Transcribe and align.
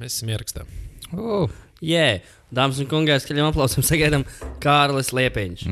Mēs 0.00 0.16
esam 0.18 0.32
ierakstā. 0.34 0.64
Uh, 1.14 1.50
Jē, 1.84 2.20
dāmas 2.54 2.78
un 2.80 2.86
kungi, 2.88 3.12
skaļiem 3.20 3.48
aplausiem 3.50 3.84
sagaidām 3.84 4.22
Kārlis 4.62 5.10
Liepiņš. 5.14 5.64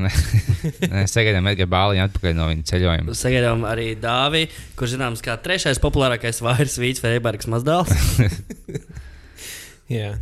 Sagaidām 1.09 1.47
Edgars 1.49 1.71
Bāliņu 1.71 2.03
atpakaļ 2.05 2.35
no 2.37 2.47
viņa 2.51 2.67
ceļojuma. 2.69 3.15
Sagaidām 3.17 3.63
arī 3.67 3.87
Dāvi, 3.99 4.43
kurš 4.77 4.93
zināms 4.97 5.23
kā 5.25 5.35
trešais 5.41 5.81
populārākais 5.83 6.43
vairs 6.45 6.75
Vīts 6.81 7.01
Freibergs 7.03 7.49
mazdēls. 7.49 7.93
Jā. 9.93 10.13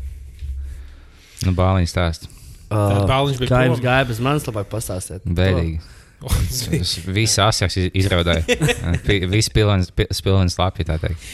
Nu, 1.45 1.53
Bāliņš 1.57 1.91
stāsta. 1.91 2.29
Tad 2.71 3.03
Bāliņš 3.09 3.41
bija 3.41 3.51
Kā 3.51 3.63
jums 3.67 3.81
gāja 3.83 4.07
bez 4.07 4.21
manis, 4.23 4.45
labāk 4.47 4.69
pastāstiet. 4.71 5.25
Bēdīgi. 5.27 5.81
Tas 6.21 6.61
Viss 7.17 7.41
iz- 7.41 7.89
izraudāja. 7.97 8.45
Viss 9.33 9.49
pilns, 9.53 9.91
pilns 9.97 10.57
lapi, 10.61 10.85
tā 10.87 10.99
teikt. 11.01 11.27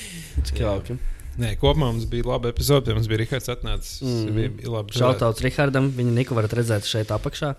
Cik 0.48 0.64
jauki. 0.64 0.98
Nē, 1.38 1.54
kopumā 1.62 1.92
mums 1.92 2.08
bija 2.10 2.26
laba 2.32 2.50
epizode. 2.50 2.94
Mums 2.98 3.10
bija 3.10 3.22
Rihards 3.22 3.52
atnācis. 3.54 4.00
Mm. 4.02 4.38
Bija 4.38 4.74
labi. 4.74 4.98
Šautauts 4.98 5.44
Rihardam, 5.46 5.92
viņa 5.94 6.16
Niku 6.16 6.38
varat 6.38 6.56
redzēt 6.58 6.90
šeit 6.90 7.14
apakšā. 7.14 7.54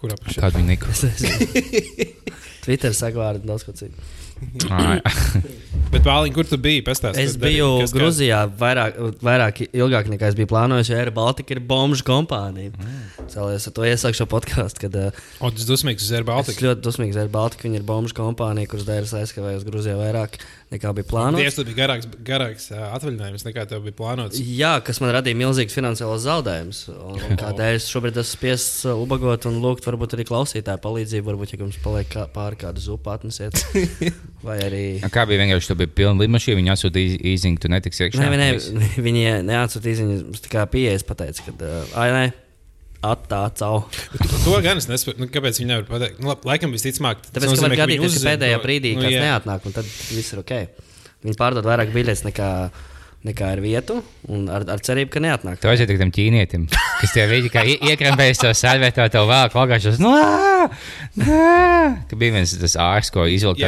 Kur 0.00 0.12
apakšā? 0.12 0.42
Kādu 0.42 0.60
viņa 0.60 0.74
niku? 0.74 0.90
Twitter 2.66 2.94
saka 2.98 3.20
vārdu 3.22 3.46
daudz 3.46 3.64
ko 3.66 3.72
citu. 3.78 3.94
Bet 5.92 6.02
Bāliņ, 6.04 6.32
kur 6.34 6.44
tu 6.48 6.58
biji? 6.60 6.82
Pastāsti. 6.84 7.22
Es 7.24 7.36
biju 7.40 7.86
Grūzijā 7.94 8.42
vairāk, 8.60 8.98
vairāk 9.24 9.62
ilgāk 9.70 10.10
nekā 10.12 10.28
es 10.28 10.36
biju 10.36 10.50
plānojis, 10.50 10.90
Air 10.92 11.12
Baltica 11.14 11.54
ir 11.54 11.62
bombuļu 11.64 12.04
kompānija. 12.04 12.74
Mm. 12.74 13.28
Cēlies 13.32 13.68
ar 13.70 13.74
to 13.78 13.86
iesāku 13.88 14.18
šo 14.18 14.26
podkāstu, 14.30 14.82
kad 14.84 14.98
uh, 15.00 15.22
O, 15.40 15.48
tas 15.54 15.64
dusmīgs 15.68 16.04
uz 16.04 16.12
Air 16.12 16.26
es 16.26 16.28
Baltica. 16.28 16.66
ļoti 16.66 16.84
dusmīgs 16.84 17.20
Air 17.22 17.30
Baltica. 17.32 17.64
Viņa 17.68 17.80
ir 17.80 17.86
bombuļu 17.88 18.18
kompānija, 18.18 18.70
kuras 18.72 18.88
dēļ 18.88 19.08
es 19.08 19.14
aizkavēju 19.22 19.62
uz 19.62 19.66
Grūziju 19.70 19.96
vairāk 20.02 20.36
nekā 20.72 20.92
bija 20.96 21.06
plānots. 21.06 21.40
Tiesa, 21.40 21.60
tas 21.60 21.68
bija 21.68 21.78
garāks, 21.78 22.08
garāks 22.26 22.68
atvaļinājums 22.74 23.44
nekā 23.46 23.64
tev 23.70 23.84
bija 23.86 23.96
plānots. 23.98 24.40
Jā, 24.40 24.72
kas 24.84 24.98
man 25.02 25.12
radīja 25.14 25.38
milzīgus 25.38 25.76
finansiālus 25.76 26.24
zaudējumus. 26.26 26.80
Kādēļ 27.42 27.78
es 27.78 27.88
šobrīd 27.92 28.18
esmu 28.22 28.32
spiests 28.32 28.86
ubagot 28.90 29.46
un 29.50 29.60
lūgt, 29.62 29.86
varbūt 29.86 30.16
arī 30.16 30.26
klausītāju 30.28 30.82
palīdzību. 30.84 31.28
Varbūt, 31.30 31.54
ja 31.54 31.60
jums 31.62 31.78
paliek 31.84 32.10
kā, 32.12 32.26
pāri 32.34 32.58
kādu 32.64 32.82
zupu 32.82 33.12
atnesiet. 33.14 33.62
Vai 34.46 34.58
arī. 34.64 34.84
Kā 35.12 35.26
bija 35.28 35.44
vienkārši, 35.44 35.70
tu 35.70 35.78
biji 35.82 35.94
pilna 36.02 36.24
lidmašīna, 36.24 36.58
viņi 36.60 36.74
atsūtīja 36.74 37.20
īziņu, 37.34 37.62
tu 37.62 37.70
netiksi 37.72 38.06
iekšā. 38.06 38.26
Nē, 38.26 38.40
nē, 38.42 38.90
viņi 39.06 39.28
neatsūtīja 39.46 40.02
ziņu. 40.02 40.18
Es 40.34 40.44
tā 40.44 40.52
kā 40.52 40.66
pieejas 40.70 41.06
pateicu, 41.06 41.48
ka, 41.48 41.56
uh, 41.56 41.96
ai, 42.02 42.10
nē, 42.14 42.26
attācau. 43.04 43.82
To, 44.16 44.38
to 44.44 44.56
gan 44.64 44.80
es 44.80 44.88
nesaprotu. 44.88 45.20
Nu, 45.24 45.28
kāpēc 45.32 45.60
viņi 45.60 45.68
nevar 45.70 45.86
pateikt? 45.90 46.20
Nu, 46.22 46.32
laikam 46.48 46.72
visticamāk, 46.74 47.22
tas 47.28 47.42
ka 47.44 47.50
nozīmē, 47.50 47.76
ka 47.76 47.86
viņi 47.88 48.00
gadīties, 48.00 48.18
ka 48.22 48.30
pēdējā 48.30 48.58
to- 48.58 48.64
brīdī 48.66 48.92
nu, 48.96 49.02
kāds 49.04 49.16
jā. 49.16 49.24
neatnāk, 49.28 49.66
un 49.68 49.76
tad 49.76 49.84
viss 50.10 50.32
ir 50.32 50.42
ok. 50.42 50.54
Viņi 51.26 51.38
pārdod 51.40 51.66
vairāk 51.66 51.92
biļetes 51.94 52.24
nekā, 52.28 52.48
nekā 53.26 53.48
ar 53.56 53.60
vietu, 53.64 54.02
un 54.28 54.44
ar, 54.52 54.62
ar 54.70 54.78
cerību, 54.84 55.10
ka 55.10 55.20
neatnāk. 55.24 55.56
Tu 55.58 55.66
aizjūti 55.70 55.96
tam 55.98 56.10
ķīnietim, 56.14 56.66
kas 57.00 57.14
tie 57.14 57.24
viņi 57.30 57.48
kā 57.50 57.64
ie- 57.66 57.78
iekrāpējas 57.90 58.42
to 58.44 58.50
sēdvietā, 58.54 59.08
tev 59.10 59.26
vēl 59.30 59.48
kaut 59.54 59.70
kā 59.72 59.78
šis. 59.82 59.96
Ka 61.16 62.18
bija 62.18 62.34
viens 62.36 62.52
tas 62.60 62.76
ārsts, 62.80 63.12
ko 63.14 63.24
izvilka 63.30 63.62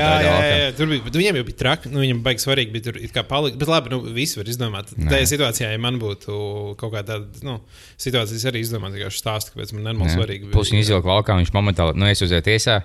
tur 0.78 0.90
bija. 0.90 1.02
bet 1.06 1.18
Viņiem 1.18 1.38
jau 1.40 1.46
bija 1.48 1.58
traki. 1.64 1.90
Nu, 1.92 2.02
viņam 2.04 2.22
baigi 2.26 2.44
svarīgi 2.44 2.74
bija 2.74 2.86
tur 2.88 3.00
it 3.00 3.14
kā 3.14 3.24
palikt. 3.26 3.58
Bet 3.60 3.70
labi, 3.70 3.92
nu, 3.94 4.00
visi 4.14 4.38
var 4.40 4.50
izdomāt. 4.50 4.92
Tajā 4.98 5.26
situācijā, 5.32 5.72
ja 5.74 5.82
man 5.82 5.98
būtu 6.02 6.38
kaut 6.80 6.94
kāda 6.94 7.20
nu, 7.46 7.58
situācija, 8.00 8.38
es 8.38 8.46
arī 8.50 8.62
izdomātu, 8.64 9.00
kā 9.02 9.10
stāstu, 9.14 9.54
kāpēc 9.54 9.74
man 9.76 9.88
nenormāli 9.88 10.14
svarīgi. 10.16 10.50
Plus 10.54 10.70
viņa 10.74 10.86
izvilka 10.86 11.10
valkā, 11.10 11.38
viņš 11.40 11.54
momentāli, 11.56 11.96
nu, 11.98 12.06
es 12.10 12.22
uzēju 12.26 12.46
tiesā. 12.50 12.80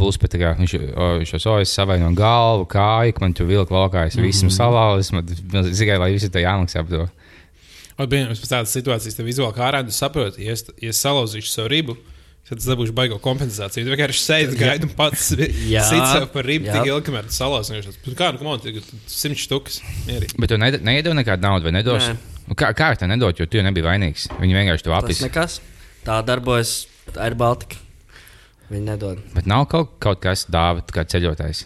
Plus, 0.00 0.16
bet, 0.16 0.32
kā, 0.40 0.54
viņš 0.56 1.32
jau 1.34 1.40
sojas 1.42 1.72
savaino 1.76 2.08
galvu, 2.16 2.64
kāju, 2.72 3.12
ka 3.16 3.24
man 3.24 3.34
tur 3.36 3.48
vilka 3.50 3.74
valkā, 3.74 4.06
es 4.08 4.16
visam 4.16 4.48
salauzu. 4.52 5.18
Man 5.18 5.26
tikai, 5.28 5.98
lai 6.00 6.12
visi 6.14 6.30
tā 6.32 6.40
jāmaksā 6.44 6.84
par 6.86 6.94
to. 6.94 7.08
Pieņemsim, 8.00 8.40
pēc 8.46 8.52
tādas 8.54 8.72
situācijas 8.72 9.18
tev 9.18 9.26
izvēlēt 9.28 9.58
ārā, 9.60 9.82
un 9.84 9.90
tu 9.90 9.92
saproti, 9.92 10.46
ja 10.46 10.54
es, 10.56 10.62
ja 10.80 10.94
es 10.94 11.00
salauzīšu 11.04 11.50
savu 11.52 11.68
ribu. 11.68 11.98
Tad 12.48 12.58
es 12.58 12.66
dabūšu 12.66 12.94
baigo 12.96 13.18
kompensāciju. 13.22 13.84
Tu 13.86 13.92
vienkārši 13.92 14.22
sēdi, 14.24 14.56
gaidi 14.58 14.88
un 14.88 14.94
pats 14.98 15.28
sit 15.36 15.52
sev 15.84 16.24
par 16.32 16.48
ribu 16.48 16.66
Jā. 16.66 16.78
tik 16.80 16.88
ilgi, 16.88 17.04
kamēr 17.10 17.28
tu 17.28 17.36
salauzīsi. 17.36 17.92
Kā, 18.18 18.32
nu, 18.34 18.40
man 18.48 18.58
tagad 18.64 18.88
simt 19.06 19.38
štukas. 19.38 19.76
Mierīgi. 20.08 20.34
Bet 20.40 20.50
tu 20.50 20.58
neiedod 20.58 21.14
nekādu 21.14 21.44
naudu, 21.44 21.68
vai 21.68 21.74
nedos? 21.76 22.08
Nē. 22.08 22.16
Nu, 22.48 22.56
Kā, 22.58 22.72
kā 22.74 22.88
tā 22.98 23.06
nedod, 23.06 23.36
jo 23.38 23.46
tu 23.46 23.60
jau 23.60 23.62
nebija 23.68 23.86
vainīgs? 23.92 24.26
Viņi 24.40 24.56
vienkārši 24.56 24.88
to 24.88 24.90
Tas 24.96 25.04
apis. 25.04 25.20
nekas. 25.28 25.60
Tā 26.08 26.16
darbojas 26.26 26.72
Air 27.20 27.36
Baltica. 27.38 27.78
Viņi 28.70 28.86
nedod. 28.86 29.20
Bet 29.34 29.48
nav 29.50 29.66
kaut, 29.70 29.96
kaut 30.02 30.20
kas 30.22 30.46
dāvāts 30.50 30.94
kā 30.94 31.02
ceļotājs. 31.02 31.64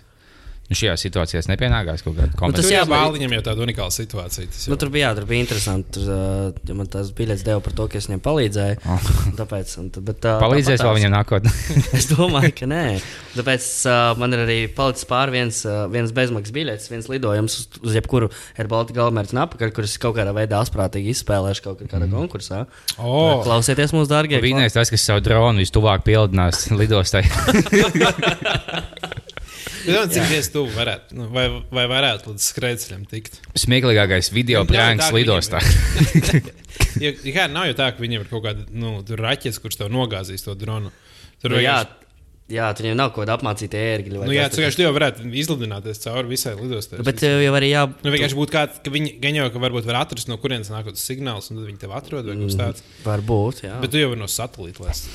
Nu, 0.65 0.77
šajā 0.79 0.95
situācijā 0.97 1.43
es 1.43 1.49
nepienākās 1.51 2.01
kaut 2.01 2.15
kāda 2.17 2.31
tas 2.31 2.39
kompensācija. 2.41 2.79
jau 2.79 2.85
jā, 2.87 2.89
bāliņam 2.89 3.35
jau 3.37 3.41
tāda 3.45 3.65
unikāla 3.67 3.93
situācija. 3.93 4.49
Tas 4.49 4.63
Nu, 4.65 4.73
jau. 4.73 4.79
tur 4.81 4.91
bija, 4.95 5.11
jā, 5.11 5.19
tur 5.19 5.27
bija 5.29 5.45
interesanti. 5.45 5.91
Tur, 5.93 6.07
uh, 6.09 6.63
ja 6.71 6.77
man 6.79 6.89
tās 6.89 7.11
biļetes 7.19 7.45
deva 7.45 7.61
par 7.61 7.75
to, 7.77 7.85
ka 7.93 8.01
es 8.01 8.09
viņiem 8.09 8.23
palīdzēju. 8.25 8.79
Oh. 8.89 9.11
Tāpēc, 9.37 9.75
un, 9.83 9.91
bet, 10.09 10.25
uh, 10.25 10.41
Palīdzēs 10.41 10.81
vēl 10.81 10.97
viņam 11.01 11.13
nākotnē. 11.19 11.53
Es 12.01 12.09
domāju, 12.09 12.55
ka 12.57 12.71
nē. 12.71 12.81
Tāpēc 13.35 13.69
uh, 13.91 14.15
man 14.23 14.33
ir 14.33 14.45
arī 14.47 14.59
palicis 14.73 15.05
pāri 15.11 15.37
viens, 15.37 15.61
uh, 15.69 15.85
viens 15.93 16.17
bezmaksas 16.17 16.57
biļets, 16.57 16.89
viens 16.95 17.13
lidojums 17.13 17.59
uz, 17.61 17.69
uz 17.85 18.01
jebkuru 18.01 18.31
Airbaltika 18.57 19.03
galamērķu 19.03 19.37
apakaļ, 19.45 19.75
kurus 19.77 19.99
kaut 20.01 20.17
kādā 20.17 20.33
veidā 20.33 20.65
asprātīgi 20.65 21.13
izspēlēšu 21.13 21.67
kaut 21.69 21.85
kādā 21.85 22.07
mm. 22.09 22.17
konkursā. 22.17 22.65
O! 22.97 23.43
Klausieties, 23.45 23.93
mūsu 23.93 24.09
dārgie! 24.11 24.41
Vienīgais 24.41 24.77
tas, 24.77 24.93
kas 24.93 25.05
savu 25.05 25.25
dronu 25.29 25.61
vistuvāk 25.61 26.07
pielidinās 26.09 26.67
lidostai. 26.81 27.25
Bet, 29.85 29.95
man, 29.95 30.13
cikties 30.13 30.51
tu 30.55 30.65
varētu, 30.73 31.17
nu, 31.19 31.29
vai, 31.35 31.47
vai 31.75 31.85
varētu 31.91 32.33
līdz 32.33 32.47
skrejceļam 32.51 33.03
tikt? 33.11 33.41
Smieklīgākais 33.61 34.31
video 34.33 34.65
Nu, 34.65 34.71
ka 34.73 35.11
lidostā. 35.15 35.63
Ja, 36.99 37.11
ja 37.11 37.33
kā, 37.35 37.45
nav 37.51 37.69
jau 37.69 37.75
tā, 37.79 37.89
ka 37.95 38.03
viņiem 38.03 38.25
ir 38.25 38.31
kaut 38.31 38.43
kāda 38.45 38.65
nu, 38.75 38.97
raķetes, 39.19 39.61
kurš 39.63 39.79
tev 39.79 39.93
nogāzīs 39.95 40.43
to 40.47 40.55
dronu. 40.59 40.91
Tur 41.43 41.55
Nu, 41.55 41.61
jā, 41.63 41.77
jā, 42.53 42.67
tur 42.77 42.87
jau 42.91 42.95
nav 42.99 43.13
kāda 43.15 43.35
apmācīta 43.39 43.79
ērgļa. 43.81 44.19
vai 44.21 44.29
Nu, 44.29 44.35
jā, 44.37 44.45
tu 44.53 44.61
vienkārši 44.61 44.85
jau 44.85 44.93
varētu 44.95 45.29
izlidināties 45.41 46.03
cauri 46.03 46.29
visai 46.29 46.53
lidostai. 46.59 47.01
Bet 47.07 47.23
uh, 47.25 47.39
jau 47.45 47.55
arī 47.57 47.71
jā. 47.71 47.85
Nu, 48.05 48.13
vienkārši 48.13 48.39
būtu 48.39 48.55
kāds, 48.55 48.81
ka 48.85 48.93
viņi 48.95 49.15
gan 49.23 49.39
jau, 49.39 49.47
ka 49.55 49.63
varbūt 49.63 49.89
var 49.89 50.01
atrast, 50.03 50.29
no 50.29 50.37
kurienes 50.43 50.71
nāk 50.73 50.91
tas 50.91 51.05
signāls, 51.09 51.49
un 51.51 51.61
tad 51.61 51.69
viņi 51.71 51.81
tev 51.85 51.95
atrod 51.97 52.29
vai 52.29 52.37
kaut 52.37 52.51
kas 52.51 52.59
tāds. 52.61 52.85
Varbūt, 53.07 53.63
jā. 53.65 53.79
Bet 53.83 53.95
tu 53.95 54.03
jau 54.03 54.11
vari 54.13 54.21
no 54.21 54.29
satelīta 54.31 54.85
lēst. 54.85 55.09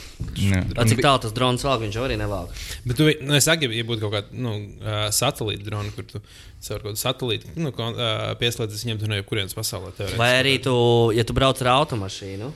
Cik 0.89 1.03
tālu 1.05 1.23
tas 1.25 1.35
drons 1.37 1.65
vēl, 1.65 1.77
viņš 1.85 1.99
jau 1.99 2.05
arī 2.07 2.17
nevelk. 2.19 2.55
Bet, 2.85 2.97
tu, 2.97 3.09
nu, 3.25 3.35
es 3.37 3.45
saku, 3.49 3.69
ja 3.73 3.85
būtu 3.87 4.05
kaut 4.05 4.15
kāda 4.17 4.41
nu, 4.45 4.55
ā, 4.81 5.01
satelīta 5.13 5.67
drona, 5.69 5.93
kur 5.95 6.07
tu 6.09 6.21
caur 6.23 6.81
kaut 6.81 6.89
kādu 6.89 7.01
satelītu 7.03 7.53
nu, 7.61 7.71
ā, 7.71 8.09
pieslēdzies 8.41 8.85
viņiem, 8.87 9.03
tu 9.03 9.11
no 9.11 9.19
jebkurienes 9.19 9.55
pasaulē. 9.57 9.93
Vai 10.19 10.31
arī 10.41 10.57
tu, 10.63 10.73
ja 11.15 11.23
tu 11.27 11.35
brauc 11.37 11.61
ar 11.63 11.71
automašīnu, 11.77 12.49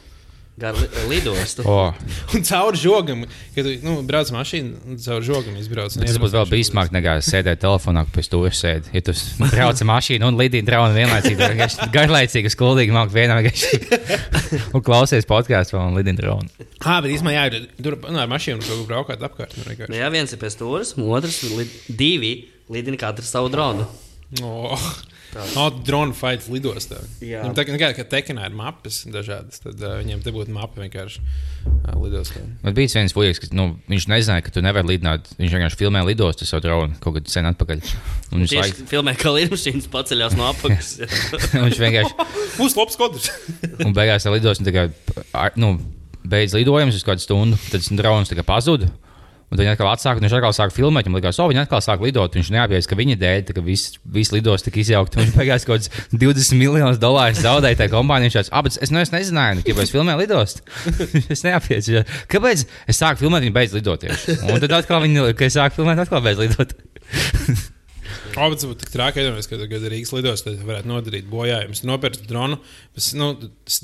gar 0.60 0.76
li 0.78 0.86
lidostu. 1.10 1.64
O, 1.66 1.94
Un 2.36 2.44
caur 2.46 2.76
žogam, 2.78 3.24
kad 3.56 3.66
tu 3.66 3.74
nu, 3.82 3.96
brauc 4.06 4.30
mašīnu, 4.34 4.82
un 4.86 5.00
caur 5.02 5.24
žogam 5.26 5.56
izbrauc. 5.58 5.96
tas 5.98 6.20
būtu 6.22 6.36
vēl 6.38 6.50
bīstamāk 6.52 6.94
nekā 6.94 7.16
sēdēt 7.26 7.62
telefonā, 7.64 8.06
pēc 8.14 8.30
tam 8.30 8.46
sēdi. 8.54 8.94
Ja 8.94 9.02
tu 9.06 9.16
brauc 9.56 9.82
ar 9.82 9.90
mašīnu 9.90 10.30
un 10.30 10.38
lidini 10.38 10.68
dronu 10.68 10.94
vienlaicīgi, 10.98 11.90
garlaicīgi, 11.94 12.54
skuldīgi 12.54 12.94
māk 12.96 13.14
vienā 13.14 13.40
un 14.76 14.86
klausies 14.86 15.26
podkāstu 15.30 15.80
un 15.82 15.98
lidini 15.98 16.22
dronu. 16.22 16.50
Ah, 16.84 17.00
bet 17.02 17.16
īstenībā, 17.16 17.34
jā, 17.34 17.64
tur 17.82 17.98
nu, 18.06 18.20
ar 18.22 18.30
mašīnu 18.32 18.62
kaut 18.62 18.84
kur 18.84 18.90
braukāt 18.92 19.26
apkārt. 19.26 19.58
Nu, 19.58 19.66
vienkārši. 19.72 19.90
Nu, 19.90 20.00
jā, 20.02 20.12
viens 20.14 20.34
ir 20.36 20.42
pie 20.42 20.54
stūres, 20.54 20.94
otrs 20.98 21.42
li 21.50 21.66
divi 21.90 22.36
lidina 22.74 23.00
katru 23.02 23.26
savu 23.26 23.50
dronu. 23.54 23.90
Oh. 24.42 24.94
No, 25.56 25.64
drona 25.86 26.14
fights 26.14 26.46
lidostā. 26.54 27.00
Viņam 27.22 27.56
tā 27.58 27.64
kā- 27.66 27.78
kā 27.82 27.90
kā 27.98 28.04
tekenā 28.12 28.46
ir 28.50 28.54
mappes 28.58 29.00
dažādas, 29.10 29.62
tad 29.64 29.82
uh, 29.82 29.96
viņiem 30.02 30.22
te 30.26 30.34
būtu 30.36 30.54
mapa 30.54 30.82
vienkārši 30.84 31.22
uh, 31.24 31.96
lidostā. 32.04 32.44
Man 32.62 32.76
bija 32.78 32.92
viens 33.00 33.16
puisis, 33.16 33.42
kas 33.42 33.54
nu, 33.56 33.66
viņš 33.90 34.08
nezināja, 34.12 34.46
ka 34.46 34.54
tu 34.54 34.62
nevari 34.66 34.92
lidināt. 34.94 35.32
Viņš 35.40 35.56
vienkārši 35.58 35.80
filmē 35.82 36.04
lidostu 36.06 36.46
ar 36.46 36.52
savu 36.52 36.66
dronu 36.68 37.00
kaut 37.04 37.18
kad 37.18 37.32
sen 37.34 37.50
atpakaļ. 37.50 37.82
Un 38.34 38.44
viņš, 38.46 38.56
laik, 38.60 38.84
filmē, 38.94 39.16
kā 39.18 39.34
lidmašīnas 39.34 39.90
paceļās 39.94 40.38
no 40.38 40.50
apakšas. 40.52 40.94
viņš 41.66 41.82
vienkārši 41.82 42.30
Būs 42.62 42.78
labs 42.78 43.00
kodrs. 43.02 43.32
un 43.84 43.94
beigās 43.98 44.26
tā 44.28 44.34
lidostu 44.34 44.68
tā 44.70 44.76
kā, 44.76 44.88
ar- 45.34 45.58
nu, 45.58 45.76
beidz 46.24 46.54
lidojums 46.56 46.96
uz 46.96 47.04
kādu 47.08 47.26
stundu. 47.26 47.58
Tad 47.72 47.82
tas 47.82 47.90
drons 47.98 48.30
tā 48.32 48.46
pazuda. 48.46 48.92
Un 49.54 49.60
tad 49.60 49.68
viņi 49.68 49.76
atkal 49.76 49.92
atsāka, 49.92 50.18
un 50.18 50.26
viņš 50.26 50.34
atkal 50.40 50.54
sāka 50.58 50.74
filmēt. 50.74 51.06
Viņam 51.06 51.18
likās, 51.20 51.38
o, 51.38 51.46
viņi 51.52 51.62
atkal 51.62 51.82
sāk 51.86 52.02
lidot. 52.02 52.34
Viņš 52.34 52.48
neapjēdz, 52.56 52.88
ka 52.90 52.98
viņa 52.98 53.18
dēļ, 53.22 53.52
viss 53.68 54.00
vis 54.16 54.32
lidos 54.34 54.66
tika 54.66 54.82
izjaukta. 54.82 55.20
Viņš 55.22 55.36
beigās 55.38 55.68
kaut 55.70 55.84
kāds 55.84 56.08
20 56.10 56.58
miljonus 56.58 56.98
dolārus 57.02 57.44
zaudēja 57.44 57.84
tajā 57.84 57.94
kompānijā. 57.94 58.32
Viņš 58.32 58.38
tāds, 58.40 58.50
ah, 58.50 58.64
bet 58.66 58.80
es, 58.82 58.94
nu, 58.94 59.04
es 59.04 59.14
nezināju, 59.14 59.60
nu, 59.62 59.76
es 59.86 59.94
filmēju 59.94 60.24
lidostu. 60.24 60.66
es 61.36 61.46
neapjēdzu. 61.46 62.02
Kāpēc 62.34 62.66
es 62.66 63.04
sāku 63.04 63.22
filmēt, 63.22 63.46
viņa 63.46 63.58
beidz 63.60 63.78
lidot. 63.78 64.08
Un 64.50 64.58
tad 64.66 64.74
atkal 64.82 65.06
viņa, 65.06 65.30
kad 65.38 65.52
es 65.52 65.60
sāku 65.60 65.84
filmēt, 65.84 66.02
atkal 66.02 66.26
beidz 66.26 66.42
lidot. 66.42 66.74
O, 68.34 68.48
bet 68.50 68.60
tas 68.60 68.68
būtu 68.70 68.82
tik 68.84 68.94
traki, 68.94 69.22
iedomājieties, 69.22 69.50
ka 69.52 69.60
tagad 69.62 69.88
Rīgas 69.94 70.14
lidostā 70.16 70.54
varētu 70.60 70.90
nodarīt 70.90 71.28
bojājumus. 71.32 71.84
Nopirkt 71.88 72.26
dronu, 72.30 72.58
pēc, 72.96 73.10
nu, 73.20 73.30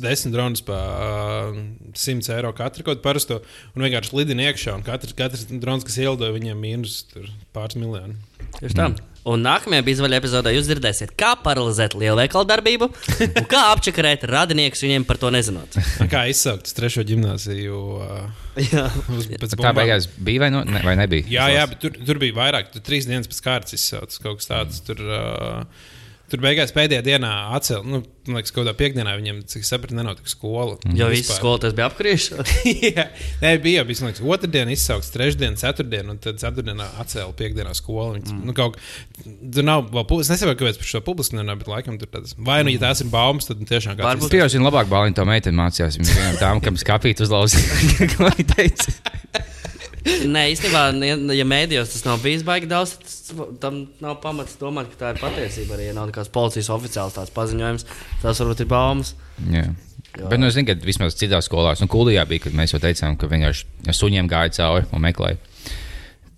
desmit 0.06 0.36
dronus 0.36 0.64
par 0.66 1.54
uh, 1.54 1.60
100 1.94 2.34
eiro 2.38 2.54
katru 2.58 2.88
kaut 2.88 3.04
parasto, 3.06 3.42
un 3.76 3.86
vienkārši 3.86 4.18
lidina 4.18 4.50
iekšā. 4.50 4.78
Un 4.80 4.86
katrs, 4.88 5.16
katrs 5.18 5.46
drons, 5.52 5.86
kas 5.88 6.00
ielidoja, 6.02 6.36
viņiem 6.36 6.66
mīnus 6.66 7.02
tur 7.12 7.30
pāris 7.56 7.80
miljonu. 7.80 8.18
Tieši 8.60 8.78
tā. 8.78 8.92
Un 9.27 9.44
nākamajā 9.44 9.83
bizvaļā 9.83 10.19
epizodē 10.21 10.54
jūs 10.56 10.69
dzirdēsiet, 10.69 11.12
kā 11.19 11.33
paralizēt 11.44 11.95
lielveikalu 12.00 12.48
darbību 12.48 12.88
un 13.27 13.48
kā 13.51 13.66
apčakarēt 13.74 14.24
radiniekus 14.30 14.86
viņiem 14.86 15.07
par 15.10 15.19
to 15.21 15.31
nezinot. 15.33 15.75
Kā 16.13 16.24
izsaukt 16.31 16.71
trešo 16.77 17.04
gimnāziju? 17.07 17.81
Uh, 18.00 18.48
Jā, 18.60 18.88
uz, 19.13 19.27
Tā 19.56 19.71
beigās 19.75 20.07
bija 20.18 20.44
vai, 20.44 20.50
nu, 20.54 20.63
ne, 20.68 20.81
vai 20.83 20.95
nebija? 21.00 21.27
Jā, 21.31 21.45
jā, 21.54 21.68
bet 21.69 21.80
tur, 21.83 21.95
tur 21.95 22.19
bija 22.21 22.36
vairāk. 22.36 22.74
Tur 22.74 22.83
trīs 22.83 23.07
dienas 23.07 23.30
pēc 23.30 23.39
kārtas 23.45 23.77
izsaucis 23.77 24.21
kaut 24.24 24.42
kas 24.42 24.50
tāds. 24.50 24.81
Tur, 24.88 25.00
uh, 25.06 25.88
tur 26.31 26.42
beigās 26.44 26.74
pēdējā 26.76 27.04
dienā 27.06 27.31
atcēlīja, 27.58 27.90
nu, 27.90 28.02
liekas, 28.36 28.54
kaut 28.54 28.64
kādā 28.64 28.74
piekdienā 28.78 29.16
viņam, 29.20 29.42
cik 29.50 29.66
sapratu, 29.68 29.98
nenotika 29.98 30.31
skola. 30.31 30.78
jo 30.86 31.10
visi 31.12 31.26
Vispār. 31.26 31.40
skolotāji 31.42 31.78
bija 31.78 31.88
apkrījuši. 31.90 32.46
Jā, 32.90 33.06
Nē, 33.44 33.54
bija 33.64 33.84
jau 33.84 33.88
liekas, 33.90 34.22
otrdien 34.36 34.72
izsaukts, 34.74 35.12
trešdien, 35.14 35.58
ceturtdien, 35.60 36.10
un 36.12 36.22
tad 36.22 36.42
ceturtdienā 36.42 36.88
atcēla 37.04 37.36
piekdienā 37.40 37.74
skolu. 37.78 38.18
Viņas, 38.18 38.36
mm. 38.36 38.46
nu, 38.48 38.56
kaut, 38.58 38.80
tur 39.26 39.68
nav 39.68 39.88
vēl, 39.94 40.06
es 40.24 40.31
nesaprotu, 40.34 40.62
kāpēc 40.64 40.81
par 40.81 40.92
šo 40.94 41.04
publiski 41.06 41.40
nerunā, 41.40 41.58
bet 41.60 41.72
laikam 41.72 42.00
tur 42.02 42.12
tādas, 42.14 42.36
vai 42.38 42.62
nu, 42.66 42.74
ja 42.76 42.84
tās 42.86 43.04
ir 43.04 43.12
baumas, 43.14 43.50
tad 43.50 43.62
tiešām 43.64 44.00
kāds 44.00 44.08
Varbūt- 44.08 44.50
zina, 44.54 44.70
labāk 44.70 44.92
balīņa 44.92 45.20
to 45.20 45.28
meiteni 45.30 45.60
mācījās. 45.60 46.00
Viņa 46.00 46.18
vienam 46.20 46.42
tām, 46.42 46.64
kam 46.64 46.80
skapīt 46.80 47.26
uzlauzīja. 47.26 48.10
Ko 48.16 48.30
viņa 48.30 48.50
teica? 48.56 48.98
Nē, 50.06 50.46
īstenībā, 50.54 50.84
ja, 51.04 51.18
ja 51.36 51.46
mēdījos 51.48 51.92
tas 51.94 52.06
nav 52.07 52.22
bijis 52.24 52.46
baigi 52.48 52.69
daudz, 52.72 52.96
tad 53.01 53.60
tam 53.63 53.81
nav 54.04 54.19
pamats 54.24 54.56
domāt, 54.62 54.92
ka 54.94 55.01
tā 55.01 55.12
ir 55.13 55.22
patiesība. 55.22 55.75
Arī 55.75 55.90
ja 55.90 55.98
nav 55.98 56.10
nekāds 56.12 56.31
policijas 56.34 56.72
oficiāls 56.74 57.18
tāds 57.18 57.34
paziņojums, 57.36 57.86
tas 58.24 58.42
varbūt 58.42 58.63
ir 58.63 58.72
baumas. 58.72 59.13
Jā. 59.51 59.68
Bet, 60.16 60.40
nu, 60.42 60.48
es 60.50 60.56
zinu, 60.57 60.72
ka 60.72 60.88
vismaz 60.88 61.16
citās 61.19 61.48
skolās, 61.48 61.84
nu, 61.84 61.90
Kulijā 61.92 62.24
bija, 62.28 62.48
kad 62.48 62.56
mēs 62.57 62.74
jau 62.74 62.81
teicām, 62.81 63.16
ka 63.19 63.30
vienkārši 63.30 63.68
ar 63.92 63.96
suņiem 63.96 64.31
gāja 64.31 64.56
cauri 64.57 64.90
un 64.96 65.04
meklēja. 65.06 65.38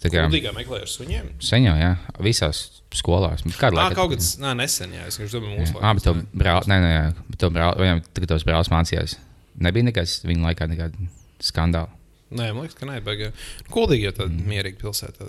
Tā 0.01 0.09
kā 0.09 0.25
Kuldīgā 0.25 0.51
meklēja 0.55 0.87
ar 0.87 0.91
suņiem. 0.91 1.31
sen 1.45 1.69
jau, 1.69 1.77
jā, 1.77 1.93
visās 2.25 2.63
skolās. 2.97 3.45
Nā, 3.45 3.53
laiku? 3.77 3.97
kaut 3.99 4.15
kas, 4.15 4.33
nā, 4.41 4.55
nesen, 4.57 4.95
jā, 4.97 5.05
es 5.07 5.17
domāju, 5.21 5.61
mūsu 5.61 5.77
Jā, 5.77 5.93
bet 5.97 6.07
tev 6.07 6.21
brāl, 6.33 6.67
nē, 6.67 6.79
nē, 6.83 6.91
jā, 6.91 7.07
bet 7.29 7.41
tev 7.45 7.53
brāl, 7.55 7.77
viņam 7.79 8.03
tagad 8.09 8.33
tavs 8.33 8.45
brālis 8.49 8.71
mācījās. 8.73 9.15
Nebija 9.61 9.87
nekas 9.91 10.19
viņa 10.25 10.47
laikā, 10.49 10.67
nekāda 10.71 11.09
skandāla. 11.45 12.00
Nē, 12.31 12.45
man 12.55 12.63
liekas, 12.63 12.77
ka 12.79 12.87
nē, 12.87 12.99
baigi. 13.03 13.27
Kuldīgi 13.73 14.05
jau 14.07 14.13
tāda 14.21 14.45
mierīga 14.47 14.79
pilsēta. 14.79 15.27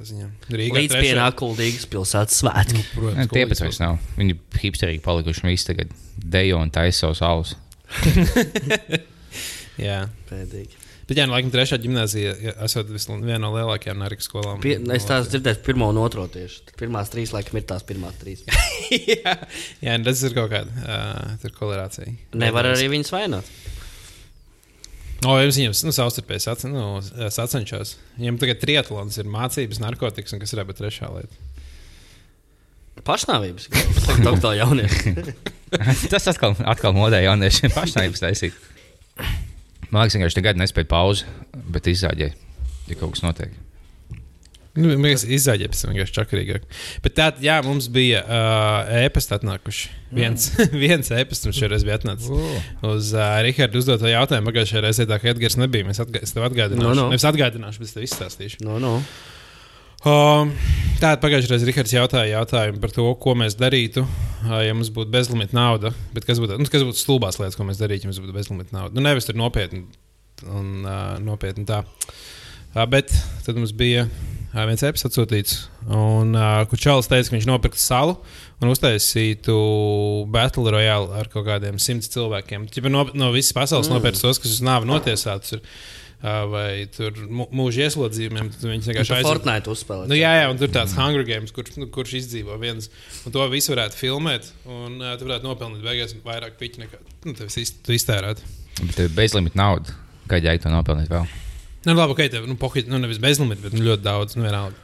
Rīgā 0.55 0.77
Līdz 0.77 0.93
trešā- 0.95 1.07
pienāk 1.09 1.39
kuldīgas 1.41 1.89
pilsētas 1.91 2.39
svētki. 2.45 2.79
Nē, 2.79 2.93
Protams, 2.95 3.33
tie 3.35 3.47
pēc 3.51 3.63
vairs 3.65 3.81
nav. 3.83 3.99
Viņi 4.21 4.37
hipsterīgi 4.63 5.03
palikuši 5.03 5.43
un 5.43 5.51
visi 5.51 5.67
tagad 5.73 5.97
dejo 6.37 6.61
un 6.63 6.71
taisa 6.71 7.09
savus 7.09 7.25
alus. 7.27 7.57
Jā. 9.83 10.05
Pēdīgi. 10.31 10.79
Bet, 11.03 11.19
jā, 11.19 11.27
nu, 11.27 11.35
laikam, 11.35 11.51
trešā 11.53 11.77
gimnāzija 11.83 12.33
ja 12.41 12.53
esot 12.65 12.89
viena 12.95 13.41
no 13.43 13.51
lielākajām 13.57 13.99
Nārijas 14.01 14.29
skolām. 14.29 14.61
Pie, 14.63 14.77
es 14.95 15.05
tās 15.09 15.27
dzirdēju, 15.33 15.59
pirmo 15.67 15.89
un 15.91 15.99
otro 16.01 16.29
tieši. 16.31 16.63
Pirmās 16.79 17.11
trīs, 17.13 17.35
laikam, 17.35 17.59
ir 17.59 17.67
tās 17.69 17.83
pirmās 17.89 18.15
trīs. 18.21 18.45
jā, 19.11 19.35
jā, 19.83 19.97
un 19.99 20.07
tas 20.07 20.23
ir 20.23 20.37
kaut 20.39 20.53
kāda 20.55 20.87
uh, 20.87 21.35
tur 21.43 21.53
kolerācija. 21.59 22.15
Nevar 22.39 22.71
arī 22.71 22.87
viņus 22.95 23.13
vainot. 23.13 23.51
O, 25.23 25.37
jums 25.39 25.59
viņiem 25.59 25.75
nu, 25.87 25.93
savstarpēji 25.95 26.43
sac, 26.43 26.65
nu, 26.67 26.85
sacenšos. 27.31 27.95
Viņiem 28.19 28.41
tagad 28.43 28.61
triatlons 28.63 29.19
ir 29.23 29.31
mācības, 29.31 29.79
narkotikas, 29.83 30.35
un 30.35 30.43
kas 30.43 30.55
ir 30.55 30.63
abi 30.65 30.75
trešā 30.75 31.11
lieta. 31.15 31.49
Pašnāvības. 33.07 33.69
Tā 34.25 34.35
tā 34.45 34.55
jaunieši. 34.59 35.15
Tas 36.13 36.29
atkal, 36.29 36.57
atkal 36.69 36.95
modē 36.97 37.23
jauniešiem 37.25 37.73
pašnāvības 37.75 38.23
taisīt. 38.25 38.59
Man 39.93 40.03
liekas, 40.03 40.19
vienkārši 40.19 40.39
tagad 40.41 40.61
nespēja 40.61 40.89
pauzi, 40.91 41.29
bet 41.73 41.89
izzāģēja, 41.93 42.35
ja 42.89 42.99
kaut 43.01 43.15
kas 43.15 43.25
notiek. 43.25 43.55
Nu, 44.73 44.89
pēc 45.69 45.83
tam 45.83 45.91
vienkārši 45.93 46.15
čakarīgāk. 46.17 46.63
Bet 47.05 47.15
tā, 47.19 47.27
jā, 47.45 47.59
mums 47.67 47.91
bija 47.93 48.23
uh, 48.25 48.93
e-pasta 49.03 49.37
atnākuši. 49.37 49.91
Viens, 50.17 50.47
viens 50.85 51.11
e-pasts 51.13 51.45
mums 51.45 51.59
šoreiz 51.61 51.85
bija 51.85 51.99
atnācis. 52.01 52.31
Uz 52.89 53.11
uh, 53.13 53.35
Riharda 53.45 53.77
uzdoto 53.83 54.09
jautājumu 54.09 54.49
pagājušajā 54.49 54.83
reizē, 54.87 55.07
tā 55.11 55.21
kā 55.21 55.35
Edgars 55.35 55.59
nebija. 55.61 55.85
Mēs 55.91 56.01
atgā, 56.01 56.23
es 56.25 56.33
tev 56.33 56.49
atgādināšu. 56.49 56.89
No, 56.89 56.97
no. 56.97 57.07
Nevis 57.13 57.29
atgādināšu, 57.29 57.85
bet 57.85 57.91
es 57.91 57.95
tev 57.99 58.09
izstāstīšu. 58.09 58.65
No, 58.65 58.81
no. 58.81 58.97
Um, 60.09 60.57
Tātad 61.03 61.21
pagājušajā 61.21 61.53
reizē 61.53 61.69
Rihards 61.69 61.93
jautāja 61.99 62.39
jautājumu 62.39 62.81
par 62.81 62.97
to, 62.97 63.13
ko 63.21 63.37
mēs 63.45 63.61
darītu, 63.61 64.07
uh, 64.09 64.59
ja 64.65 64.73
mums 64.73 64.89
būtu 64.95 65.13
bezlimita 65.13 65.59
nauda. 65.59 65.93
Bet 66.17 66.25
kas 66.25 66.41
būtu, 66.41 66.57
nu, 66.57 66.73
kas 66.73 66.89
būtu 66.89 66.97
stulbās 66.97 67.37
lietas, 67.43 67.61
ko 67.61 67.69
mēs 67.69 67.83
darītu, 67.83 68.09
ja 68.09 68.15
mums 68.15 68.25
būtu 68.25 68.41
bezlimita 68.41 68.79
nauda? 68.79 68.97
Nu, 68.97 69.05
nevis 69.05 69.29
tur 69.29 69.37
nopietni 69.37 69.85
un 70.49 70.87
uh, 70.87 71.19
nopietni 71.21 71.69
tā. 71.69 71.85
Uh, 72.73 72.87
bet 72.89 73.13
tad 73.45 73.61
mums 73.61 73.77
bija 73.77 74.09
viens 74.53 74.83
episods 74.85 75.09
atsūtīts, 75.09 75.55
un 75.89 76.37
uh, 76.37 76.61
kur 76.69 76.81
Čālijs 76.81 77.09
teica, 77.09 77.31
ka 77.31 77.37
viņš 77.39 77.49
nopirka 77.49 77.81
salu 77.81 78.19
un 78.61 78.69
uztaisītu 78.69 79.57
Battle 80.33 80.75
Royale 80.75 81.17
ar 81.19 81.31
kaut 81.33 81.47
kādiem 81.49 81.81
simts 81.81 82.13
cilvēkiem. 82.13 82.69
Ķipa 82.73 82.93
no, 82.93 83.07
no 83.17 83.33
visas 83.33 83.57
pasaules 83.57 83.89
mm. 83.89 83.97
nopirka 83.97 84.21
tos, 84.21 84.41
kas 84.43 84.59
uz 84.59 84.63
nāvi 84.67 84.91
notiesāts. 84.91 85.57
Ir. 85.57 85.67
Uh, 86.23 86.45
vai 86.47 86.67
tur 86.95 87.17
mūža 87.35 87.89
ieslodzījumiem, 87.89 88.53
tad 88.55 88.69
viņš 88.69 88.85
vienkārši 88.93 89.09
Šo 89.09 89.17
aizjūt. 89.17 89.27
Fortnite 89.27 89.73
uzspēlēt. 89.73 90.07
Nu, 90.13 90.15
jā, 90.15 90.31
jā, 90.39 90.45
un 90.53 90.61
tur 90.61 90.69
ir 90.69 90.75
tāds 90.77 90.95
Hunger 90.95 91.25
Games, 91.27 91.51
kurš, 91.57 91.73
nu, 91.83 91.89
kurš 91.91 92.13
izdzīvo 92.21 92.61
viens. 92.63 92.93
Un 93.27 93.35
to 93.35 93.43
visu 93.51 93.75
varētu 93.75 93.99
filmēt, 93.99 94.53
un 94.71 95.01
uh, 95.03 95.17
tu 95.19 95.27
varētu 95.27 95.49
nopelnīt 95.49 95.83
beigās 95.83 96.15
vairāk 96.23 96.55
piķi 96.63 96.85
nekā 96.85 97.03
nu, 97.27 97.35
tev 97.41 97.51
iz, 97.51 97.75
tu 97.83 97.99
iztērētu. 97.99 98.47
Bet 98.85 98.95
tev 99.01 99.09
ir 99.09 99.17
bezlimita 99.19 99.59
nauda. 99.59 99.97
Kā 100.31 100.39
jēga 100.39 100.69
to 100.69 100.77
nopelnīt 100.77 101.11
vēl? 101.11 101.27
Nu, 101.83 101.97
labi, 101.99 102.15
ok, 102.15 102.21
tev 102.31 102.45
nu, 102.47 102.55
pohyt, 102.61 102.87
nu, 102.91 102.97
nevis 103.03 103.19
bezlimita, 103.23 103.63
bet 103.65 103.73
nu, 103.75 103.83
ļoti 103.89 104.03
daudz. 104.05 104.37
Nu, 104.39 104.43
vienalga. 104.47 104.79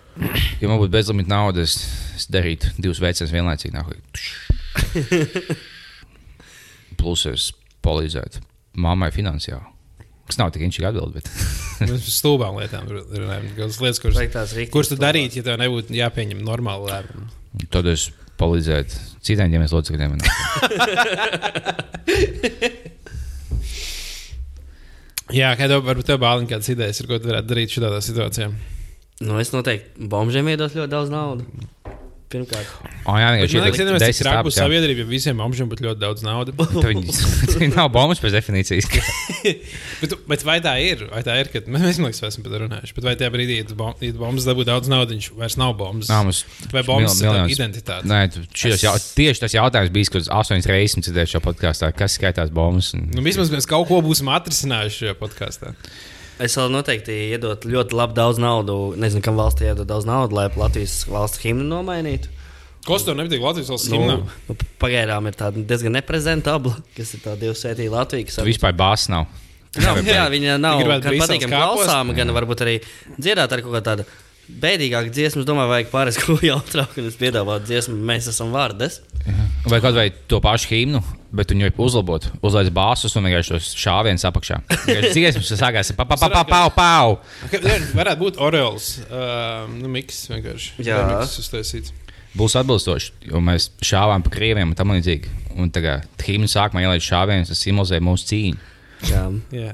Ja 0.59 0.67
man 0.67 0.81
būtu 0.81 0.91
bezlimita 0.97 1.31
nauda, 1.31 1.63
es, 1.63 1.73
es 2.19 2.25
darītu 2.33 2.67
divus 2.83 2.99
veicienus 3.03 3.35
vienlaicīgi. 3.35 3.79
Plus 6.99 7.23
es 7.31 7.43
palīdzētu 7.87 8.37
mammai 8.83 9.11
finansiāli. 9.15 9.67
Tas 10.29 10.37
nav 10.41 10.51
tik 10.53 10.63
inčīgi 10.67 10.89
atbild, 10.91 11.13
bet 11.15 11.27
Mēs 11.87 12.03
par 12.03 12.13
stulbām 12.13 12.55
lietām 12.59 12.85
runājam. 12.91 13.45
Lietas, 13.55 14.01
kuras, 14.03 14.03
kuras 14.03 14.91
tu 14.91 14.97
stulbās. 14.97 15.05
darītu, 15.07 15.39
ja 15.39 15.43
tev 15.47 15.55
nebūtu 15.63 15.95
jāpieņem 15.97 16.41
normāli 16.45 16.85
lēmumi. 16.91 17.27
tad 17.73 17.85
es 17.89 18.03
palīdzētu 18.39 18.93
citiem 19.25 19.49
ģimenes 19.55 19.73
locekļiem. 19.75 20.11
Jā, 25.35 25.53
kā 25.59 25.69
tev 25.69 25.85
varbūt 25.85 26.09
tev 26.09 26.21
bāliņ 26.23 26.49
kādas 26.49 26.71
idejas 26.73 27.03
ir, 27.03 27.09
ko 27.11 27.19
tu 27.21 27.29
varētu 27.29 27.51
darīt 27.51 27.75
šādā 27.75 28.01
situācijā? 28.05 28.49
Nu, 29.19 29.35
es 29.43 29.51
noteikti 29.53 30.09
bombžiem 30.09 30.49
iedos 30.53 30.77
ļoti 30.79 30.93
daudz 30.93 31.13
naudas. 31.13 31.69
Pirmkārt, 32.29 32.69
O, 33.09 33.15
jā, 33.17 33.29
liekas, 33.33 33.53
ielikt 33.57 33.79
ja 33.81 33.85
desmit 33.89 34.03
tas 34.03 34.19
ir 34.21 34.53
sabiedrība, 34.53 35.01
ja 35.01 35.09
visiem 35.09 35.39
amžiem 35.41 35.69
būtu 35.71 35.87
ļoti 35.87 36.01
daudz 36.03 36.25
naudas. 36.27 36.53
Viņi 36.85 37.15
viņi 37.63 37.71
nav 37.73 37.89
bombas 37.95 38.21
pēc 38.21 38.35
definīcijas. 38.37 38.89
Bet, 40.03 40.13
bet 40.29 40.43
vai 40.47 40.59
tā 40.63 40.75
ir? 40.83 41.07
Vai 41.09 41.23
tā 41.27 41.35
ir, 41.41 41.49
ka 41.51 41.63
mēs, 41.65 41.97
man 41.99 42.11
liekas, 42.11 42.21
esam 42.29 42.45
par 42.45 42.53
to 42.53 42.61
runājuši. 42.65 42.95
Bet 42.99 43.07
vai 43.07 43.15
tajā 43.19 43.31
brīdī, 43.35 43.57
tu 43.67 43.77
bom- 43.79 43.97
bombas 44.21 44.45
dabū 44.47 44.67
daudz 44.69 44.91
naudas, 44.93 45.15
viņš 45.17 45.29
vairs 45.41 45.57
nav 45.59 45.73
bombas? 45.79 46.11
Nā, 46.13 46.21
mums 46.27 46.43
Vai 46.75 46.83
bombas 46.87 47.17
mil- 47.23 47.39
ir 47.49 47.55
identitāte? 47.57 48.07
Nē, 48.07 48.21
tu- 48.35 48.45
šitas 48.53 48.85
jau, 48.85 48.93
tieši 49.19 49.43
tas 49.47 49.57
jautājums 49.57 49.95
bija, 49.95 50.13
kad 50.19 50.29
astoņas 50.39 50.69
reizes 50.71 51.01
dzirdēju 51.09 51.33
šo 51.33 51.43
podkāstā, 51.49 51.91
kas 51.97 52.19
skaitās 52.21 52.53
bombas. 52.55 52.93
Un... 52.99 53.09
Nu, 53.17 53.25
vismaz 53.27 53.51
mēs 53.55 53.67
kaut 53.71 53.89
ko 53.91 54.03
būsim 54.05 54.31
atrisinājuši 54.37 55.03
šajā 55.07 55.17
podkāstā. 55.19 55.75
Es 56.45 56.57
vēl 56.59 56.71
noteikti 56.73 57.15
iedotu 57.35 57.71
ļoti 57.73 57.97
labi 57.99 58.17
daudz 58.19 58.39
naudas. 58.43 58.99
Nezinu, 59.01 59.23
kam 59.25 59.39
valstī 59.41 59.69
iedod 59.71 59.89
daudz 59.91 60.07
naudas, 60.09 60.35
lai 60.37 60.47
Latvijas 60.59 61.01
valsts 61.11 61.43
himnu 61.45 61.67
nomainītu. 61.71 62.31
Kas 62.89 63.05
tev 63.05 63.19
nepatīk 63.19 63.43
Latvijas 63.45 63.69
valsts 63.73 63.91
Nu, 63.93 63.99
himnā? 63.99 64.15
nu, 64.49 64.57
pagaidām 64.81 65.27
ir 65.29 65.37
tāda 65.37 65.61
diezgan 65.69 65.93
neprezentabla, 65.99 66.77
kas 66.97 67.13
ir 67.17 67.21
tāda 67.27 67.43
divsvētīga 67.43 67.93
Latvijas. 67.99 68.39
Tu 68.41 68.47
vispār 68.49 68.73
bāzes 68.79 69.11
nav. 69.13 69.27
Nav, 69.79 69.99
jā, 70.07 70.23
viņa 70.33 70.55
nav 70.63 70.81
gan 70.89 71.03
kāpos? 71.05 71.51
klausāma, 71.51 72.15
gan 72.17 72.33
varbūt 72.33 72.63
arī 72.65 72.79
dziedāt 73.19 73.53
ar 73.53 73.61
kaut 73.67 73.75
kādu 73.77 73.85
tādu 73.91 74.07
bēdīgāku 74.49 75.13
dziesmu. 75.13 75.43
Es 75.45 75.49
domāju, 75.49 75.71
vajag 75.73 75.91
kaut 75.93 76.27
ko 76.27 76.39
jautrāk, 76.47 76.97
un 77.01 77.09
es 77.11 77.19
piedāvātu 77.21 77.69
dziesmu, 77.69 77.97
mēs 78.09 78.31
esam 78.33 78.53
vārdes. 78.55 79.01
Vai 79.69 79.81
kaut 79.85 79.97
vai 79.99 80.09
to 80.31 80.39
pašu 80.41 80.71
himnu, 80.71 81.03
bet 81.37 81.53
viņu 81.53 81.69
uzlabot, 81.85 82.31
uzlaiž 82.41 82.71
bāzes 82.73 83.17
un 83.19 83.27
vienkārši 83.29 83.53
tos 83.57 83.71
šāvienus 83.77 84.25
apakšā. 84.29 84.61
Dziesmas 85.11 85.51
sākās 85.61 85.93
pa 85.99 86.07
pa 86.09 86.17
pa 86.17 86.31
pa. 86.73 86.97
Ka- 87.53 87.61
jā, 87.61 87.77
Varētu 87.93 88.23
būt 88.23 88.41
Orioles. 88.41 88.95
Uh, 89.09 89.67
nu, 89.75 89.91
miks 89.93 90.25
vienkārši. 90.33 90.79
Jā. 90.87 91.03
Miks 91.13 91.37
uztaisīts. 91.43 91.93
Būs 92.39 92.55
atbilstoši, 92.61 93.13
jo 93.33 93.41
mēs 93.43 93.71
šāvām 93.85 94.23
pa 94.25 94.31
krieviem 94.33 94.71
un 94.71 94.79
tam 94.79 94.93
līdzīgi. 94.95 95.31
Un 95.59 95.73
tagad 95.75 96.07
himnu 96.23 96.49
sākumā 96.49 96.85
ielaiž 96.85 97.05
šāvienus, 97.09 97.51
tas 97.51 97.61
simbolizē 97.65 97.99
mūsu 98.05 98.29
cīņu. 98.31 98.59
Jā. 99.11 99.25
Jā. 99.57 99.73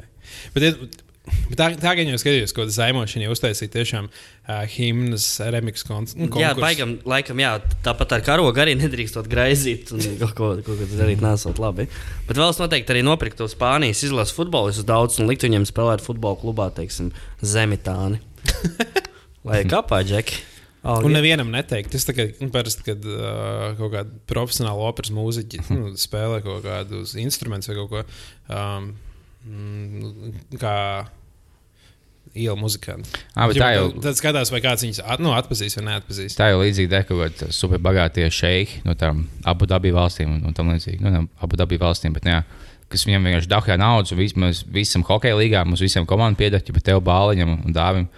Bet, 0.55 1.03
bet 1.25 1.57
tā, 1.59 1.69
tā 1.81 1.95
gan 1.99 2.11
jau 2.11 2.19
skatījos, 2.21 2.53
ko 2.57 2.67
zaimošana 2.71 3.31
uztaisīja 3.33 3.73
tiešām 3.75 4.09
uh, 4.11 4.63
himnas 4.75 5.27
remix 5.55 5.87
koncerts. 5.87 6.19
Nu, 6.21 6.29
Jā, 6.41 6.53
baigam, 6.59 6.97
laikam, 7.09 7.41
jā, 7.43 7.57
tāpat 7.87 8.17
ar 8.19 8.25
karogu 8.27 8.63
arī 8.65 8.77
nedrīkstot 8.81 9.29
graizīt 9.31 9.93
un 9.97 10.05
kaut 10.21 10.35
ko, 10.39 10.51
kaut 10.67 10.81
ko 10.83 10.89
darīt, 10.95 11.25
nesot 11.25 11.61
labi. 11.63 11.89
Bet 12.29 12.41
vēl 12.41 12.53
es 12.53 12.61
noteikti 12.63 12.97
arī 12.97 13.05
nopirktu 13.07 13.49
Spānijas 13.53 14.05
izlases 14.07 14.37
futbolistus 14.37 14.89
daudz 14.89 15.21
un 15.21 15.31
liktu 15.31 15.49
viņiem 15.49 15.69
spēlēt 15.71 16.05
futbola 16.05 16.41
klubā, 16.41 16.71
teiksim, 16.77 17.13
Zemitāni. 17.45 18.21
Lai 19.49 19.65
kāpā, 19.69 20.05
Džeki. 20.05 20.43
Oh, 20.85 21.01
Un 21.01 21.15
nevienam 21.17 21.49
neteikt. 21.49 21.95
Tas 21.95 22.05
kā 22.13 22.27
nu, 22.43 22.51
parasti, 22.53 22.85
kad 22.85 23.07
uh, 23.09 23.71
kaut 23.79 23.95
kāda 23.95 24.19
profesionāla 24.29 24.85
operas 24.91 25.13
mūziķi 25.17 25.63
nu, 25.73 25.95
spēlē 25.97 26.43
kaut 26.45 26.61
kādus 26.67 27.15
instrumentus 27.21 27.71
vai 27.71 27.79
kaut 27.79 27.93
ko 27.95 28.03
um, 28.53 28.91
kā 30.61 30.75
iela 32.35 32.57
muzikanti. 32.59 33.11
Ah, 33.37 33.47
tā 33.53 33.69
jau- 33.77 33.91
Tad, 33.95 34.03
tad 34.09 34.19
skatās, 34.19 34.51
vai 34.51 34.61
kāds 34.65 34.83
viņus 34.83 35.01
at, 35.07 35.21
nu, 35.23 35.31
atpazīs 35.37 35.77
vai 35.79 35.85
neatpazīs. 35.91 36.35
Tā 36.39 36.49
jau 36.51 36.61
līdzīga 36.65 36.91
kādi 36.99 37.51
superbagātie 37.55 38.27
šeiki 38.33 38.81
no 38.85 38.95
tām 38.99 39.27
abu 39.45 39.67
dabīju 39.71 39.95
valstīm 39.95 40.33
un, 40.33 40.41
un 40.49 40.53
tam 40.57 40.73
līdzīgi. 40.73 41.01
Nu, 41.05 41.11
ne 41.15 41.29
abu 41.45 41.57
dabīju 41.61 41.79
valstīm, 41.85 42.13
bet 42.17 42.25
jā, 42.25 42.41
kas 42.91 43.05
viņam 43.07 43.29
vienkārši 43.29 43.51
dahā 43.53 43.77
naudas, 43.79 44.13
un 44.13 44.19
vis, 44.19 44.35
mēs 44.35 44.65
visam 44.67 45.05
hokeja 45.07 45.37
līgā, 45.39 45.63
mums 45.67 45.81
visiem 45.85 46.07
komandām 46.07 46.37
piedāvā, 46.41 46.75
bet 46.75 46.83
tev 46.91 47.01
bāliņam 47.07 47.55
un 47.67 47.73
dāvim. 47.77 48.09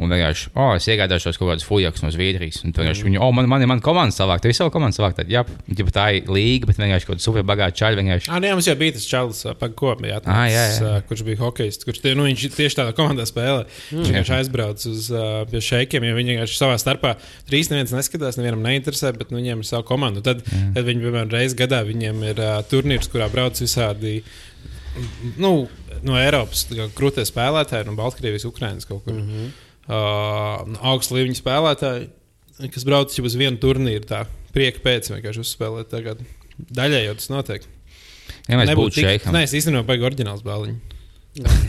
Un 0.00 0.08
vienkārši, 0.08 0.48
oh, 0.56 0.70
es 0.72 0.86
iegādājos 0.88 1.36
kaut 1.36 1.50
kādus 1.50 1.66
fujakus 1.68 2.00
no 2.00 2.08
Zviedrijas. 2.10 2.62
Un 2.64 2.72
vienkārši 2.72 3.04
viņi, 3.04 3.18
oh, 3.20 3.28
man, 3.36 3.44
man 3.50 3.60
ir 3.60 3.68
mana 3.68 3.84
komanda 3.84 4.14
savākt, 4.16 4.40
tev 4.46 4.54
ir 4.54 4.56
sava 4.56 4.72
komanda 4.72 4.96
savākt. 4.96 5.18
Tad, 5.20 5.28
jā, 5.30 5.42
ja 5.44 5.86
tā 5.92 6.06
ir 6.16 6.30
līga, 6.32 6.70
bet 6.70 6.78
vienkārši 6.80 7.08
kaut 7.08 7.18
kāda 7.18 7.24
superbagāta 7.26 7.76
čaļa 7.76 7.98
vienkārši. 8.00 8.30
Ah, 8.32 8.40
nē, 8.40 8.54
mums 8.56 8.70
jau 8.70 8.74
bija 8.80 8.94
tas 8.96 9.04
čalis, 9.10 9.42
ko 9.76 9.92
bija 10.00 10.22
Ah, 10.24 10.46
jā, 10.48 10.62
jā. 10.78 10.94
kurš 11.10 11.24
bija 11.26 11.42
hokejs. 11.42 11.82
Kurš 11.84 12.00
tie, 12.06 12.14
nu, 12.16 12.24
viņš 12.24 12.46
tieši 12.56 12.78
tādā 12.80 12.94
komandā 12.96 13.26
spēlē. 13.28 13.66
Viņš 13.90 14.08
vienkārši 14.08 14.34
aizbrauc 14.38 14.86
uz 14.88 15.10
uh, 15.12 15.26
pie 15.52 15.62
šeikiem, 15.68 16.06
jo 16.08 16.16
viņi 16.16 16.34
vienkārši 16.36 16.56
savā 16.62 16.78
starpā 16.80 17.12
trīs 17.50 17.68
neviens 17.72 17.92
neskatās, 17.92 18.40
nevienam 18.40 18.64
neinteresē, 18.64 19.12
bet 19.18 19.28
nu, 19.28 19.42
viņiem 19.42 19.60
ir 19.60 19.68
sava 19.68 19.84
komanda. 19.86 20.24
Tad, 20.24 20.40
tad 20.48 20.88
viņi, 20.88 21.04
piemēram, 21.04 21.34
reizes 21.36 21.58
gadā 21.58 21.82
viņiem 21.84 22.24
ir 22.32 22.40
uh, 22.40 22.62
turnīrs, 22.72 23.12
kurā 23.12 23.28
brauc 23.32 23.60
visādi. 23.60 24.22
Nu, 25.40 25.66
no 26.04 26.16
Eiropas 26.20 26.64
krūtē 26.96 27.24
spēlētāji, 27.28 27.86
no 27.88 27.94
Baltkrievijas, 27.98 28.48
Ukrainas 28.48 28.88
kaut 28.88 29.04
kur. 29.04 29.14
Mm 29.20 29.28
-hmm. 29.28 29.52
Augsts 29.92 31.12
līmeņa 31.14 31.38
spēlētāji, 31.38 32.08
kas 32.72 32.86
brauc 32.88 33.14
jau 33.16 33.24
uz 33.28 33.36
vienu 33.38 33.60
turnīru, 33.62 34.04
tā 34.08 34.24
prieka 34.54 34.82
pēc 34.84 35.10
vienkārši 35.12 35.42
uzspēlēt. 35.42 35.90
Tagad. 35.92 36.22
Daļai 36.72 37.06
jau 37.06 37.16
tas 37.18 37.30
notiek. 37.32 37.64
Ja 38.48 38.58
mēs 38.58 38.70
Nebūtu 38.70 38.90
būtu 38.90 39.04
šeikam, 39.04 39.34
Nē, 39.36 39.44
es 39.46 39.54
īstenībā 39.56 39.84
baigi 39.86 40.06
oriģināls 40.06 40.44
bāliņš. 40.46 40.98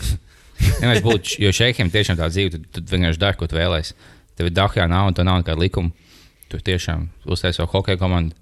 ja 0.82 0.90
mēs 0.90 1.02
būtu, 1.06 1.38
jo 1.44 1.52
šeikiem 1.56 1.92
tiešām 1.94 2.20
tā 2.20 2.30
dzīve, 2.34 2.56
tad, 2.56 2.66
tad 2.78 2.94
vienkārši 2.94 3.22
dari, 3.22 3.40
ko 3.40 3.50
tu 3.50 3.58
vēlēsies. 3.58 3.94
Tev 4.38 4.50
ir 4.50 4.56
dahā 4.58 4.88
nav, 4.90 5.12
un 5.12 5.18
tev 5.18 5.28
nav 5.30 5.42
nekāda 5.42 5.62
likuma. 5.62 5.94
Tu 6.50 6.60
tiešām 6.62 7.08
uztaisīji 7.26 7.62
savu 7.62 7.72
hokeja 7.76 8.02
komandu. 8.02 8.36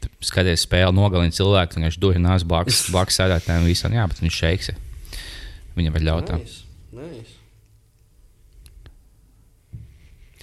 Tu 0.00 0.12
Skaties, 0.24 0.64
spēle 0.64 0.92
nogalina 0.96 1.32
cilvēku, 1.36 1.80
viņš 1.80 1.98
ir 2.00 2.22
nāc 2.24 2.44
blakus, 2.48 2.86
blakus 2.92 3.20
sēdētājiem 3.20 3.68
visam. 3.68 3.96
Jā, 3.96 4.06
bet 4.08 4.22
viņš 4.22 4.38
šeiks. 4.44 4.72
Viņam 5.76 5.96
var 5.96 6.06
ļaut. 6.08 6.30
tā. 6.30 6.40
Nice, 6.40 6.64
nice. 6.96 7.39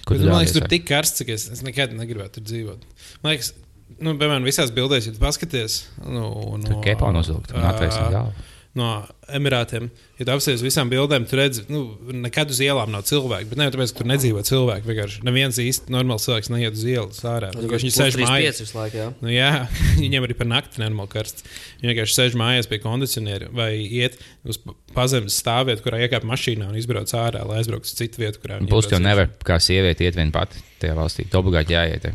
Kur 0.08 0.20
man 0.24 0.40
liekas, 0.40 0.56
tur 0.56 0.64
vai? 0.64 0.72
tik 0.74 0.86
karsts, 0.88 1.24
ka 1.26 1.34
es, 1.34 1.48
es 1.52 1.64
nekad 1.66 1.92
negribētu 1.96 2.38
tur 2.38 2.46
dzīvot. 2.48 2.86
Man 3.24 3.34
liekas, 3.34 3.52
nu, 3.98 4.14
piemēram, 4.14 4.46
visās 4.48 4.72
bildēs, 4.74 5.08
ja 5.08 5.16
tu 5.16 5.22
paskaties 5.22 5.80
nu, 6.04 6.28
Tur 6.64 6.78
no, 6.78 6.84
kepā 6.84 7.12
nozūgt 7.14 7.52
un 7.56 7.66
attaisnot 7.68 8.14
galvu. 8.14 8.47
No 8.76 9.06
Emirātiem, 9.28 9.88
ja 10.16 10.24
tu 10.24 10.32
apsies 10.32 10.62
visām 10.64 10.88
bildēm, 10.88 11.24
tu 11.28 11.36
redzi, 11.36 11.64
nu, 11.68 11.80
nekad 12.24 12.48
uz 12.52 12.60
ielām 12.64 12.88
nav 12.92 13.02
cilvēku. 13.08 13.48
Bet 13.50 13.58
ne 13.60 13.66
jau 13.66 13.72
tāpēc, 13.74 13.90
ka 13.92 13.98
tur 14.00 14.08
nedzīvo 14.08 14.40
cilvēki. 14.46 14.86
Vienkārši 14.88 15.24
neviens 15.26 15.58
īsti 15.60 15.92
normāls 15.92 16.24
cilvēks 16.28 16.48
neiet 16.54 16.76
uz 16.78 16.84
ielas 16.88 17.18
ārā. 17.28 17.50
Vienkārši 17.56 17.88
Viņi 17.88 17.94
sēž 17.96 18.18
mājās. 18.22 18.60
visu 18.62 18.78
laiku. 18.78 19.00
Jā. 19.00 19.08
Nu, 19.20 19.32
jā, 19.32 19.50
viņiem 20.04 20.24
arī 20.28 20.36
par 20.38 20.48
nakti 20.48 20.80
nenormāli 20.80 21.12
karsts. 21.12 21.44
Viņi 21.82 21.92
vienkārši 21.92 22.16
sēž 22.20 22.38
mājās 22.40 22.70
pie 22.70 22.80
kondicioniera 22.84 23.50
vai 23.52 23.70
iet 23.84 24.16
uz 24.48 24.60
pa- 24.64 24.76
pazemes 24.96 25.36
stāvvietu, 25.42 25.84
kurā 25.84 26.00
iekāp 26.06 26.24
mašīnā 26.28 26.70
un 26.72 26.78
izbrauc 26.80 27.12
ārā, 27.18 27.44
lai 27.48 27.60
aizbrauktu 27.60 27.90
uz 27.90 27.96
citu 28.00 28.22
vietu, 28.24 28.40
kurā 28.44 28.60
viņi 28.62 28.72
Plus, 28.72 28.88
tev 28.88 28.96
iebrauc 29.00 29.08
nevar 29.10 29.32
kā 29.44 29.60
sieviete 29.60 30.06
iet 30.08 30.16
vien 30.16 30.32
pati 30.32 30.62
tajā 30.80 30.96
valstī. 30.96 31.28
Tev 31.28 31.42
obligāti 31.44 31.76
jāiet 31.76 32.08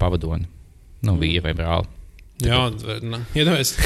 pavadoni. 0.00 0.48
Nu, 1.04 1.18
vīri 1.20 1.42
vai 1.44 1.52
brāli. 1.58 1.90
Jā, 2.44 2.64
nu, 3.04 3.20
iedomājieties. 3.36 3.76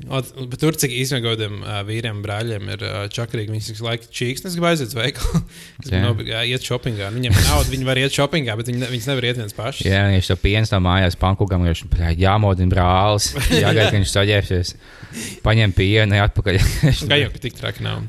Bet 0.00 0.56
tur, 0.62 0.76
cik 0.80 0.92
īstenībā 0.96 1.34
kādiem 1.34 1.58
uh, 1.60 1.80
vīriem, 1.84 2.22
brāļiem 2.24 2.70
ir 2.72 2.84
uh, 2.86 3.00
čakarīgi, 3.12 3.52
viņas 3.52 3.70
visu 3.74 3.84
laiku 3.84 4.08
čīks, 4.16 4.44
es 4.48 4.54
gribu 4.56 4.70
aiziet 4.70 4.88
uz 4.88 4.96
veikalu. 4.96 5.40
Jā. 5.90 6.12
jā, 6.24 6.40
iet 6.54 6.64
shoppingā. 6.64 7.10
Viņiem 7.12 7.36
ir 7.36 7.44
nauda, 7.48 7.72
viņi 7.72 7.88
var 7.88 8.00
iet 8.00 8.14
shoppingā, 8.14 8.54
bet 8.56 8.70
viņi, 8.70 8.80
ne, 8.80 8.88
viņas 8.94 9.08
nevar 9.10 9.26
iet 9.28 9.40
viens 9.40 9.56
pašs. 9.56 9.82
Jā, 9.84 10.04
viņš 10.08 10.30
to 10.32 10.36
piens 10.40 10.72
no 10.72 10.80
mājās 10.84 11.18
pankūkam, 11.20 11.66
viņš 11.68 11.84
jāmodina 12.20 12.72
brālis. 12.72 13.30
Jāgaida, 13.62 13.90
ka 13.90 13.98
viņš 13.98 14.14
saģērbsies. 14.14 14.72
Paņem 15.44 15.76
pienu, 15.76 16.20
atpakaļ. 16.24 16.60
Kā 17.10 17.20
jau 17.20 17.32
tik 17.42 17.58
traki 17.58 17.84
nav. 17.86 18.06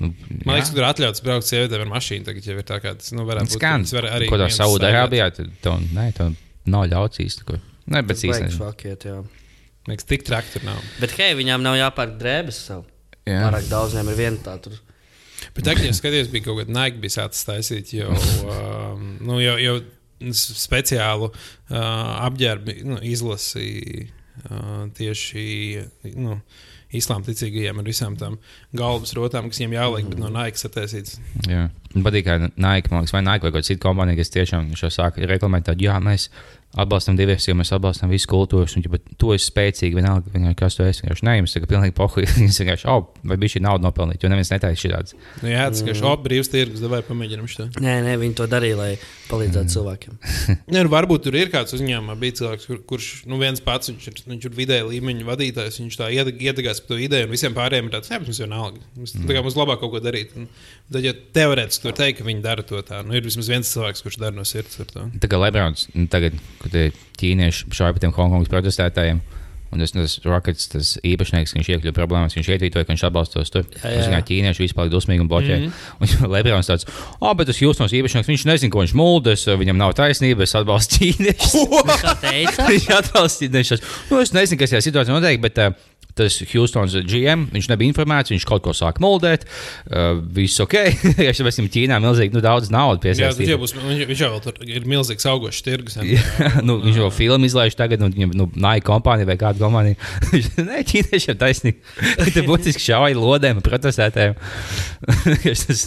Nu, 0.00 0.10
Man 0.42 0.56
liekas, 0.56 0.72
ka 0.72 0.76
tur 0.76 0.88
atļauts 0.88 1.22
braukt 1.24 1.46
sievietēm 1.48 1.84
ar 1.84 1.92
mašīnu. 1.92 2.26
Tagad 2.26 2.48
jau 2.50 2.58
ir 2.58 2.66
tā, 2.66 2.80
kā 2.82 2.96
tas 2.98 3.14
nu, 3.14 3.24
varētu 3.28 3.52
būt. 3.52 3.60
skan. 3.60 3.86
var 3.94 4.10
arī 4.16 4.28
Ko 4.32 4.40
tā 4.40 4.50
Saudārābijā, 4.52 5.30
tad 5.36 5.54
tev, 5.62 5.78
ne, 5.94 6.08
tev 6.16 6.34
nav 6.74 6.88
ļauts 6.90 7.22
īsti. 7.24 7.62
Ne, 7.94 8.02
bet 8.02 8.26
īstenībā. 8.26 8.74
Liekas, 9.90 10.08
tik 10.08 10.26
traki 10.26 10.56
tur 10.56 10.66
nav. 10.68 10.82
Bet 11.02 11.14
hei, 11.18 11.32
viņām 11.38 11.64
nav 11.64 11.78
jāpērk 11.80 12.18
drēbes 12.20 12.60
sev. 12.70 12.84
Jā. 13.24 13.46
Pārāk 13.46 13.70
daudz 13.70 13.96
viņiem 13.96 14.12
ir 14.12 14.20
viena 14.20 14.42
tā 14.44 14.58
tur. 14.64 14.80
Bet 15.54 15.66
tagad, 15.66 15.84
ja 15.86 15.94
skaties, 15.96 16.30
bija 16.32 16.46
kaut 16.46 16.62
kāda 16.62 16.74
naika, 16.74 17.00
bija 17.02 17.18
sācis 17.18 17.46
taisīt 17.46 17.92
jau, 17.96 18.12
um, 18.48 19.14
nu, 19.24 19.38
jau, 19.42 19.56
jau 19.60 19.78
speciālu 20.34 21.30
uh, 21.30 21.78
apģērbu 22.24 22.76
nu, 22.88 23.00
izlasīja 23.04 24.06
uh, 24.06 24.86
tieši 24.96 25.44
nu, 26.14 26.38
islāma 26.94 27.26
ticīgajiem 27.26 27.80
ar 27.80 27.88
visām 27.88 28.16
tām 28.18 28.38
galvas 28.76 29.14
rotām, 29.18 29.50
kas 29.50 29.60
viņiem 29.60 29.76
jāliek, 29.76 30.10
bet 30.10 30.20
no 30.22 30.30
naikas 30.32 30.68
attaisīts. 30.68 31.18
Jā. 31.50 31.68
Man 31.94 32.06
patīk, 32.06 32.26
ka 32.26 32.38
Nike, 32.46 32.90
man 32.90 33.04
liekas, 33.04 33.14
vai 33.14 33.24
Nike 33.26 33.46
vai 33.46 33.54
kāda 33.54 33.68
cita 33.68 33.82
kompānija, 33.84 34.18
kas 34.20 34.32
tiešām 34.34 34.72
šo 34.78 34.90
sāka 34.94 35.26
reklamēt, 35.30 35.66
tādu, 35.68 35.86
jā, 35.86 35.98
mēs 36.02 36.28
atbalstam 36.80 37.16
diversiju, 37.18 37.56
mēs 37.58 37.72
atbalstam 37.74 38.10
visu 38.12 38.28
kultūras, 38.30 38.74
un 38.76 38.84
ja 38.84 39.00
tu 39.20 39.32
esi 39.34 39.48
spēcīgi, 39.50 39.96
vienalga, 39.98 40.30
vienalga 40.34 40.58
kas 40.64 40.78
tu 40.78 40.86
esi. 40.86 41.04
Vienkārši 41.04 41.36
jums 41.38 41.54
tagad 41.56 41.70
pilnīgi 41.70 41.96
pohuļ. 41.98 42.26
Jūs 42.44 42.60
vienkārši, 42.62 42.88
oh, 42.90 43.06
vai 43.30 43.38
bija 43.40 43.54
šī 43.54 43.62
nauda 43.64 43.86
nopelnīta, 43.86 44.24
jo 44.24 44.30
neviens 44.32 44.50
netaisa 44.52 44.80
šādas. 44.80 45.16
Nu, 45.42 45.50
jā, 45.52 45.66
tas 45.70 45.82
ir 45.84 45.98
šāds 45.98 46.24
brīvs 46.24 46.50
tirgus, 46.52 46.82
vai 46.90 47.00
pamēģinām 47.06 47.50
šo. 47.50 47.68
Nē, 47.82 47.96
nē, 48.06 48.16
viņi 48.20 48.38
to 48.40 48.48
darīja, 48.50 48.78
lai 48.80 48.90
palīdzētu 49.30 49.74
cilvēkiem. 49.74 50.18
Nē, 50.74 50.84
nu, 50.84 50.92
varbūt 50.92 51.26
tur 51.26 51.38
ir 51.38 51.50
kāds 51.52 51.76
uzņēmumā, 51.76 52.16
bija 52.20 52.38
cilvēks, 52.40 52.68
kur, 52.70 52.80
kurš 52.90 53.10
nu, 53.30 53.38
viens 53.40 53.62
pats 53.64 53.90
viņš 53.90 54.08
ir, 54.10 54.20
viņš 54.32 54.48
ir 54.48 54.56
vidēja 54.58 54.88
līmeņa 54.88 55.28
vadītājs. 55.28 55.80
Viņš 55.82 55.98
tā 56.00 56.10
iedeg- 56.14 56.42
iedegās 56.44 56.82
par 56.82 56.94
to 56.94 57.00
ideju, 57.00 57.28
un 57.28 57.34
visiem 57.34 57.56
pārējiem 57.56 57.90
ir 57.90 57.96
tāds, 57.96 58.12
ka 58.12 58.20
mums 58.22 58.40
jau 58.42 58.50
nav 58.50 58.66
alga. 58.68 58.84
Mums, 58.98 59.16
mm. 59.16 59.40
mums 59.46 59.58
labāk 59.58 59.82
kaut 59.82 59.94
ko 59.94 60.02
darīt. 60.04 60.34
Un, 60.38 60.48
tad, 60.92 61.04
ja 61.04 61.14
teorētiski 61.36 61.86
tur 61.86 61.96
teikt, 61.96 62.20
ka 62.20 62.26
viņi 62.28 62.44
dara 62.44 62.64
to 62.66 62.80
tā, 62.86 63.00
nu, 63.06 63.16
ir 63.16 63.24
vismaz 63.24 63.48
viens 63.50 63.70
cilvēks, 63.70 64.04
kurš 64.04 64.20
dara 64.22 64.36
no 64.36 64.44
sirds 64.48 64.80
ar 64.82 64.90
to. 64.90 65.06
Tā 65.22 65.30
kā 65.30 65.40
Lebrons 65.40 65.88
nu, 65.94 66.08
tagad, 66.12 66.36
kad 66.62 66.76
ir 66.80 66.92
ķīnieši 67.20 67.70
šādi 67.70 67.96
par 67.96 68.04
tiem 68.04 68.14
Hongkongas 68.18 68.52
protestētājiem. 68.52 69.22
Un 69.74 69.80
tas, 69.82 69.90
tas 69.90 70.12
Rockets, 70.22 70.68
tas 70.70 70.90
īpašnieks, 71.02 71.56
viņš 71.56 71.68
iekļuva 71.74 71.94
problēmās, 71.96 72.36
viņš 72.36 72.50
ietvītoja, 72.54 72.86
ka 72.86 72.92
viņš 72.92 73.02
atbalsta 73.08 73.40
tos 73.40 73.50
tur. 73.50 73.64
Jā, 73.80 73.90
jā. 73.90 74.04
Kā 74.12 74.20
ķīnieši 74.28 74.62
vispār 74.62 74.90
dusmīgi 74.92 75.24
un 75.24 75.30
bloķē. 75.30 75.56
Mm 75.56 75.72
-hmm. 75.72 76.20
Un 76.22 76.30
Lebrons 76.36 76.70
tāds, 76.70 76.86
ah, 76.86 77.16
oh, 77.18 77.32
bet 77.34 77.50
tas 77.50 77.58
Hjūstons 77.58 77.90
īpašnieks, 77.90 78.30
viņš 78.30 78.44
nezina, 78.46 78.70
ko 78.70 78.84
viņš 78.84 78.94
muldas, 78.94 79.46
viņam 79.50 79.80
nav 79.80 79.96
taisnība, 79.98 80.46
es 80.46 80.54
atbalstu 80.54 80.94
ķīniešus. 81.00 81.56
Viņš 82.70 82.86
atbalstīja 83.00 83.50
nešos. 83.50 83.82
Nu, 84.12 84.20
es 84.22 84.30
nezinu, 84.30 84.60
kas 84.62 84.70
tajā 84.70 84.84
situācijā 84.86 85.18
notiek, 85.18 85.42
bet 85.42 85.58
uh, 85.58 85.74
tas 86.18 86.36
Houstons 86.52 86.94
GM, 87.08 87.48
viņš 87.52 87.68
nebija 87.72 87.90
informēts, 87.90 88.32
viņš 88.32 88.46
kaut 88.48 88.64
ko 88.64 88.74
sāk 88.76 89.00
moldēt. 89.02 89.46
Uh, 89.88 90.20
viss 90.36 90.62
ok. 90.62 90.76
ja 91.26 91.34
mēs 91.34 91.58
viņam 91.60 91.70
Ķīnā 91.74 91.98
milzīgi 92.02 92.36
nu, 92.36 92.42
daudz 92.44 92.70
naudas 92.74 93.18
Jā, 93.18 93.30
tas 93.32 93.40
jau 93.40 93.58
piesaistījām. 93.58 93.62
būs, 93.64 93.74
viņš, 93.80 94.04
viņš 94.12 94.22
jau 94.24 94.30
vēl 94.34 94.44
tur 94.44 94.60
ir 94.78 94.88
milzīgs 94.94 95.28
augošs 95.30 95.64
tirgus. 95.66 95.98
Jā, 96.06 96.22
nu, 96.68 96.78
viņš 96.84 97.00
jau 97.02 97.10
filmu 97.14 97.50
izlaiž 97.50 97.78
tagad, 97.78 98.04
un 98.06 98.14
viņam 98.14 98.36
nu, 98.38 98.48
Nike 98.54 98.86
kompānija 98.88 99.30
vai 99.30 99.38
kāda 99.40 99.62
kompānija. 99.62 99.98
Nē, 100.70 100.84
ķīniešiem 100.90 101.40
taisnība. 101.40 101.98
Te 102.30 102.46
būtiski 102.46 102.86
šauja 102.86 103.18
lodēm, 103.18 103.62
protestētājiem. 103.64 104.38
tas 105.66 105.84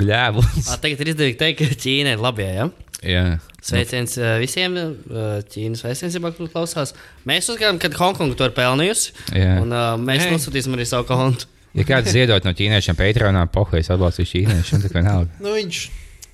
gļēvums. 0.00 0.74
Tagad 0.82 1.02
ir 1.02 1.14
izdevīgi 1.14 1.38
teikt, 1.40 1.62
ka 1.62 1.80
Ķīna 1.86 2.16
ir 2.16 2.22
labie. 2.22 2.50
Ja? 2.50 2.70
Jā. 3.00 3.24
Sveiciens 3.60 4.16
uh, 4.20 4.34
visiem 4.40 4.76
uh, 4.80 5.38
Ķīnas 5.52 5.84
vēstniecībā, 5.84 6.32
kur 6.36 6.48
klausās. 6.52 6.94
Mēs 7.28 7.50
uzskatām, 7.52 7.80
ka 7.82 7.90
Hongkonga 7.98 8.38
to 8.38 8.48
ir 8.48 8.54
pelnījusi. 8.56 9.12
Un 9.60 9.74
uh, 9.74 9.94
mēs 10.00 10.24
Nē. 10.24 10.34
nosūtīsim 10.36 10.76
arī 10.78 10.86
savu 10.88 11.08
kontu. 11.10 11.48
Ja 11.76 11.84
kāds 11.86 12.10
ziedot 12.10 12.46
no 12.46 12.50
ķīniešiem 12.56 12.96
Patreonā, 12.98 13.44
pohojas 13.54 13.92
atbalstīs 13.94 14.32
ķīniešiem, 14.32 14.82
tad 14.82 14.96
vienalga. 14.96 15.30
Nu, 15.44 15.52
viņš, 15.54 15.82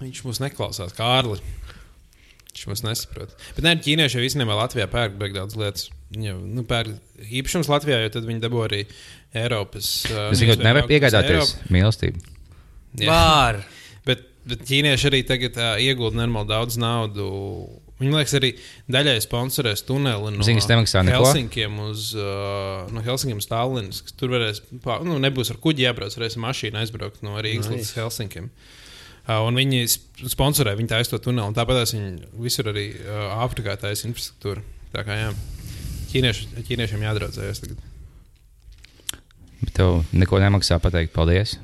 viņš 0.00 0.22
mūs 0.24 0.40
neklausās, 0.44 0.94
kā 0.96 1.10
Ārlis. 1.18 1.42
Viņš 2.56 2.62
mūs 2.70 2.82
nesaprot. 2.86 3.34
Bet 3.52 3.66
nē, 3.66 3.74
ķīnieši 3.84 4.16
jau 4.16 4.24
īstenībā 4.24 4.54
Latvijā 4.56 4.86
pērk 4.88 5.18
beig 5.20 5.34
daudz 5.36 5.58
lietas. 5.60 5.90
Viņi 6.14 6.30
jau 6.30 6.38
nu, 6.40 6.64
pērk 6.64 6.94
īpašums 7.26 7.68
Latvijā, 7.68 7.98
jo 8.06 8.14
tad 8.14 8.24
viņi 8.24 8.40
dabū 8.46 8.62
arī 8.64 8.80
Eiropas. 9.36 9.90
uh, 10.08 10.30
braukt 10.32 10.86
uz 10.86 10.88
piegādāties 10.88 11.34
Eiropu. 11.34 11.72
mīlestību. 11.76 12.24
Jā. 13.02 13.20
Bet, 14.46 14.62
ķīnieši 14.68 15.08
arī 15.10 15.20
tagad 15.26 15.56
uh, 15.58 15.72
iegulda 15.82 16.20
normāli 16.20 16.46
daudz 16.52 16.76
naudu. 16.78 17.24
Viņi, 17.96 18.10
man 18.12 18.20
liekas, 18.20 18.34
arī 18.38 18.50
daļai 18.92 19.16
sponsorēs 19.24 19.82
tuneli 19.88 20.30
no 20.34 20.44
neko? 21.08 21.24
Helsinkiem 21.24 21.78
uz, 21.86 22.10
uh, 22.14 22.84
no 22.94 23.02
Helsinkiem 23.02 23.40
uz 23.40 23.48
Tallinas. 23.50 24.02
kas 24.04 24.14
Tur 24.20 24.34
varēs, 24.36 24.60
pā, 24.84 24.98
nu, 25.06 25.16
nebūs 25.22 25.50
ar 25.54 25.58
kuģi 25.64 25.86
jābrauc, 25.88 26.14
varēs 26.14 26.36
ar 26.38 26.44
mašīnu 26.44 26.78
aizbraukt 26.82 27.24
no 27.26 27.34
Rīgas 27.40 27.70
Nice. 27.72 27.80
līdz 27.80 27.92
Helsinkiem. 27.98 28.50
Uh, 29.26 29.40
un 29.48 29.58
viņi 29.58 29.82
sp- 29.90 30.30
sponsorē, 30.36 30.76
viņi 30.78 30.92
taisa 30.92 31.16
to 31.16 31.22
tuneli. 31.24 31.48
un 31.48 31.56
Tāpat 31.56 31.82
viņi 31.96 32.30
visur 32.44 32.68
arī 32.70 32.86
uh, 33.00 33.40
Āfrikā 33.42 33.74
taisa 33.80 34.06
infrastruktūru. 34.12 34.62
Tā 34.94 35.02
kā 35.08 35.16
jā, 35.18 35.32
ķīnieši, 36.12 36.52
ķīniešiem 36.68 37.02
jādraudzējas 37.08 37.64
tagad. 37.64 37.80
Bet 39.64 39.72
tev 39.80 40.04
neko 40.14 40.38
nemaksā 40.44 40.78
pateikt 40.84 41.16
paldies. 41.16 41.56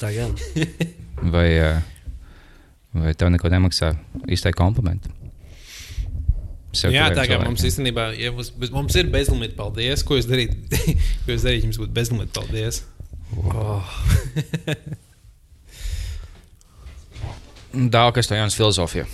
Tā 0.00 0.10
gan. 0.16 0.32
Vai, 1.34 1.48
eh, 1.52 1.80
vai 2.96 3.10
tev 3.12 3.28
neko 3.28 3.50
nemaksā 3.52 3.90
izteikt 4.32 4.56
komplimentu? 4.56 5.10
Sev 6.72 6.94
Jā, 6.94 7.10
tā 7.10 7.26
kā 7.26 7.34
cilvēkam. 7.34 7.50
mums 7.50 7.64
īstenībā 7.66 8.04
ja 8.16 8.30
mums, 8.32 8.52
mums 8.72 8.96
ir 8.96 9.10
bezlimita 9.12 9.58
paldies. 9.58 10.04
Ko 10.06 10.16
jūs 10.16 10.28
darītu? 10.30 10.54
Ko 11.26 11.34
jūs 11.34 11.44
darītu, 11.44 11.66
ja 11.66 11.68
jums 11.68 11.80
būtu 11.82 11.92
bezlimita 11.92 12.40
paldies? 12.40 12.80
Daudz 17.74 18.14
kas 18.16 18.30
to 18.30 18.38
jaunas 18.38 18.56
filozofija. 18.56 19.04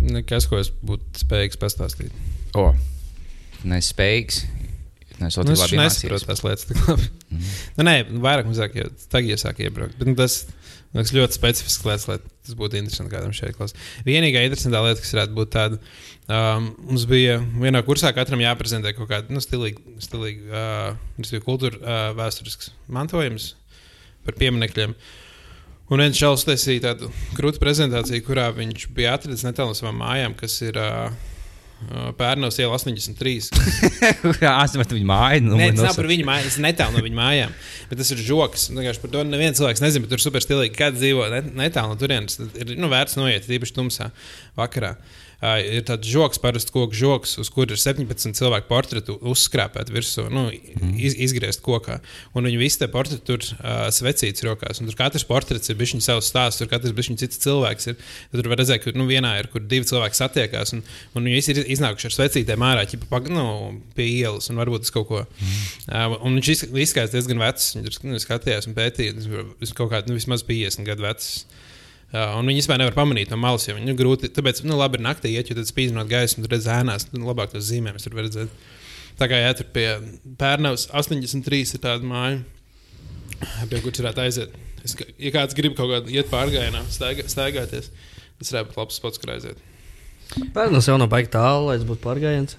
Nekas, 0.00 0.48
ko 0.48 0.62
es 0.62 0.70
būtu 0.72 1.20
spējīgs 1.26 1.60
pastāstīt. 1.60 2.14
O, 2.56 2.70
nespējīgs. 3.68 4.46
Nu, 5.20 5.28
es 5.28 5.36
labi 5.36 5.52
nesaprotu 5.52 5.76
iemācījies. 5.76 6.26
tās 6.28 6.42
lietas. 6.46 6.66
labi. 6.88 7.10
Nu, 7.76 7.84
nē, 7.86 7.94
vairāk 8.24 8.48
mazāk 8.48 8.78
jau 8.78 8.88
tagad 9.12 9.36
iesāk 9.36 9.60
iebraukt. 9.66 9.98
Bet, 10.00 10.08
nu, 10.08 10.16
tas 10.18 10.42
liekas 10.96 11.12
ļoti 11.14 11.36
specifisks 11.36 11.86
lietas, 11.86 12.06
lai 12.10 12.16
tas 12.20 12.56
būtu 12.58 12.80
interesanti 12.80 13.12
kādam 13.12 13.34
šeit 13.36 13.54
klausīties. 13.58 13.90
Vienīgā 14.08 14.42
interesantā 14.46 14.82
lieta, 14.82 15.02
kas 15.04 15.14
varētu 15.14 15.36
būt 15.36 15.52
tāda, 15.54 15.78
um, 16.26 16.70
mums 16.88 17.06
bija 17.10 17.38
vienā 17.38 17.82
kursā 17.86 18.10
katram 18.16 18.42
jāprezentē 18.42 18.94
kaut 18.96 19.10
kāda 19.12 19.34
nu, 19.34 19.42
stilīga, 19.44 19.82
stilīga 20.02 20.64
uh, 21.20 21.42
kultūra 21.46 21.78
uh, 21.78 22.04
vēsturisks 22.18 22.72
mantojums 22.90 23.52
par 24.26 24.38
pieminekļiem. 24.40 24.96
Un 25.90 26.02
viens 26.02 26.18
čels 26.18 26.46
taisīja 26.46 26.88
tādu 26.90 27.10
krūtu 27.34 27.62
prezentāciju, 27.62 28.22
kurā 28.26 28.48
viņš 28.54 28.90
bija 28.94 29.16
atradzis 29.18 29.46
netālu 29.46 29.74
no 29.74 29.78
savām 29.78 29.98
mājām, 30.02 30.36
kas 30.38 30.58
ir 30.62 30.78
uh, 30.78 31.10
Pērnavas 32.18 32.58
iela 32.60 32.76
83. 32.76 33.48
Jā, 34.44 34.52
atzīmēt 34.52 34.92
viņa 34.92 35.08
māju. 35.08 35.44
Nu, 35.46 35.56
Nē, 35.56 35.70
tas 35.72 35.86
nav 35.88 35.96
par 35.96 36.10
viņu 36.10 36.26
tas 36.28 36.58
ir 36.60 36.66
netālu 36.66 36.98
no 36.98 37.04
viņa 37.06 37.18
mājām. 37.18 37.54
Bet 37.88 38.02
tas 38.02 38.12
ir 38.14 38.20
joks. 38.26 38.68
Vienkārši 38.74 39.02
par 39.04 39.14
to 39.14 39.24
neviens 39.26 39.58
cilvēks 39.60 39.82
nezina, 39.84 40.04
bet 40.04 40.12
tur 40.12 40.22
super 40.22 40.44
stilīgi. 40.44 40.76
Kāds 40.76 41.00
dzīvo 41.00 41.30
net- 41.32 41.50
netālu 41.56 41.94
no 41.94 42.00
turienes, 42.00 42.36
ir 42.60 42.76
nu, 42.76 42.92
vērts 42.92 43.16
noiet, 43.18 43.48
īpaši 43.48 43.76
tumsā 43.80 44.10
vakarā. 44.60 44.92
Uh, 45.00 45.29
ir 45.64 45.84
tāds 45.88 46.08
joks, 46.12 46.36
parasts 46.42 46.72
koku 46.74 46.92
joks, 46.96 47.38
uz 47.40 47.48
kura 47.52 47.72
ir 47.72 47.80
17 47.80 48.36
cilvēku 48.36 48.68
portretu 48.68 49.14
uzskrāpēti 49.30 49.94
virsū, 49.94 50.26
nu, 50.28 50.42
iz, 51.00 51.14
izgriezt 51.16 51.62
kokā. 51.64 51.96
Un 52.36 52.44
viņi 52.44 52.58
visi 52.60 52.80
tie 52.82 52.88
portreti 52.92 53.24
tur 53.24 53.40
uh, 53.40 53.86
svecītas 53.94 54.44
rokās. 54.44 54.82
Un 54.82 54.90
tur 54.90 54.98
katrs 54.98 55.24
portrets 55.24 55.72
ir 55.72 55.78
bijis 55.80 55.94
viņa 55.96 56.04
savs 56.10 56.28
stāsts, 56.28 56.60
tur 56.60 56.68
katrs 56.68 56.92
bija 56.96 57.16
cits 57.22 57.40
cilvēks. 57.40 57.88
Ir. 57.92 57.96
Tur 58.34 58.50
var 58.52 58.60
redzēt, 58.60 58.84
ka 58.84 58.92
nu, 58.98 59.06
vienā 59.08 59.32
ir, 59.40 59.48
kur 59.52 59.64
divi 59.64 59.88
cilvēki 59.88 60.20
satiekās, 60.20 60.74
un, 60.76 60.84
un 61.16 61.24
viņi 61.30 61.38
visi 61.40 61.54
ir 61.56 61.62
iznākuši 61.76 62.10
ar 62.10 62.16
svecītēm 62.18 62.66
ārā, 62.68 62.84
ķipa, 62.92 63.22
nu, 63.32 63.46
pie 63.96 64.10
ielas, 64.18 64.50
un 64.52 64.60
varbūt 64.60 64.84
tas 64.84 64.92
kaut 64.94 65.08
ko. 65.08 65.24
Uh, 65.88 66.18
un 66.20 66.36
viņš 66.36 66.52
iz- 66.52 66.66
izskatās 66.84 67.16
diezgan 67.16 67.40
vecs. 67.40 67.72
Viņš 67.80 68.00
tur 68.02 68.12
nu, 68.12 68.20
skatījās 68.20 68.68
un 68.68 68.76
pētīja. 68.76 69.16
Viņš 69.24 69.74
kaut 69.78 69.88
kādā 69.94 70.12
nu, 70.12 70.20
vismaz 70.20 70.44
50 70.44 70.84
gadu 70.88 71.08
vecs. 71.08 71.32
Uh, 72.10 72.32
un 72.40 72.48
viņi 72.50 72.64
vispār 72.64 72.80
nevar 72.80 72.96
pamanīt 72.96 73.30
no 73.30 73.36
malas, 73.38 73.68
jo 73.68 73.76
viņi 73.76 73.86
nu, 73.86 73.94
grūti. 73.98 74.32
Tāpēc, 74.34 74.64
nu, 74.66 74.74
labi, 74.80 74.98
ir 74.98 75.04
naktī 75.06 75.30
iet, 75.30 75.50
jo 75.50 75.54
tad 75.54 75.68
spīdzinot 75.68 76.08
gaisu, 76.10 76.40
un 76.40 76.48
redzēt 76.50 76.80
ēnās, 76.80 77.06
nu, 77.14 77.22
labāk 77.28 77.52
tos 77.52 77.68
zīmējumus 77.68 78.06
tur 78.06 78.16
var 78.18 78.26
redzēt. 78.26 78.56
Tā 79.20 79.28
kā 79.30 79.38
jā, 79.38 79.52
tur 79.54 79.68
pie 79.70 79.86
Pērnavas 80.40 80.88
83 80.90 81.76
ir 81.76 81.82
tāda 81.84 82.10
māja, 82.10 82.40
pie 83.70 83.82
kuras 83.84 84.02
varētu 84.02 84.24
aiziet. 84.24 84.58
Es, 84.82 84.96
ja 85.20 85.32
kāds 85.34 85.54
grib 85.54 85.76
kaut 85.78 85.92
kādā 85.92 86.10
iet 86.10 86.30
pārgājienā, 86.32 86.82
staigā, 86.90 87.28
staigāties, 87.30 87.92
tas 88.40 88.54
varētu 88.56 88.72
būt 88.72 88.80
labs 88.80 88.98
spots, 88.98 89.20
kur 89.22 89.34
aiziet. 89.36 89.60
Pērnus 90.56 90.88
jau 90.90 90.96
nav 90.98 91.10
baigi 91.12 91.30
tālu, 91.34 91.68
lai 91.68 91.78
tas 91.78 91.86
būtu 91.86 92.02
pārgājiens. 92.04 92.56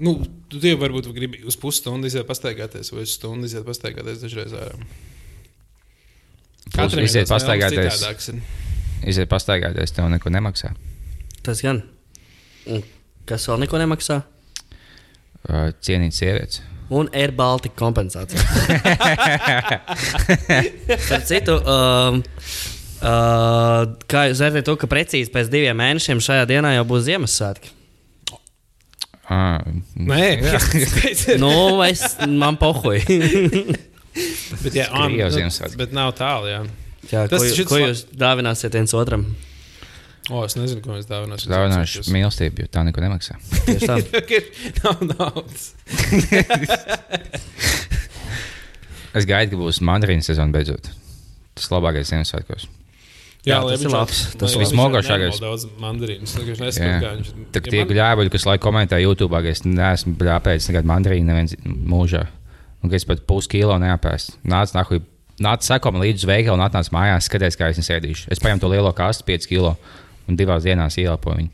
Nu, 0.00 0.16
tu 0.50 0.60
jau 0.64 0.78
varbūt 0.80 1.10
gribi 1.16 1.42
uz 1.48 1.56
pusstundu 1.60 2.08
iziet 2.08 2.28
pastaigāties, 2.28 2.92
vai 2.92 3.04
uz 3.04 3.14
stundu 3.16 3.48
iziet 3.48 3.64
pastaigāties 3.64 4.24
dažreiz 4.24 4.56
ārā. 4.56 4.76
Katram 6.74 7.04
iziet 7.04 7.30
pastaigāties. 7.30 8.04
Ir. 9.00 9.08
Iziet 9.12 9.30
pastaigāties, 9.32 9.94
tev 9.96 10.10
neko 10.12 10.32
nemaksā. 10.32 10.74
Tas 11.46 11.62
gan. 11.64 11.80
Un 12.68 12.84
kas 13.28 13.48
vēl 13.48 13.58
neko 13.64 13.80
nemaksā? 13.80 14.20
Uh, 15.48 15.70
cienīt 15.80 16.12
sievietes. 16.16 16.60
Un 16.90 17.06
Air 17.14 17.30
Baltica 17.32 17.76
kompensācija. 17.78 18.42
Par 21.08 21.22
citu, 21.22 21.54
um, 21.62 22.18
uh, 22.18 22.22
kā 24.10 24.24
jūs 24.28 24.42
redzat, 24.42 24.66
to, 24.66 24.74
ka 24.80 24.88
precīzi 24.90 25.30
pēc 25.30 25.52
diviem 25.52 25.78
mēnešiem 25.78 26.18
šajā 26.26 26.48
dienā 26.50 26.74
jau 26.74 26.88
būs 26.90 27.06
Ziemassvētki. 27.06 27.70
Ah, 29.30 29.62
Nē, 29.94 30.26
tas 30.42 30.66
ir. 31.06 31.38
Nu, 31.38 31.78
es 31.86 32.02
man 32.26 32.58
pohoju. 32.58 33.06
Bet, 34.64 34.74
jā, 34.74 34.90
Krievijas 34.90 35.60
nu, 35.62 35.70
bet 35.78 35.94
nav 35.94 36.10
tālu. 36.18 36.50
Jā. 36.50 36.64
Jā, 37.08 37.24
Tas 37.30 37.40
ko, 37.40 37.46
jūs, 37.46 37.56
šits 37.56 37.70
ko 37.70 37.80
jūs 37.80 38.04
dāvināsiet 38.20 38.76
viens 38.76 38.92
otram? 38.96 39.24
O, 40.30 40.44
es 40.44 40.54
nezinu, 40.54 40.82
ko 40.84 40.92
mēs 40.94 41.08
dāvināsim. 41.08 41.50
Dāvināšu 41.50 42.04
mīlestību, 42.12 42.66
jo 42.66 42.70
tā 42.70 42.84
neko 42.86 43.02
nemaksā. 43.02 43.38
Tā. 43.82 43.96
Nav 44.84 45.06
naudas. 45.08 45.72
Es 49.10 49.26
gaidu, 49.26 49.56
ka 49.56 49.58
būs 49.64 49.80
mandarīna 49.82 50.22
sezona 50.22 50.54
beidzot. 50.54 50.86
Tas 51.58 51.66
labākais 51.72 52.12
Ziemassvētkos. 52.12 52.68
Jā, 53.48 53.56
tas 53.64 53.82
ir 53.82 53.90
labs. 53.90 54.18
Tas 54.38 54.54
ir 54.54 54.62
vismogošākais. 54.62 55.40
Daudz 55.40 55.64
mandarīnas. 55.80 56.34
Es 56.68 56.78
Jā. 56.78 56.98
Tā 57.50 57.62
kā 57.64 57.72
tie 57.72 57.86
gļēbuļi, 57.88 58.32
kas 58.34 58.44
laiku 58.46 58.68
komentē 58.68 59.00
YouTube, 59.00 59.32
ka 59.34 59.50
es 59.50 59.64
neesmu 59.64 60.12
bļāpējis 60.20 60.68
nekad 60.70 60.90
mandarīnu 60.90 61.26
neviens 61.26 61.56
mūžā. 61.64 62.26
Un 62.84 62.92
ka 62.92 63.00
es 63.00 63.08
pat 63.08 63.24
puskilo 63.28 63.74
neapēstu. 63.80 64.36
Nāc, 64.48 64.76
nahuj, 64.76 65.00
nāc, 65.42 65.64
seko 65.66 65.92
man 65.94 66.04
līdzi 66.04 66.22
uz 66.24 66.28
veikalu 66.30 66.58
un 66.58 66.64
atnāc 66.66 66.90
mājās, 66.94 67.26
skaties, 67.30 67.56
kā 67.58 67.70
es 67.72 67.80
nesēdīšu. 67.80 68.28
Es 68.34 68.42
paņemu 68.42 68.60
to 68.64 68.70
lielo 68.72 68.92
kastu, 68.96 69.24
5 69.28 69.48
kilo, 69.50 69.74
un 70.28 70.36
divās 70.38 70.64
dienās 70.68 70.98
ielpoju 71.00 71.40
viņu. 71.40 71.50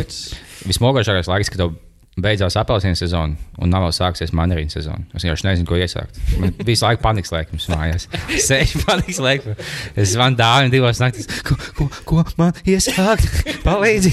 Vismogošākais 0.70 1.28
laiks, 1.30 1.50
kad 1.52 1.62
tev 1.62 1.76
beidzās 2.20 2.56
apelsīna 2.60 2.98
sezona, 2.98 3.36
un 3.62 3.70
nav 3.72 3.86
vēl 3.86 3.94
sāksies 3.96 4.32
mandarīna 4.36 4.72
sezona. 4.74 5.06
Es 5.16 5.24
vienkārši 5.24 5.46
nezinu, 5.46 5.68
ko 5.70 5.78
iesākt. 5.80 6.18
Man 6.42 6.52
visu 6.68 6.84
laiku 6.84 7.00
panikas 7.04 7.32
lēkums 7.32 7.68
mājās. 7.72 8.08
Sēž 8.48 8.74
panikas 8.84 9.20
lēkums. 9.24 9.70
Es 9.94 10.12
zvanu 10.16 10.36
dāvinu 10.40 10.74
divos 10.74 11.00
naktīs. 11.00 11.30
Ko, 11.46 11.56
ko, 11.78 11.86
ko 12.10 12.24
man 12.40 12.52
iesākt? 12.68 13.30
Palīdzi! 13.64 14.12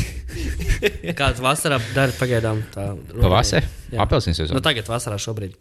Kāds 1.18 1.42
vasarā 1.44 1.82
dara 1.96 2.14
pagaidām? 2.16 2.62
tā- 2.76 2.94
Pavasarī? 3.18 3.66
Apelsīna 3.98 4.36
Nu, 4.38 4.40
sezona. 4.44 4.64
tagad 4.64 4.88
vasarā 4.92 5.18
šobrīd. 5.20 5.58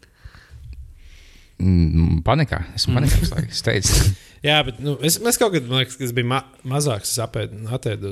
Panikā. 2.26 2.60
Esmu 2.76 2.98
panikā. 2.98 3.20
Mm. 3.24 3.50
Es 3.50 3.64
teicu, 3.64 4.10
Jā, 4.46 4.58
bet 4.66 4.78
nu, 4.82 4.94
es, 5.04 5.16
es 5.18 5.38
kaut 5.40 5.54
kad, 5.54 5.64
man 5.66 5.80
liekas, 5.80 5.96
kas 5.98 6.12
bija 6.14 6.28
ma 6.28 6.40
mazāks, 6.68 7.14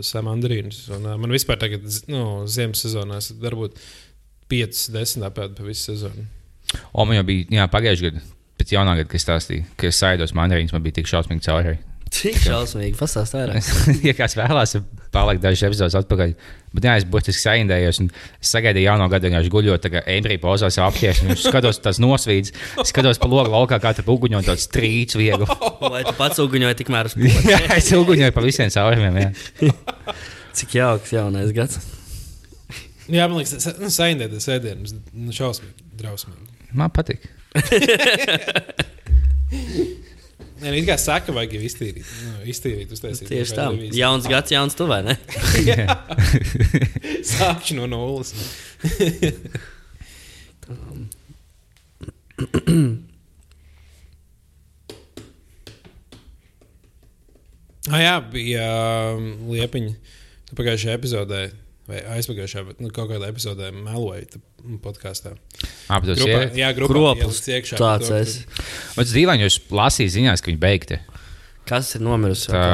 uz 0.00 0.10
mandarīnus. 0.24 0.80
Un, 0.96 1.04
uh, 1.06 1.18
man 1.20 1.34
vispār 1.34 1.60
tagad, 1.60 1.84
nu, 2.10 2.22
ziemas 2.50 2.82
sezonā, 2.84 3.20
varbūt 3.42 3.76
5, 4.52 4.80
10 4.96 5.26
apēdu 5.28 5.58
pa 5.58 5.66
visu 5.68 5.92
sezonu. 5.92 6.24
o, 6.90 7.04
man 7.04 7.20
jau 7.20 7.26
bija 7.28 7.60
jā, 7.60 7.66
pagājušajā 7.70 8.10
gadā, 8.10 8.24
pēc 8.60 8.74
jaunā 8.74 8.96
gada, 8.98 9.10
kad 9.10 9.20
es 9.20 9.26
stāstīju, 9.28 9.66
ka 9.78 9.90
es 9.90 10.00
saidos 10.00 10.34
mandarīnus, 10.36 10.74
man 10.74 10.84
bija 10.86 10.98
tik 11.00 11.10
šausmīgi 11.10 11.46
cauri. 11.46 11.76
Cik 12.14 12.36
šausmīgi, 12.44 12.94
pastāst 12.98 13.34
vairāk. 13.34 13.64
ja 14.08 14.12
kāds 14.14 14.36
vēlās, 14.38 14.76
palikt 15.14 15.42
dažas 15.42 15.64
epizodes 15.66 15.96
atpakaļ. 15.98 16.34
Bet 16.74 16.86
jā, 16.86 16.92
es 17.00 17.06
būtiski 17.10 17.42
saindējos 17.42 18.00
un 18.02 18.10
es 18.12 18.52
sagaidīju 18.54 18.86
jauno 18.86 19.08
gadu, 19.10 19.28
vienkārši 19.28 19.50
guļot, 19.54 19.82
tā 19.82 19.90
kā 19.94 20.02
embrija 20.14 20.42
pozā 20.42 20.70
aptieši. 20.84 21.26
un 21.26 21.38
Skatos 21.38 21.80
tās 21.82 21.98
nosvīdus, 22.02 22.54
skatos 22.86 23.20
pa 23.22 23.30
logu 23.30 23.50
laukā, 23.54 23.80
kā 23.82 23.94
tur 23.98 24.12
uguņo 24.14 24.44
tāds 24.46 24.68
trīts 24.74 25.18
viegli. 25.18 25.48
Vai 25.94 26.04
tu 26.06 26.14
pats 26.18 26.42
uguņoji 26.44 26.78
tikmēr 26.82 27.10
uz 27.10 27.16
pusi? 27.18 27.44
jā, 27.50 27.60
es 27.78 27.90
uguņoju 27.98 28.36
pa 28.36 28.46
visiem 28.46 28.70
caurumiem. 28.74 29.34
Cik 30.54 30.78
jauks 30.78 31.14
jaunais 31.14 31.50
gads. 31.56 31.82
Jā, 33.10 33.26
man 33.28 33.40
liekas, 33.40 33.58
tas 33.58 33.82
nu, 33.82 33.90
saindēties 33.92 34.46
ēdienas, 34.54 34.94
nu, 35.12 35.34
šausmīgi, 35.34 35.90
drausmīgi. 35.98 36.46
Man 36.78 36.94
patīk. 36.94 37.26
Nē, 40.62 40.70
nu, 40.70 40.78
kā 40.86 40.94
saka, 41.00 41.32
vajag 41.34 41.56
jau 41.56 41.62
iztīrīt. 41.66 42.06
Nu, 42.22 42.32
iztīrīt, 42.50 42.92
uztaisīt. 42.94 43.26
Tieši 43.26 43.56
tā. 43.56 43.64
kādu 43.64 43.74
revīziju. 43.74 43.98
Jauns 43.98 44.24
gads, 44.30 44.50
jauns 44.54 44.74
tu 44.78 44.84
vai 44.86 45.00
ne? 45.02 45.14
Sākšu 47.34 47.74
no 47.80 47.84
nulles. 47.90 48.30
ah, 57.90 58.00
jā, 58.04 58.14
bija 58.30 58.64
um, 59.16 59.50
liepiņa. 59.50 59.92
Pagājušajā 60.54 60.94
epizodē 61.00 61.42
vai 61.90 62.00
aizpagājušā, 62.16 62.62
bet 62.68 62.80
nu, 62.80 62.90
kaut 62.94 63.10
kādā 63.12 63.28
epizodē 63.32 63.70
meloja 63.74 64.24
tā 64.34 64.40
podkāstā. 64.84 65.34
Apgādājot, 65.92 66.22
Grupā, 66.22 66.44
jā, 66.56 66.70
grupā 66.76 66.92
Kroplis 66.94 67.42
iekšā. 67.52 67.80
tāds 67.80 68.08
to, 68.08 68.20
esi. 68.22 68.46
tas 68.96 69.12
dīvaini, 69.16 69.44
jūs 69.48 69.58
lasījāt 69.74 70.14
ziņās, 70.16 70.44
ka 70.44 70.52
viņi 70.52 70.62
beigti. 70.62 71.00
Kas 71.68 71.94
ir 71.96 72.04
nomirusi? 72.04 72.50
Tā, 72.52 72.64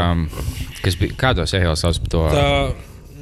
kas 0.83 0.97
bija 0.99 1.15
kādos 1.19 1.53
seriālos 1.55 1.83
sauc 1.85 1.99
par 2.05 2.13
to? 2.15 2.23
Tā, 2.35 2.47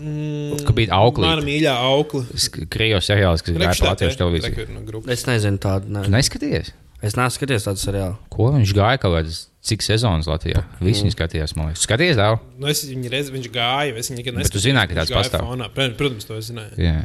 mm, 0.01 0.63
Ka 0.65 0.73
bija 0.77 0.97
auklīte. 0.97 1.29
Mana 1.29 1.45
mīļā 1.45 1.75
aukla. 1.91 2.25
Krievijas 2.73 3.09
seriāls, 3.11 3.45
kas 3.45 3.83
latviešu 3.85 4.21
televīziju. 4.23 4.69
No 4.73 4.85
grupas. 4.89 5.13
Es 5.13 5.27
nezinu 5.29 5.61
tādu. 5.61 5.93
Ne. 5.93 6.05
Tu 6.07 6.13
neskaties? 6.15 6.73
Es 6.99 7.15
neesmu 7.15 7.37
skatījies 7.37 7.67
tādu 7.69 7.79
seriālu. 7.79 8.17
Ko 8.33 8.49
viņš 8.55 8.73
gāja 8.75 8.99
kaut 8.99 9.15
kādas 9.15 9.37
cik 9.69 9.85
sezonas 9.87 10.27
Latvijā? 10.27 10.65
Visi 10.83 11.05
viņi 11.05 11.15
skatījās, 11.15 11.55
man 11.55 11.71
liekas. 11.71 11.85
Skaties, 11.87 12.17
dāvā. 12.19 12.41
Nu, 12.59 12.67
es 12.73 12.83
viņu 12.89 13.13
redzu, 13.13 13.35
viņš 13.37 13.49
gāja. 13.55 13.95
Es 14.01 14.11
viņu 14.11 14.19
nekad 14.19 14.35
Bet 14.35 14.51
tu 14.51 14.59
neskatījos, 14.59 14.65
zināji, 14.67 14.91
ka 14.91 14.99
tāds 14.99 15.15
pastāv? 15.15 15.45
fonā. 15.47 15.69
Protams, 15.75 15.97
Protams, 16.01 16.27
to 16.27 16.39
es 16.41 16.51
zināju. 16.51 16.75
Jā. 16.83 16.97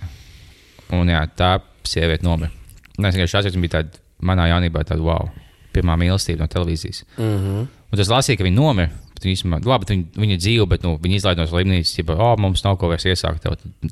Un 0.97 1.13
jā, 1.13 1.21
tā 1.37 1.51
sieviete 1.85 2.25
nomira. 2.25 2.49
Es 2.97 3.13
vienkārši 3.13 3.37
atceros, 3.39 3.55
viņa 3.57 3.65
bija 3.67 3.75
tāda 3.77 4.01
manā 4.25 4.47
jaunībā, 4.49 4.81
tāda 4.87 5.05
wow, 5.05 5.29
pirmā 5.75 5.97
mīlestība 6.01 6.41
no 6.41 6.49
televīzijas. 6.49 7.03
Mm 7.17 7.37
-hmm. 7.43 7.67
Un 7.93 7.97
tas 8.01 8.09
lasīja, 8.09 8.37
ka 8.37 8.47
viņa 8.49 8.57
nomira. 8.57 8.89
īstenībā- 9.23 9.65
Labi, 9.65 9.85
viņa, 9.87 10.05
viņa 10.19 10.37
dzīvo, 10.37 10.65
bet 10.67 10.83
nu, 10.83 10.97
viņa 10.97 11.15
izlaiž 11.15 11.37
no 11.37 11.45
slimnīcas, 11.47 11.97
ja 11.97 12.03
oh, 12.13 12.35
mums 12.37 12.63
nav 12.63 12.77
ko 12.77 12.87
vairs 12.89 13.05
iesākt. 13.05 13.45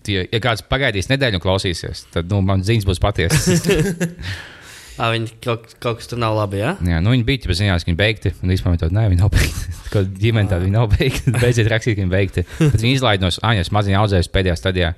Tie, 0.03 0.27
ja 0.31 0.39
kāds 0.39 0.61
pagaidīs 0.61 1.07
nedēļu 1.07 1.35
un 1.35 1.41
klausīsies, 1.41 2.03
tad 2.11 2.29
nu, 2.29 2.41
man 2.41 2.61
ziņas 2.61 2.85
būs 2.85 2.99
patiesas. 2.99 3.61
Ah, 4.99 5.12
viņi 5.13 5.32
kaut, 5.43 5.71
kaut 5.82 6.01
kas 6.01 6.10
tur 6.12 6.19
nav 6.21 6.36
labi. 6.36 6.60
Ja? 6.60 6.73
Jā, 6.84 6.99
nu, 7.04 7.13
viņi 7.13 7.25
bija 7.27 7.56
ziņās, 7.58 7.86
ka 7.86 7.91
viņi 7.91 7.99
beigti. 7.99 8.34
Un 8.43 8.51
īstenībā 8.54 8.73
viņi 8.73 8.82
tādu 8.84 8.97
nē, 8.97 9.06
viņi 9.13 9.21
nav 9.21 9.32
beigti. 9.34 9.75
Kā 9.93 10.04
ģimene 10.04 10.51
tāda, 10.51 10.65
viņi 10.65 10.75
nav 10.75 10.91
beigti. 10.91 11.34
Beidziet 11.43 11.71
rakstīt, 11.71 11.97
ka 11.97 12.04
viņi 12.04 12.12
beigti. 12.12 12.45
Bet 12.60 12.77
viņi 12.84 12.93
izlaiž 12.99 13.23
no 13.23 13.32
Aņas 13.51 13.71
maziņa 13.75 14.04
audzējas 14.04 14.32
pēdējā 14.36 14.58
stadijā. 14.60 14.93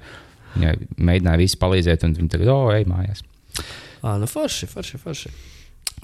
Viņai 0.57 0.75
mēģināja 0.97 1.41
visi 1.41 1.59
palīdzēt, 1.61 2.05
un 2.07 2.17
viņi 2.17 2.33
tagad, 2.33 2.53
oh, 2.53 2.69
ej 2.73 2.87
mājās. 2.89 3.23
Ah, 4.01 4.17
nu 4.21 4.29
forši, 4.29 4.69
forši, 4.69 5.01
forši. 5.01 5.33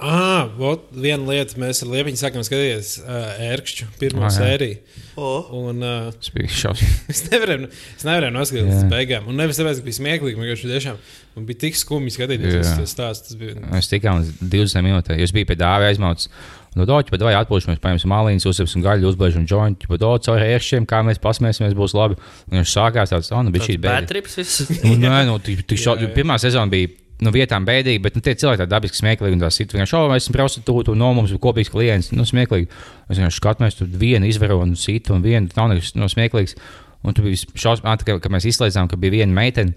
Ah, 0.00 0.46
vot, 0.56 0.86
viena 0.96 1.26
lieta, 1.28 1.58
mēs 1.60 1.82
ar 1.84 1.90
Liepiņu 1.92 2.16
sākām 2.16 2.44
skatīties 2.46 2.94
uh, 3.02 3.40
ērkšķu 3.50 3.88
pirmo 4.00 4.22
Ah, 4.24 4.30
jā. 4.30 4.36
sēriju. 4.38 4.78
Oh. 5.20 5.50
Un, 5.68 5.82
uh, 5.84 6.06
Tas 6.16 6.30
bija 6.32 6.48
šausmīgi. 6.62 6.94
es 7.12 7.20
nevarēju, 7.28 7.68
es 7.98 8.06
nevarēju 8.08 8.34
noskatīties 8.38 8.70
līdz 8.78 8.86
beigām. 8.94 9.28
Un 9.28 9.36
nevis 9.42 9.60
tāpēc, 9.60 9.82
ka 9.82 9.88
bija 9.90 9.98
smieklīgi, 9.98 10.38
bet 10.38 10.46
vienkārši 10.46 10.70
tiešām 10.70 11.02
man 11.36 11.48
bija 11.50 11.60
tik 11.66 11.76
skumji 11.76 12.14
skatīties 12.16 12.54
Jā. 12.56 12.62
uz 12.64 12.72
to 12.80 12.86
stāstu. 12.88 13.28
Tas 13.34 13.40
bija 13.42 13.58
Mēs 13.74 13.90
tikām 13.92 14.22
līdz 14.22 14.40
20 14.56 14.86
minūtēm. 14.88 15.20
Jūs 15.20 15.34
bijāt 15.36 15.52
pie 15.52 15.58
dāvā 15.60 15.90
aizmauts. 15.92 16.30
Nu, 16.78 16.84
doķi, 16.86 17.10
bet 17.10 17.24
vai 17.26 17.34
atpūšamies, 17.34 17.80
paņemsim 17.82 18.12
mālīņus, 18.14 18.44
uzsversim 18.46 18.84
gaļu, 18.84 19.08
uzbēžam 19.10 19.42
jointu, 19.50 19.88
bet 19.90 20.00
doķi 20.04 20.28
caur 20.28 20.44
ēršiem, 20.46 20.84
kā 20.86 21.00
mēs 21.02 21.18
pasmēsimies, 21.20 21.74
būs 21.74 21.96
labi. 21.98 22.14
Un 22.46 22.60
viņš 22.60 22.74
sākās 22.76 23.10
tāds, 23.10 23.32
oh, 23.34 23.42
nu, 23.42 23.50
bija 23.50 23.66
šī 23.66 23.74
bēda. 23.82 24.04
Bētrips 24.06 24.38
viss. 24.38 24.68
Nu, 24.86 24.92
nē, 25.02 25.24
nu, 25.26 25.34
tik, 25.42 25.64
tik 25.66 25.82
šo, 25.82 25.96
pirmā 26.14 26.38
sezona 26.38 26.70
bija. 26.70 26.92
Nu, 27.20 27.32
vietām 27.34 27.66
bēdīgi, 27.68 28.00
bet 28.00 28.14
nu, 28.16 28.22
tie 28.24 28.32
cilvēki 28.38 28.62
tādi 28.62 28.72
dabiski 28.72 28.96
smieklīgi. 28.96 29.36
Un 29.36 29.42
tā 29.42 29.50
sit 29.52 29.74
vienkārši, 29.74 29.96
oh, 29.98 30.06
mēs 30.08 30.24
esam 30.24 30.36
prostitūti, 30.38 30.94
un 30.94 31.02
no 31.02 31.10
mums 31.16 31.34
ir 31.34 31.40
kopīgs 31.42 31.68
klients. 31.72 32.12
Nu, 32.16 32.24
smieklīgi. 32.28 32.70
Mēs 33.10 33.20
vienkārši 33.20 33.42
skatāmies, 33.42 33.76
tur 33.76 33.90
viena 34.00 34.28
izvēro 34.28 34.60
un 34.64 34.72
sit, 34.80 35.10
un 35.12 35.20
viena 35.24 35.44
nav 35.52 35.68
nekas 35.74 35.92
no 36.00 36.08
smieklīgs. 36.08 36.56
Un 37.04 37.16
tur 37.16 37.24
bija 37.28 37.60
šausmas, 37.60 38.04
ka, 38.04 38.16
ka 38.20 38.32
mēs 38.32 38.48
izslēdzām, 38.48 38.88
ka 38.88 38.96
bija 39.00 39.20
viena 39.20 39.36
meitene, 39.36 39.72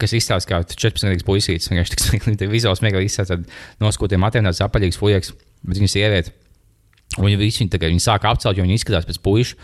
kas 0.00 0.12
izstāsta, 0.16 0.50
kā 0.50 0.62
14 0.72 1.08
gadīgs 1.08 1.24
puisītis. 1.28 1.70
Viņš 1.72 1.92
tik 1.92 2.04
smieklīgi, 2.04 2.48
vizuāli 2.52 2.80
smieklīgi 2.80 3.12
izstāsta 3.12 3.38
noskūtiem 3.84 4.20
matiem, 4.20 4.48
tāds 4.48 4.64
apaļīgs 4.64 5.00
fujaks, 5.00 5.32
bet 5.64 5.80
viņa 5.80 5.92
sieviete. 5.92 6.34
Un 7.16 7.28
viņi 7.28 7.40
visi 7.40 7.62
viņi, 7.62 7.72
tagad, 7.72 7.92
viņi 7.94 8.04
sāk 8.04 8.26
apcelt, 8.28 8.58
jo 8.58 8.66
viņi 8.66 8.76
izskatās 8.80 9.08
pēc 9.08 9.20
puikas. 9.24 9.54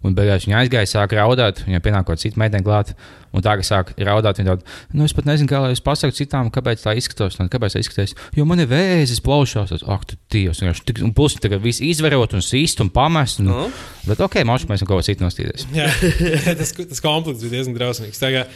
Un 0.00 0.14
beigās 0.16 0.46
viņa 0.46 0.62
aizgāja, 0.62 0.88
sāka 0.88 1.18
raudāt. 1.18 1.58
Viņai 1.66 1.80
pienākot 1.84 2.16
citu 2.22 2.40
meiteni 2.40 2.64
klāt. 2.64 2.94
Un 3.36 3.44
tā, 3.44 3.52
ka 3.60 3.62
sāk 3.62 3.90
raudāt, 4.00 4.40
viņa 4.40 4.48
tāda, 4.54 4.64
nu, 4.96 5.04
es 5.04 5.12
pat 5.14 5.26
nezinu, 5.28 5.46
kā 5.52 5.60
lai 5.62 5.74
es 5.74 5.82
pasaku 5.84 6.16
citām, 6.16 6.48
kāpēc 6.50 6.80
tā 6.82 6.94
izskatās. 6.98 7.36
Un 7.38 7.50
kāpēc 7.52 7.76
tā 7.76 7.82
izskatās? 7.84 8.14
Jo 8.34 8.46
man 8.48 8.58
ir 8.64 8.70
vēzis 8.72 9.20
plaušās. 9.22 9.74
Es, 9.76 9.84
Ak, 9.86 10.06
tu 10.08 10.16
dievs. 10.32 10.62
vienkārši 10.64 10.86
tik- 10.88 11.02
Un 11.04 11.12
plus 11.14 11.36
tagad 11.36 11.60
viss 11.62 11.82
izverot 11.84 12.32
un 12.34 12.40
sīst 12.40 12.80
un 12.80 12.88
pamest. 12.90 13.38
Un, 13.44 13.46
Nu? 13.52 13.68
Bet 14.08 14.18
ok, 14.24 14.40
mākslinieks, 14.48 14.72
mēs 14.72 14.86
kaut 14.88 14.96
ko 14.98 15.02
citu 15.04 15.22
nostīties. 15.28 15.68
Jā, 15.76 15.86
tas, 16.58 16.72
tas 16.72 17.00
konflikts 17.04 17.44
bija 17.44 17.58
diezgan 17.60 17.76
drausmīgs. 17.76 18.18
Kā, 18.24 18.46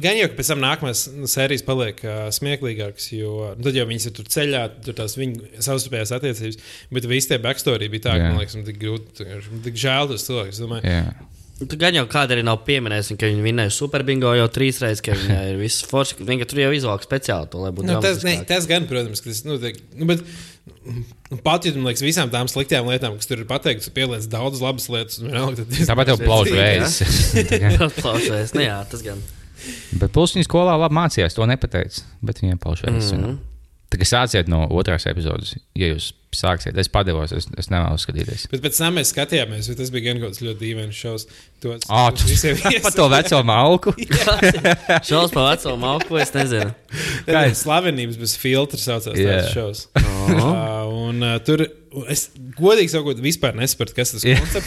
gan 0.00 0.16
jau, 0.16 0.28
ka 0.30 0.38
pēc 0.38 0.52
tam 0.52 0.62
nākamās 0.62 1.02
nu, 1.14 1.28
sērijas 1.30 1.64
paliek 1.66 1.98
uh, 2.06 2.22
smieklīgākas, 2.34 3.10
jo 3.16 3.52
nu, 3.56 3.66
tad 3.66 3.76
jau 3.76 3.88
viņas 3.90 4.08
ir 4.08 4.16
tur 4.16 4.30
ceļā, 4.36 4.62
tur 4.86 4.96
tās 4.98 5.18
viņu 5.18 5.52
savstarpējās 5.58 6.14
attiecības. 6.18 6.62
Bet 6.94 7.10
visi 7.10 7.32
tie 7.32 7.40
backstory 7.42 7.90
bija 7.92 8.08
tā, 8.08 8.16
ka 8.16 8.24
Jā. 8.24 8.32
man 8.32 8.42
liekas, 8.42 8.56
man 8.58 8.66
tik 8.68 8.80
grūti, 8.82 9.28
tik 9.68 9.78
žēl 9.84 10.10
tos 10.12 10.26
cilvēkus. 10.28 10.62
Domāju, 10.64 10.88
Jā. 10.88 11.04
Tu 11.62 11.78
gan 11.78 11.94
jau 11.94 12.02
kāda 12.10 12.34
arī 12.34 12.42
nav 12.46 12.62
pieminējusi, 12.66 13.14
ka 13.20 13.28
viņi 13.30 13.44
vinēja 13.44 13.72
superbingo 13.74 14.32
jau 14.34 14.46
trīs 14.50 14.80
reizes, 14.82 15.02
ka 15.04 15.14
viņai 15.14 15.42
ir 15.52 15.60
viss 15.60 15.84
forši. 15.86 16.16
Viņa 16.26 16.48
tur 16.50 16.62
jau 16.62 16.70
izvēlējās 16.74 17.06
speciāli 17.06 17.50
to, 17.52 17.60
lai 17.62 17.70
būtu 17.76 17.86
Nu, 17.86 18.00
tas, 18.02 18.24
ne, 18.26 18.34
tas 18.48 18.66
gan, 18.70 18.88
protams, 18.90 19.22
ka 19.22 19.30
tas 19.30 19.44
nu, 19.46 19.58
tiek, 19.62 19.78
nu, 20.00 20.08
bet, 20.08 20.24
nu, 20.82 21.38
pat 21.44 21.68
ja 21.68 21.74
man 21.76 21.92
liekas, 21.92 22.02
visām 22.02 22.32
tām 22.32 22.50
sliktām 22.50 22.90
lietām, 22.90 23.14
kas 23.20 23.30
tur 23.30 23.44
ir 23.44 23.46
pateikts, 23.50 23.92
pieliec 23.94 24.26
daudz 24.32 24.64
labas 24.64 24.88
lietas. 24.90 25.20
un 25.22 25.30
vienalga, 25.30 25.68
Tāpat 25.92 26.14
jau 26.14 26.18
plaušu 26.24 26.56
smieklīgi, 26.56 27.62
vēzis. 27.62 27.94
Klausies, 28.00 28.56
nu 28.58 28.66
jā, 28.66 28.80
tas 28.90 29.06
gan. 29.06 29.22
Bet 30.00 30.12
viņa 30.36 30.46
skolā 30.48 30.76
labi 30.80 30.94
mācījās, 30.94 31.34
to 31.34 31.46
nepateica. 31.46 32.02
Bet 32.22 32.40
viņiem 32.42 32.58
plaušu 32.62 32.86
vēzis. 32.86 33.12
Mm 33.12 33.18
Mhm. 33.20 33.30
-hmm. 33.30 33.38
Tagad 33.92 34.06
sāciet 34.08 34.48
no 34.48 34.66
otrās 34.68 35.06
epizodes. 35.06 35.56
Ja 35.74 35.86
jūs 35.94 36.12
sāksiet, 36.36 36.76
es 36.80 36.88
padevos, 36.92 37.32
es, 37.36 37.46
es 37.60 37.68
nevēlu 37.72 37.98
skatīties. 38.00 38.46
Bet 38.52 38.62
pēc 38.64 38.78
tam 38.80 38.96
mēs 38.98 39.10
skatījāmies, 39.12 39.68
jo 39.70 39.76
tas 39.78 39.90
bija 39.94 40.08
gan 40.10 40.22
kaut 40.22 40.32
kāds 40.32 40.42
ļoti 40.46 40.60
dīvains 40.64 40.96
šovs. 41.02 41.26
To 41.62 41.76
Ah, 41.92 42.08
to 42.10 42.24
visiem 42.26 42.56
Par 42.86 42.94
to 42.96 43.08
veco 43.12 43.42
malku. 43.46 43.92
Šaus 45.08 45.30
pa 45.34 45.44
veco 45.52 45.76
malku, 45.80 46.18
es 46.22 46.32
nezinu. 46.34 46.72
Kā 47.28 47.44
ir 47.50 47.54
slavenības 47.58 48.18
bez 48.20 48.34
filtra 48.40 48.80
saucās 48.80 49.18
Jā. 49.18 49.42
tas 49.44 49.52
šovs. 49.54 49.84
Oh. 49.98 50.32
Uh, 50.32 51.06
un 51.08 51.22
uh, 51.24 51.36
tur 51.44 51.64
es 52.10 52.28
godīgi 52.56 52.88
sakot, 52.94 53.18
vispār 53.22 53.56
nesapratu, 53.58 53.94
kas 53.96 54.14
tas. 54.14 54.24
Tā 54.24 54.62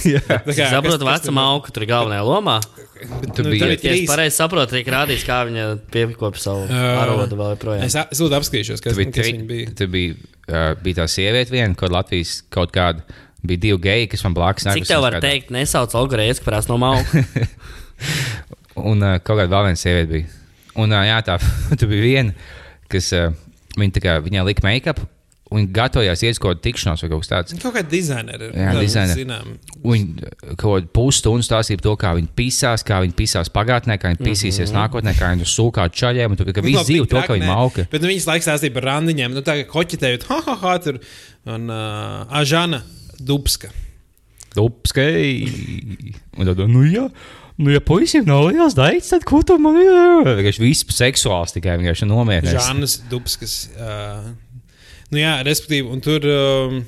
kā, 0.54 0.68
Saprotu, 0.70 1.08
veca 1.08 1.34
malku, 1.34 1.72
tur 1.74 1.86
ir 1.86 1.90
galvenajā 1.90 2.26
lomā. 2.28 2.60
Bet, 2.96 3.32
Tur 3.36 3.48
nu, 3.48 3.54
bija- 3.56 3.66
ir 3.66 3.72
Ja 3.76 3.76
es 3.76 3.84
trīs. 4.02 4.08
pareizi 4.10 4.38
saprotu, 4.38 4.76
tiek 4.78 4.88
rādīts, 4.94 5.26
kā 5.28 5.42
viņa 5.50 5.66
piekopja 5.94 6.42
savu 6.46 6.68
Ā. 6.70 6.84
arodu 7.04 7.36
vēl 7.40 7.56
joprojām. 7.56 7.84
Es, 7.88 7.96
es 7.98 8.22
lūdzu 8.24 8.38
apskatīšos, 8.40 8.84
kas, 8.84 8.96
bija, 9.00 9.12
kas 9.16 9.28
viņi 9.32 9.48
bija. 9.50 9.74
tur 9.80 9.90
bija, 9.92 10.16
uh, 10.16 10.35
bija 10.48 11.02
tā 11.02 11.08
sieviete, 11.10 11.54
viena, 11.54 11.74
kaut 11.78 11.94
Latvijas 11.94 12.40
kaut 12.54 12.74
kāda. 12.76 13.06
Bija 13.46 13.62
divi 13.62 13.78
geji, 13.84 14.10
kas 14.10 14.24
man 14.26 14.34
blakus 14.34 14.66
Cik 14.66 14.88
tev 14.90 15.04
var 15.06 15.20
teikt, 15.22 15.52
nesauc 15.54 15.94
algoritmu, 15.98 16.46
kurās 16.46 16.70
no 16.70 16.80
malku? 16.82 17.22
Un 18.82 19.04
uh, 19.06 19.18
kaut 19.22 19.38
kāda 19.38 19.52
vēl 19.52 19.70
viena 19.70 19.80
sieviete 19.80 20.12
bija. 20.12 20.32
Un 20.82 20.94
uh, 20.94 21.04
jā, 21.08 21.20
tā 21.26 21.38
tur 21.80 21.92
bija 21.92 22.06
viena, 22.06 22.50
kas 22.92 23.12
uh, 23.16 23.30
viņa 23.78 23.98
tā 23.98 24.04
kā, 24.04 24.18
viņai 24.26 24.48
lika 24.50 24.66
make-up. 24.66 25.04
Un 25.54 25.68
gatavojās 25.70 26.24
iet 26.26 26.34
uz 26.34 26.40
kaut 26.42 26.56
kādu 26.56 26.64
tikšanos 26.66 27.04
vai 27.04 27.10
kaut 27.12 27.22
kas 27.22 27.30
tāds. 27.30 27.56
Kaut 27.62 27.76
kāda 27.76 27.90
dizainera. 27.92 28.48
Jā, 28.50 28.72
dizaineri. 28.82 29.22
Zinām. 29.22 29.52
Viņa 29.84 30.32
kaut 30.58 30.64
kādu 30.64 30.90
pusstundu 30.98 31.46
stāstīja 31.46 31.78
par 31.78 31.86
to, 31.86 31.94
kā 32.02 32.14
viņi 32.18 32.32
pisās, 32.40 32.84
kā 32.88 32.98
viņi 33.04 33.14
pisās 33.20 33.52
pagātnē, 33.54 34.00
kā 34.02 34.10
viņi 34.10 34.26
pisīsies 34.26 34.64
mm 34.64 34.74
-hmm. 34.74 34.80
nākotnē, 34.80 35.14
kā 35.20 35.30
viņi 35.36 35.50
sūkā 35.52 35.86
čaļiem. 35.94 36.34
Un 36.34 36.42
tu, 36.42 36.50
ka 36.50 36.66
Nu, 36.66 36.68
viss 36.72 36.90
tik 36.90 37.10
to, 37.14 37.22
ka 37.22 37.38
viņi 37.38 37.46
mauka. 37.46 37.86
Bet 37.92 38.02
nu, 38.02 38.10
viņas 38.10 38.26
laiks 38.32 38.50
stāstīja 38.50 38.74
par 38.74 38.90
randiņiem. 38.90 39.38
Nu, 39.38 39.46
tā 39.46 39.60
kā 39.62 39.70
koķitējot, 39.70 40.26
ha, 40.34 40.42
ha, 40.48 40.56
ha, 40.66 40.78
tur. 40.82 41.00
Un 41.46 41.70
uh, 41.70 42.26
Ažana 42.42 42.82
Dubska. 43.22 43.70
Upskai! 44.58 45.46
Un 46.40 46.46
tad, 46.50 46.58
nu 46.72 46.88
jā. 46.90 47.10
Nu, 47.56 47.70
ja 47.72 47.80
puisim 47.80 48.26
nav 48.28 48.50
liels 48.50 48.74
daits, 48.76 49.14
tad 49.14 49.24
ko 49.28 49.40
tu 49.46 49.56
man 49.62 49.78
ir? 49.80 50.26
Vienkārši 50.26 50.64
viss 50.64 50.90
seksuāls 50.92 51.54
tikai 51.56 51.78
vienkārši 51.80 52.08
nomierinās. 52.10 52.58
Žānas 52.58 52.98
Dubskas. 53.12 53.70
Uh, 53.78 54.34
nu 55.16 55.24
jā, 55.24 55.40
respektīvi, 55.48 55.90
un 55.96 56.04
tur. 56.04 56.28
Um, 56.30 56.84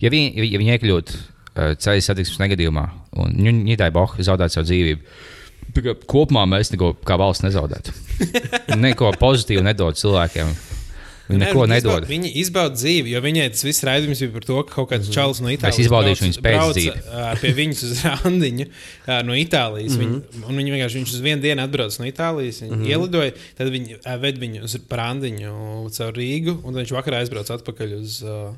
Ja 0.00 0.10
viņi, 0.12 0.46
ja 0.48 0.60
viņi 0.60 0.76
iekļūtu 0.76 1.16
uh, 1.16 1.72
ceļu 1.80 2.04
satiksmes 2.06 2.40
negadījumā 2.40 2.84
un 3.20 3.34
Nīderlandē 3.36 3.90
Boha 3.94 4.26
zaudētu 4.26 4.56
savu 4.56 4.68
dzīvību, 4.70 5.02
kopumā 6.10 6.44
mēs 6.50 6.72
neko 6.74 6.92
kā 7.06 7.18
valsts 7.20 7.44
nezaudētu. 7.46 7.94
neko 8.84 9.12
pozitīvu 9.20 9.64
nedod 9.66 9.98
cilvēkiem. 9.98 10.52
Viņi 11.24 11.38
Nē, 11.40 11.46
neko 11.48 11.62
nedod. 11.66 12.04
Viņi 12.04 12.30
izbauda 12.36 12.74
dzīvi, 12.76 13.08
jo 13.14 13.20
viņai 13.24 13.46
tas 13.54 13.62
viss 13.64 13.84
raidījums 13.88 14.20
bija 14.20 14.32
par 14.34 14.44
to, 14.44 14.56
ka 14.68 14.74
kaut 14.74 14.90
kāds 14.90 15.08
čalis 15.14 15.40
no 15.40 15.48
Itālijas 15.48 15.78
izbaudīšu 15.86 16.20
brauc- 16.20 16.24
viņas 16.26 16.40
pēc 16.44 16.58
ā, 17.08 17.40
Pie 17.40 17.52
viņas 17.56 17.80
uz 17.88 18.02
randiņu 18.04 18.66
no 19.24 19.32
Itālijas. 19.32 19.96
Mm 19.96 20.02
Mhm. 20.04 20.14
-hmm. 20.14 20.20
viņi, 20.34 20.44
un 20.48 20.56
viņi 20.60 20.74
vienkārši 20.74 20.98
viņš 21.00 21.14
uz 21.16 21.20
vienu 21.24 21.40
dienu 21.42 21.62
atbrauc 21.64 21.98
no 21.98 22.04
Itālijas. 22.04 22.60
Mm 22.60 22.68
-hmm. 22.76 22.86
ielidoja, 22.92 23.32
tad 23.56 23.72
viņi 23.72 23.96
ved 24.20 24.38
viņu 24.38 24.62
uz 24.64 24.76
randiņu 24.90 25.90
caur 25.96 26.12
Rīgu, 26.12 26.58
un 26.64 26.74
viņš 26.74 26.92
vakarā 26.92 27.24
aizbrauc 27.24 27.48
atpakaļ 27.50 28.00
uz. 28.02 28.20
ā, 28.22 28.54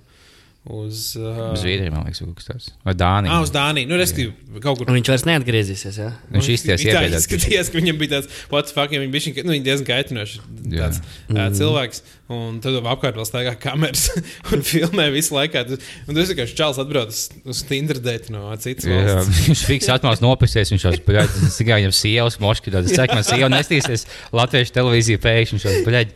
uz, 0.66 1.14
uh, 1.18 1.55
Zviedrija, 1.59 1.92
man 1.94 2.07
liekas, 2.09 2.20
kaut 2.24 2.37
kas 2.40 2.48
tāds. 2.48 2.68
Vai 2.87 2.94
Dānija. 2.98 3.37
ah, 3.37 3.44
uz 3.44 3.52
Dāniju. 3.55 3.87
Nu, 3.90 3.98
respektīvi, 4.00 4.35
kaut 4.64 4.81
kur. 4.81 4.90
Un 4.90 4.98
viņš 4.98 5.11
vairs 5.12 5.24
neatgriezīsies. 5.29 5.98
Ja? 6.02 6.11
Viņš 6.35 6.50
tā 6.66 6.76
iebiedēts. 6.76 7.22
izskatījās, 7.22 7.70
ka 7.70 7.79
viņam 7.79 8.00
bija 8.00 8.16
tāds, 8.16 8.31
what 8.50 8.66
the 8.66 8.74
fuck, 8.74 8.94
ja 8.94 9.02
viņš 9.02 9.12
bija 9.14 9.46
nu, 9.46 9.59
diezgan 9.62 9.88
kaitinošs 9.92 10.40
Jā. 10.72 10.88
tāds, 10.90 11.02
uh, 11.31 11.46
cilvēks. 11.55 12.02
Un 12.35 12.57
tad 12.59 12.74
apkārt 12.83 13.14
vēl 13.14 13.26
staigā 13.29 13.52
kameras 13.62 14.09
un 14.50 14.64
filmē 14.66 15.07
visu 15.14 15.37
laiku. 15.37 15.62
Un 16.11 16.18
tas 16.18 16.33
vienkārši 16.33 16.59
čels 16.59 16.81
atbrauc 16.83 17.14
uz, 17.14 17.20
uz 17.46 17.62
Tinder 17.68 18.00
date 18.02 18.35
no 18.35 18.48
citas 18.59 18.88
Jā, 18.90 18.98
valsts. 18.98 19.42
viņš 19.46 19.62
fiks 19.68 19.90
atmās 19.94 20.22
nopisies, 20.24 20.72
viņš 20.74 20.88
jau 20.88 20.94
spēļ, 20.98 21.31
tikai 21.61 21.79
viņam 21.85 21.94
sievas 21.94 22.40
moški, 22.42 22.74
tad 22.74 22.90
es 22.90 22.96
ceru, 22.98 23.12
ka 23.12 23.20
man 23.20 23.29
sieva 23.29 23.52
nestīsies 23.55 24.09
Latviešu 24.35 24.74
televīziju 24.74 25.22
pēkšņi, 25.22 25.61
viņš 25.61 25.68
jau 25.68 25.76
spēļ, 25.85 26.11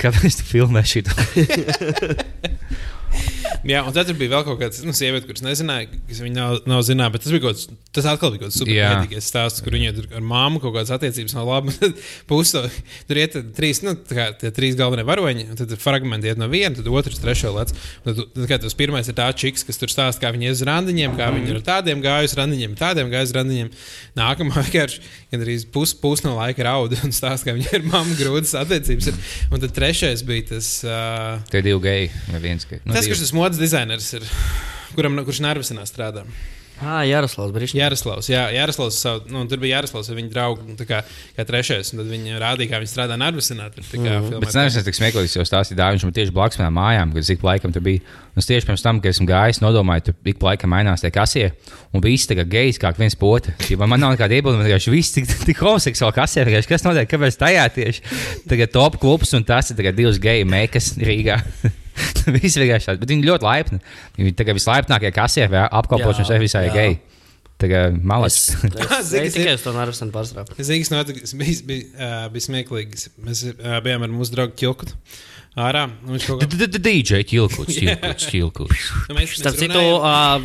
kāpēc 0.00 0.40
tu 0.40 0.48
filmē 0.48 0.86
šito? 0.88 1.12
Jā, 3.66 3.82
un 3.84 3.92
tad 3.92 4.08
bija 4.16 4.32
vēl 4.32 4.44
kaut 4.46 4.60
kāds 4.60 4.80
nu, 4.86 4.94
sieviete, 4.96 5.26
kuras 5.28 5.42
nezināja, 5.44 5.90
kas 6.08 6.20
viņa 6.22 6.36
nav, 6.36 6.54
nav 6.70 6.80
zināma. 6.86 7.12
Bet 7.12 7.24
tas 7.26 7.34
bija 7.34 7.42
kaut 7.44 7.58
kāds, 7.58 7.80
tas 7.92 8.06
atkal 8.08 8.32
bija 8.32 8.46
kaut 8.46 8.54
kāds 8.54 8.60
Jā. 8.64 8.88
superīgais 8.94 9.26
stāsts, 9.28 9.60
kur 9.64 9.76
viņai 9.76 9.90
tur 9.98 10.06
ar 10.16 10.24
māmu 10.24 10.62
kaut 10.62 10.72
kādas 10.78 10.92
attiecības 10.96 11.34
nav 11.36 11.50
labas. 11.50 11.76
Pusto, 12.30 12.62
tur 13.08 13.20
iet 13.20 13.36
trīs, 13.56 13.82
nu, 13.84 13.92
tā 14.08 14.16
kā 14.16 14.52
trīs 14.56 14.78
galvenie 14.78 15.04
varoņi, 15.08 15.44
un 15.52 15.60
tad 15.60 15.74
fragmenti 15.82 16.30
iet 16.30 16.40
no 16.40 16.48
viena, 16.52 16.72
tad 16.78 16.88
otrs, 16.88 17.20
trešo 17.20 17.52
lec. 17.58 17.74
Tad, 18.06 18.22
tad, 18.22 18.46
kad 18.48 18.64
tas 18.64 18.78
pirmais 18.78 19.10
ir 19.12 19.18
tā 19.18 19.28
čiks, 19.36 19.66
kas 19.68 19.80
tur 19.80 19.92
stāsta, 19.92 20.22
kā 20.24 20.32
viņi 20.32 20.48
iet 20.48 20.56
uz 20.56 20.64
randiņiem, 20.70 21.18
kā 21.20 21.28
viņi 21.36 21.52
ir 21.52 21.60
ar 21.60 21.66
tādiem 21.68 22.04
gājuši 22.04 22.40
randiņiem, 22.40 22.78
tādiem 22.80 23.12
gājuši 23.12 23.36
randiņiem. 23.40 23.72
Nākamā 24.16 24.56
vienkārši 24.70 25.04
gandrīz 25.34 25.68
pus, 25.74 25.92
pus 26.00 26.24
no 26.24 26.38
laika 26.38 26.64
rauda 26.64 26.96
un 27.04 27.12
stāsta, 27.12 27.50
kā 27.50 27.58
viņi 27.58 27.76
ir 27.76 27.86
mamma 27.90 28.16
grūtas 28.18 28.56
attiecības. 28.62 29.12
Un 29.50 29.60
tad 29.60 29.76
trešais 29.76 30.24
bija 30.26 30.48
tas. 30.54 30.72
Uh, 30.86 31.44
Tie 31.52 31.60
divi 31.66 31.84
geji 31.84 32.10
viens 32.40 32.66
geji. 32.68 32.82
Nu, 32.86 32.96
Tas, 33.00 33.10
kurš 33.10 33.24
tas 33.24 33.36
modes 33.36 33.60
dizainers 33.60 34.08
ir, 34.18 34.26
kuram, 34.96 35.16
kurš 35.24 35.40
nervisinā 35.44 35.86
strādā. 35.88 36.26
Ah, 36.80 37.02
Jaroslavs 37.04 37.52
Brīsīs. 37.52 37.76
Jaroslavs, 37.76 38.28
jā, 38.30 38.46
Jaroslavs 38.54 38.96
savu, 39.02 39.26
nu, 39.28 39.42
tur 39.48 39.60
bija 39.60 39.76
Jaroslavs 39.76 40.08
ar 40.08 40.16
viņu 40.16 40.30
draugu, 40.32 40.64
nu, 40.64 40.76
tā 40.78 40.86
kā, 40.88 41.02
kā 41.36 41.44
trešais, 41.44 41.90
un 41.92 42.00
tad 42.00 42.08
viņi 42.08 42.38
rādīja, 42.40 42.70
kā 42.72 42.78
viņi 42.80 42.88
strādā 42.88 43.18
tā 43.90 44.00
kā, 44.00 44.14
Bet 44.40 44.48
es 44.48 44.56
nezinu, 44.56 44.84
cik 44.86 44.96
smieklīgs 44.96 45.36
jau 45.36 45.44
stāstīja. 45.44 45.90
Viņš 45.92 46.06
man 46.08 46.14
tieši 46.16 46.32
blakus 46.32 46.60
manām 46.60 46.78
mājām, 46.78 47.12
kad 47.12 47.20
es 47.20 47.32
ik 47.34 47.44
laikam 47.44 47.74
tur 47.74 47.84
biju. 47.84 48.00
Un 48.32 48.46
tieši 48.46 48.68
pirms 48.68 48.84
tam, 48.86 49.02
kad 49.04 49.12
esmu 49.12 49.26
gājis, 49.28 49.60
nodomāju, 49.60 50.06
tur 50.08 50.32
ik 50.32 50.40
laikam 50.46 50.72
mainās 50.72 51.04
tie 51.04 51.10
kasie. 51.12 51.50
Un 51.92 52.00
viss 52.04 52.30
tagad 52.30 52.48
gejs 52.48 52.80
kā 52.80 52.94
viens 52.96 53.18
pota. 53.18 53.52
Ja 53.68 53.76
man, 53.82 53.92
man 53.92 54.04
nav 54.06 54.14
nekāda 54.16 54.38
iebilduma, 54.38 54.64
ka 54.64 54.94
viss 54.94 55.12
tik, 55.12 55.28
tik 55.50 55.60
homoseksuāli 55.60 56.16
kasie. 56.16 56.46
vienkārši 56.48 56.70
Kas 56.70 56.86
notiek? 56.86 57.10
Kāpēc 57.10 57.36
tajā 57.42 57.66
tieši? 57.76 58.06
Tagad 58.48 58.72
top 58.72 58.96
klubs 59.02 59.36
un 59.36 59.44
tas 59.44 59.68
ir 59.68 59.76
tagad 59.82 60.00
divas 60.00 60.22
geju 60.22 60.48
mekas 60.48 60.94
Rīgā. 60.96 61.42
Viss 62.36 62.58
vienkārši 62.60 62.90
tāds, 62.90 63.00
bet 63.02 63.12
viņi 63.12 63.28
ļoti 63.28 63.46
laipni. 63.46 63.80
Viņi 64.18 64.34
tagad 64.38 64.58
vislaipnākie 64.58 65.12
kasie 65.14 65.48
apkalpošanas 65.48 66.34
visai 66.42 66.66
jā. 66.68 66.76
geji. 66.76 67.00
Malas. 68.08 68.38
es, 68.64 69.08
Zini, 69.10 69.26
es 69.28 69.34
tikai 69.36 69.52
uz 69.58 69.64
to 69.64 69.74
nervusam 69.76 70.08
pārstrāpu. 70.14 70.56
Zīves 70.64 70.88
notikums 70.94 71.34
bija, 71.36 72.22
smieklīgs. 72.40 73.10
Mēs 73.20 73.42
bijām 73.84 74.06
ar 74.06 74.14
mūsu 74.14 74.32
draugu 74.32 74.56
Čilku. 74.56 74.88
Ārā. 75.58 75.88
DJ 76.06 77.24
Tilkuts, 77.26 77.74
Tilkuts, 77.80 78.26
Tilkuts. 78.30 78.82
Nu, 79.10 79.22
Starp 79.26 79.56
citu, 79.58 79.80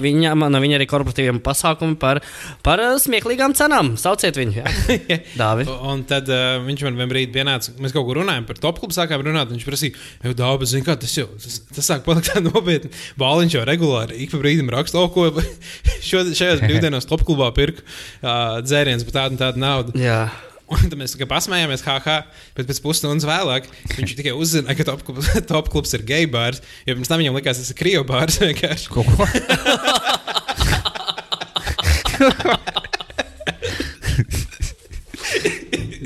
viņa, 0.01 0.31
no 0.33 0.61
viņa 0.63 0.79
arī 0.79 0.87
korporatīviem 0.89 1.41
pasākumiem 1.45 1.93
par, 2.01 2.23
par 2.65 2.81
smieklīgām 3.03 3.53
cenām. 3.57 3.93
Sauciet 4.01 4.39
viņu, 4.39 4.55
jā. 4.63 4.71
Dāvi. 5.41 5.67
Un 5.69 6.01
tad 6.09 6.31
uh, 6.33 6.57
viņš 6.65 6.87
man 6.87 6.97
vienā 6.97 7.09
brīdī 7.11 7.37
pienāca, 7.37 7.75
mēs 7.77 7.93
kaut 7.93 8.07
kur 8.07 8.23
runājām 8.23 8.47
par 8.49 8.57
top 8.63 8.81
klubu, 8.81 8.97
sākām 8.97 9.21
runāt. 9.27 9.53
Viņš 9.53 9.67
prasīja, 9.69 10.01
jau 10.25 10.33
daudz, 10.41 10.71
zinu, 10.73 10.87
kā 10.89 10.97
tas 10.97 11.13
jau, 11.13 11.27
tas, 11.37 11.59
tas 11.69 11.91
sāk 11.93 12.01
palikt 12.07 12.31
tā 12.33 12.41
nopietni. 12.41 12.89
Bāliņš 13.21 13.59
jau 13.59 13.63
regulāri 13.69 14.17
ik 14.25 14.33
pa 14.33 14.41
brīdim 14.41 14.73
raksta, 14.73 15.05
o, 15.05 15.13
ko 15.13 15.29
šo, 16.09 16.25
šajās 16.33 16.65
brīvdienās 16.65 17.05
top 17.05 17.21
klubā 17.29 17.53
pirku 17.53 17.85
uh, 17.85 18.57
dzērienus 18.65 19.05
par 19.05 19.19
tādu 19.21 19.37
un 19.37 19.43
tādu 19.45 19.65
naudu. 19.67 19.97
Jā. 20.01 20.23
Un 20.65 20.81
tad 20.89 20.95
mēs 20.97 21.13
tikai 21.13 21.27
pasmējāmies, 21.29 21.83
haha, 21.85 22.15
bet 22.57 22.65
pēc 22.65 22.79
pusstundas 22.81 23.27
vēlāk 23.29 23.67
viņš 23.91 24.15
tikai 24.17 24.33
uzzināja, 24.33 24.77
ka 24.79 24.87
top 24.87 25.03
klubs, 25.05 25.27
top 25.51 25.69
klubs 25.69 25.93
ir 25.93 26.01
gay 26.07 26.25
bārs. 26.25 26.61
Jo 26.87 26.95
pirms 26.95 27.11
tam 27.11 27.21
viņam 27.21 27.37
likās, 27.37 27.59
tas 27.61 27.69
ir 27.69 27.77
krievu 27.77 28.05
bārs 28.09 28.39
vienkārši. 28.41 28.89
Ko? 28.89 29.05
ko? 29.05 29.23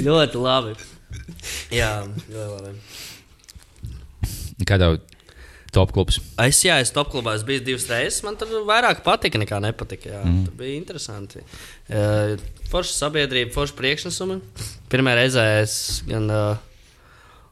Ļoti 0.09 0.37
labi. 0.43 0.75
Jā, 1.71 2.03
ļoti 2.27 2.51
labi. 2.59 2.71
Kādā 4.67 4.91
top 5.75 5.93
klubs? 5.95 6.19
Es, 6.41 6.61
jā, 6.65 6.79
es 6.83 6.93
top 6.95 7.11
klubā 7.13 7.35
esmu 7.37 7.51
bijis 7.51 7.65
divas 7.65 7.87
reizes. 7.91 8.21
Man 8.25 8.37
tur 8.39 8.51
vairāk 8.67 9.03
patika 9.05 9.41
nekā 9.41 9.59
nepatika. 9.63 10.13
Jā, 10.13 10.23
mm. 10.23 10.39
Tur 10.47 10.57
bija 10.59 10.77
interesanti. 10.77 11.43
Uh, 11.89 12.35
forša 12.71 12.95
sabiedrība, 13.05 13.53
forša 13.55 13.77
priekšnesumi. 13.79 14.39
Pirmā 14.91 15.15
reizē 15.19 15.45
es 15.61 15.77
gan 16.09 16.29
uh, 16.33 16.65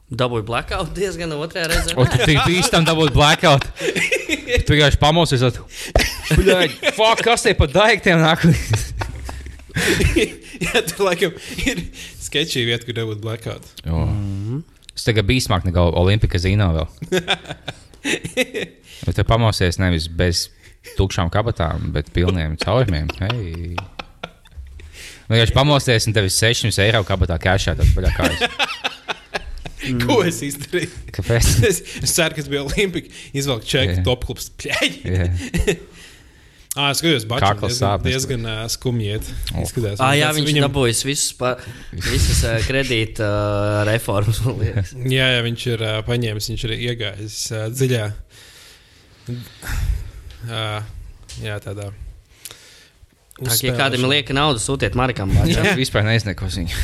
dabūju 0.08 0.46
blackout, 0.48 0.92
diezgan 0.96 1.34
otrajā 1.36 1.68
reizē. 1.72 1.96
O, 1.98 2.06
tu 2.08 2.20
tik 2.24 2.40
bīstam 2.48 2.86
dabūt 2.88 3.14
blackout. 3.16 3.68
Tu 4.48 4.72
vienkārši 4.72 4.96
pamosies. 4.96 5.42
at, 5.44 5.58
fuck, 6.96 7.20
kas 7.24 7.42
te 7.44 7.52
pa 7.56 7.66
daiktiem 7.68 8.22
nāk? 8.22 8.46
Jā, 10.64 10.80
tur 10.88 11.04
laikam 11.06 11.36
ir 11.66 11.82
sketčī 12.24 12.64
vieta, 12.68 12.86
kur 12.88 12.96
dabūt 12.96 13.20
blackout. 13.22 13.68
Jo. 13.84 14.06
Es 14.98 15.06
tagad 15.06 15.28
biju 15.28 15.44
smāk 15.44 15.62
nekā 15.68 15.84
Olimpika 16.00 16.40
zino 16.42 16.72
vēl. 16.74 16.88
Bet 19.06 19.14
te 19.14 19.24
pamosies 19.26 19.78
nevis 19.78 20.08
bez 20.10 20.48
tukšām 20.98 21.30
kabatām, 21.30 21.92
bet 21.94 22.08
pilniem 22.14 22.56
caurumiem. 22.58 23.06
Hei! 23.20 23.76
Vienkārši 25.28 25.54
pamosties 25.54 26.08
un 26.08 26.16
tev 26.16 26.26
ir 26.26 26.32
600 26.34 26.82
eiro 26.86 27.02
kabatā 27.06 27.36
kājas. 27.42 27.68
Mm. 29.84 30.00
Ko 30.06 30.18
es 30.26 30.40
izdarīju? 30.46 30.90
Kāpēc? 31.14 31.52
Es, 31.68 31.82
es 32.02 32.16
ceru, 32.16 32.34
ka 32.34 32.42
tas 32.42 32.50
bija 32.50 32.64
Olimpika. 32.64 33.12
Izvelk 33.36 33.66
čeku, 33.68 34.00
Jā. 34.00 34.04
top 34.06 34.26
klubs. 34.26 34.50
Pļaļ! 34.58 35.78
Ah, 36.76 36.90
es 36.92 37.00
skatījos, 37.00 37.24
Bačs 37.28 37.42
Kakls 37.46 37.78
diezgan, 37.78 38.02
diezgan 38.04 38.42
uh, 38.46 38.58
skumji 38.70 39.14
iet. 39.14 39.28
O. 39.54 39.62
Izskatās. 39.64 40.02
Ah, 40.04 40.12
jā, 40.18 40.28
viņš 40.36 40.50
viņam... 40.50 40.66
dabūjis 40.66 41.00
visus, 41.08 41.30
pa, 41.38 41.54
visas 41.92 42.42
uh, 42.44 42.58
kredīta 42.66 43.24
uh, 43.24 43.78
reformas. 43.88 44.42
Jā, 45.08 45.30
jā, 45.32 45.40
viņš 45.46 45.64
ir 45.72 45.84
uh, 45.86 45.94
paņēmis, 46.06 46.50
viņš 46.52 46.66
ir 46.68 46.74
iegājis 46.76 47.38
uh, 47.54 47.64
dziļā. 47.72 48.04
Uh, 50.48 50.78
jā, 51.42 51.56
tādā. 51.64 51.90
Tā, 53.38 53.54
ja 53.62 53.74
kādam 53.78 54.02
ir 54.04 54.12
lieka 54.16 54.34
nauda, 54.36 54.60
sūtiet 54.62 54.96
Markam. 54.98 55.30
Bačam. 55.34 55.66
Jā. 55.70 55.76
Vispār 55.78 56.06
neiznieko 56.06 56.48
viņu. 56.50 56.74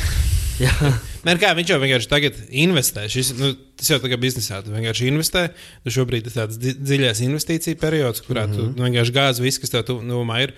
Nē, 1.25 1.33
kā 1.41 1.49
viņš 1.57 1.71
jau 1.73 1.77
vienkārši 1.81 2.09
tagad 2.11 2.35
investē. 2.53 3.07
Šis, 3.09 3.31
nu, 3.39 3.51
tas 3.79 3.89
jau 3.89 3.97
tagad 4.03 4.21
biznesā. 4.21 4.59
Tu 4.63 4.73
vienkārši 4.73 5.07
investē. 5.09 5.47
Tu 5.83 5.93
šobrīd 5.95 6.27
ir 6.29 6.35
tāds 6.35 6.59
dzi- 6.61 6.75
dziļais 6.77 7.21
investīciju 7.25 7.79
periods, 7.81 8.21
kurā 8.27 8.45
mm 8.45 8.51
-hmm. 8.53 8.73
tu 8.75 8.81
nu, 8.81 8.85
vienkārši 8.85 9.15
gāzi 9.15 9.41
visu, 9.41 9.61
kas 9.63 9.73
tev 9.73 9.83
tuvumā 9.89 10.41
ir. 10.43 10.53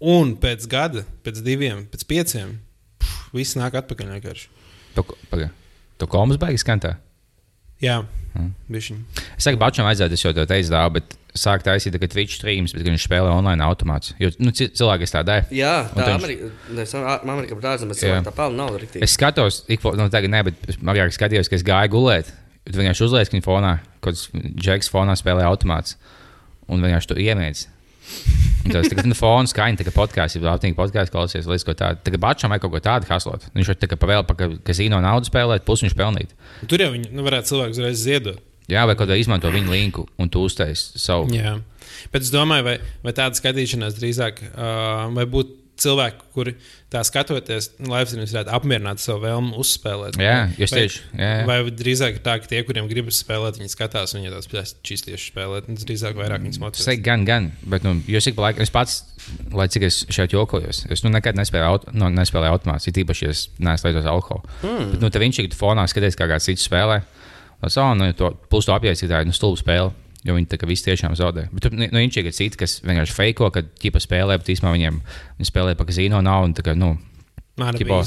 Un 0.00 0.36
pēc 0.36 0.66
gada, 0.68 1.04
pēc 1.24 1.42
diviem, 1.42 1.86
pēc 1.90 2.04
pieciem, 2.06 2.58
pff, 3.00 3.32
viss 3.34 3.56
nāk 3.56 3.74
atpakaļ 3.80 4.12
vienkārši. 4.14 4.46
Tu, 4.94 5.04
paga, 5.30 5.50
tu 5.98 6.06
komas 6.06 6.36
beigas 6.38 6.62
skantā? 6.64 6.96
Jā, 7.80 8.04
Mm. 8.36 8.52
bišķiņ. 8.70 8.96
Es 9.38 9.44
saku, 9.44 9.56
Bačam 9.56 9.86
vajadzētu, 9.86 10.12
es 10.12 10.22
jau 10.24 10.32
to 10.36 10.44
teicu, 10.46 10.68
dā, 10.68 10.92
bet 10.92 11.16
sāk 11.40 11.62
taisīt 11.66 11.92
tagad 11.96 12.10
Twitch 12.12 12.36
streams, 12.38 12.72
bet 12.74 12.86
viņš 12.88 13.06
spēlē 13.08 13.30
online 13.32 13.62
automāts. 13.64 14.12
Jo 14.18 14.30
nu, 14.38 14.50
ci- 14.56 14.68
cilvēki 14.68 15.08
tā 15.12 15.22
dara. 15.24 15.46
Jā, 15.50 15.86
tā 15.92 15.94
tad 16.00 16.08
viņš- 16.08 16.24
Amerika, 16.24 16.50
nevis 16.70 16.94
Amerika 16.96 17.54
par 17.60 17.64
tādu, 17.68 17.88
bet 17.88 17.96
Jā. 17.96 18.02
cilvēki 18.02 18.26
tā 18.28 18.34
pelna 18.36 18.56
naudu 18.64 18.80
riktīgi. 18.82 19.02
Es 19.02 19.16
skatos, 19.16 19.62
ik 19.68 19.80
pa- 19.80 19.94
nu, 19.96 20.08
tagad 20.08 20.30
ne, 20.30 20.42
bet 20.42 20.54
agrāk 20.82 21.14
skatījos, 21.14 21.48
ka 21.48 21.56
es 21.56 21.62
gāju 21.62 21.88
gulēt. 21.94 22.32
Tu 22.66 22.78
vienkārši 22.80 23.04
uzliek 23.06 23.30
viņa 23.30 23.44
fonā, 23.46 23.78
kad 24.02 24.14
Džeks 24.58 24.90
fonā 24.90 25.14
spēlē 25.14 25.44
automāts. 25.46 25.94
Un 26.68 26.82
vienkārši 26.82 27.14
iemiedz. 27.22 27.66
Un 28.66 28.72
Tas 28.72 28.86
ir 28.90 29.14
fona 29.14 29.46
skaņa, 29.46 29.78
tā 29.78 29.84
kā 29.86 29.92
podkāsts, 29.94 30.34
jau 30.40 30.50
aptīk 30.50 30.74
podkāsts 30.74 31.12
klausies, 31.14 31.46
līdz 31.46 31.64
ko 31.64 31.74
tādu. 31.78 32.00
Tagad 32.02 32.18
bačam 32.20 32.50
vajag 32.50 32.62
kaut 32.62 32.72
ko 32.72 32.80
tādu 32.82 33.06
haslot. 33.06 33.46
Viņš 33.54 33.68
var 33.70 33.76
tā 33.78 33.86
kā 33.86 33.96
pavēl 33.96 34.26
pa 34.26 34.34
kazino 34.66 34.98
naudu 35.00 35.30
spēlēt, 35.30 35.62
pusi 35.64 35.86
viņš 35.86 35.94
pelnīt. 35.94 36.34
Tur 36.66 36.78
jau 36.82 36.90
viņi 36.90 37.12
nu, 37.12 37.22
varētu 37.22 37.52
cilvēku 37.52 37.70
uzreiz 37.76 38.02
ziedot. 38.02 38.40
Jā, 38.70 38.86
vai 38.88 38.96
kaut 38.98 39.10
kā 39.10 39.18
izmanto 39.18 39.50
viņa 39.52 39.70
linku 39.70 40.06
un 40.18 40.32
tu 40.32 40.42
uztaisi 40.46 40.98
savu. 40.98 41.30
Jā. 41.34 41.58
Bet 42.12 42.26
es 42.26 42.32
domāju, 42.34 42.66
vai, 42.66 42.74
vai 43.04 43.14
tāda 43.16 43.38
skatīšanās 43.38 43.94
drīzāk, 43.98 44.42
uh, 44.52 45.06
vai 45.14 45.26
būtu 45.30 45.62
cilvēki, 45.80 46.28
kuri 46.34 46.54
tā 46.92 47.02
skatoties, 47.04 47.68
laivsinis 47.84 48.32
varētu 48.32 48.52
apmierināt 48.56 49.02
savu 49.02 49.24
vēlmu 49.26 49.58
uzspēlēt. 49.60 50.16
Jā, 50.20 50.36
vai, 50.48 50.68
tieši. 50.70 51.02
Jā, 51.12 51.30
jā. 51.40 51.42
vai 51.48 51.58
drīzāk 51.68 52.18
ir 52.18 52.22
tā, 52.24 52.36
ka 52.40 52.50
tie, 52.50 52.62
kuriem 52.66 52.88
gribas 52.90 53.20
spēlēt, 53.20 53.58
viņi 53.60 53.72
skatās, 53.72 54.14
viņi 54.16 54.32
tās 54.32 54.48
plēsīs 54.52 55.04
tieši 55.06 55.30
spēlēt. 55.32 55.68
un 55.68 55.80
Drīzāk 55.80 56.16
vairāk 56.18 56.46
viņus 56.46 56.60
motivē. 56.62 56.86
Teiktu, 56.88 57.04
gan, 57.06 57.26
gan. 57.28 57.50
Bet, 57.68 57.84
nu, 57.86 57.98
jo 58.08 58.22
es 58.22 58.30
ik 58.30 58.38
pa 58.38 58.48
laikam, 58.48 58.64
es 58.64 58.72
pats, 58.72 59.02
lai 59.52 59.68
cik 59.72 59.88
es 59.90 60.00
šeit 60.12 60.36
jokojos, 60.36 60.86
es 60.92 61.04
nu, 61.04 61.12
nekad 61.14 61.38
nespēlēju, 61.38 61.74
auto, 61.74 61.96
nu, 61.96 62.08
nespēlēju 62.16 62.56
automātus, 62.56 62.88
it 62.88 63.02
īpaši, 63.04 63.28
ja 63.28 63.36
es 63.36 63.46
neesmu 63.60 63.90
lietojis 63.90 64.10
alkoholu. 64.14 64.56
Mm. 64.62 64.90
Bet, 64.94 65.04
nu, 65.04 65.12
tad 65.12 65.26
viņš 65.26 65.42
ir 65.44 65.58
fonā 65.58 65.84
skaties, 65.90 66.18
kā 66.18 66.30
kāds 66.30 66.48
cits 66.48 66.66
spēlē. 66.70 67.02
Tas, 67.62 67.78
oh, 67.82 67.94
nu, 67.98 68.10
to, 68.16 68.32
plus 68.50 68.68
to 68.68 68.74
apjēdz, 68.76 69.04
ka 69.04 69.10
tā 69.12 69.22
ir 69.24 69.30
nu, 69.30 69.36
stulba 69.36 69.60
spēle. 69.62 69.94
Jo 70.26 70.34
viņi 70.34 70.48
tā 70.50 70.58
kā 70.58 70.66
visi 70.66 70.88
tiešām 70.88 71.12
zaudē. 71.14 71.44
Bet 71.54 71.62
tur 71.62 71.74
nu, 71.78 71.86
viņš 71.86 72.16
ir 72.18 72.32
citi, 72.34 72.58
kas 72.58 72.80
vienkārši 72.82 73.14
feiko, 73.14 73.46
ka 73.54 73.62
ķipa 73.62 74.02
spēlē, 74.02 74.40
bet 74.40 74.48
īstenībā 74.50 74.72
viņiem 74.74 74.96
viņi 75.38 75.50
spēlē 75.52 75.76
pa 75.78 75.86
kazino 75.86 76.18
naudu. 76.24 76.50
un 76.50 76.56
tā 76.58 76.66
kā, 76.66 76.74
Nu, 76.74 76.96
Man 77.56 77.72
Tipo, 77.72 78.02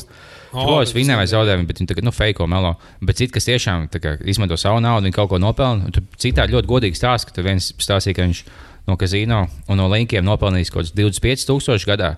Tos 0.50 0.92
viņa 0.94 1.16
vai 1.18 1.26
zaudējumi, 1.30 1.68
bet 1.70 1.80
viņi 1.82 1.90
tagad 1.92 2.06
nu, 2.06 2.12
feiko 2.14 2.46
melo. 2.50 2.76
Bet 3.06 3.18
citi, 3.18 3.34
kas 3.36 3.46
tiešām 3.46 3.88
kā, 4.02 4.16
izmanto 4.30 4.58
savu 4.58 4.82
naudu, 4.82 5.06
viņi 5.06 5.16
kaut 5.16 5.30
ko 5.32 5.40
nopelna. 5.42 5.90
Tur 5.94 6.06
citādi 6.22 6.56
ļoti 6.56 6.70
godīgi 6.70 6.98
stāsta, 6.98 7.34
ka 7.34 7.46
viens 7.46 7.72
stāstīja, 7.78 8.18
ka 8.18 8.26
viņš 8.26 8.42
no 8.90 8.98
kazino 8.98 9.44
un 9.70 9.82
no 9.82 9.88
linkiem 9.90 10.26
nopelnījis 10.26 10.74
kaut 10.74 10.88
kāds 10.88 10.96
25,000 10.98 11.90
gadā. 11.90 12.16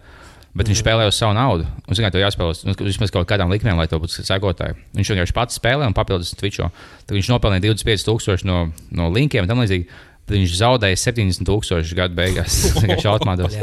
Bet 0.52 0.68
viņš 0.68 0.82
spēlē 0.84 1.06
uz 1.08 1.16
savu 1.16 1.32
naudu. 1.38 1.64
Un, 1.88 1.96
zināt, 1.96 2.12
to 2.12 2.20
jāspēlē 2.20 2.68
nu, 2.68 2.74
vismaz 2.84 3.14
kaut 3.14 3.28
kādām 3.30 3.52
likmēm, 3.54 3.78
lai 3.80 3.88
to 3.88 4.00
būtu 4.04 4.26
sekotāji. 4.28 4.76
Viņš 4.98 5.12
vienkārši 5.14 5.36
pats 5.38 5.60
spēlē 5.62 5.88
un 5.88 5.96
papildus 5.96 6.34
Twitcho. 6.36 6.68
Tad 7.08 7.14
viņš 7.16 7.30
nopelnīja 7.32 7.70
25,000 7.70 8.48
no, 8.50 8.66
no 8.92 9.08
linkiem 9.16 9.46
un 9.46 9.52
tam 9.52 9.64
līdzīgi. 9.64 9.88
Tad 10.28 10.36
viņš 10.36 10.58
zaudēja 10.60 11.00
70,000 11.00 11.96
gadu 11.98 12.18
beigās. 12.20 12.58
Viņš 12.84 13.08
automātos. 13.10 13.56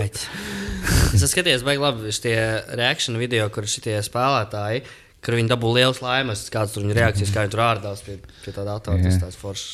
Es 1.14 1.24
skatījies, 1.30 1.62
baigi 1.66 1.82
labi 1.82 2.12
šie 2.14 2.34
reakciju 2.78 3.20
video, 3.20 3.46
kur 3.52 3.68
šie 3.68 4.00
spēlētāji, 4.04 4.82
kur 5.24 5.36
viņi 5.38 5.52
dabū 5.52 5.70
liels 5.76 6.00
laimes, 6.04 6.46
kādas 6.52 6.74
tur 6.74 6.86
viņa 6.86 6.96
reakcijas, 6.98 7.32
kā 7.34 7.44
viņi 7.44 7.54
tur 7.54 7.62
ārdās 7.64 8.02
pie, 8.06 8.18
pie 8.44 8.54
tā 8.56 8.64
datora. 8.66 9.00
Tas 9.04 9.20
tāds 9.22 9.38
foršs. 9.40 9.68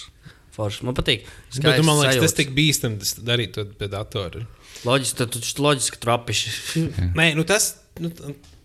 Forš. 0.55 0.83
Man 0.87 0.95
patīk. 0.95 1.27
Bet, 1.57 1.81
nu, 1.81 1.87
man 1.89 1.99
liekas, 1.99 2.21
tas 2.21 2.31
sajūtas. 2.31 2.37
tik 2.39 2.53
bīstami 2.55 3.01
tas 3.03 3.17
darīt 3.27 3.57
to 3.57 3.65
pie 3.79 3.89
datora. 3.91 4.45
Loģiski, 4.85 5.17
tad 5.21 5.35
tu 5.35 5.63
loģiski 5.65 6.01
trapiši. 6.03 6.53
Nē, 7.19 7.31
nu 7.39 7.47
tas. 7.49 7.75
Nu, 8.03 8.11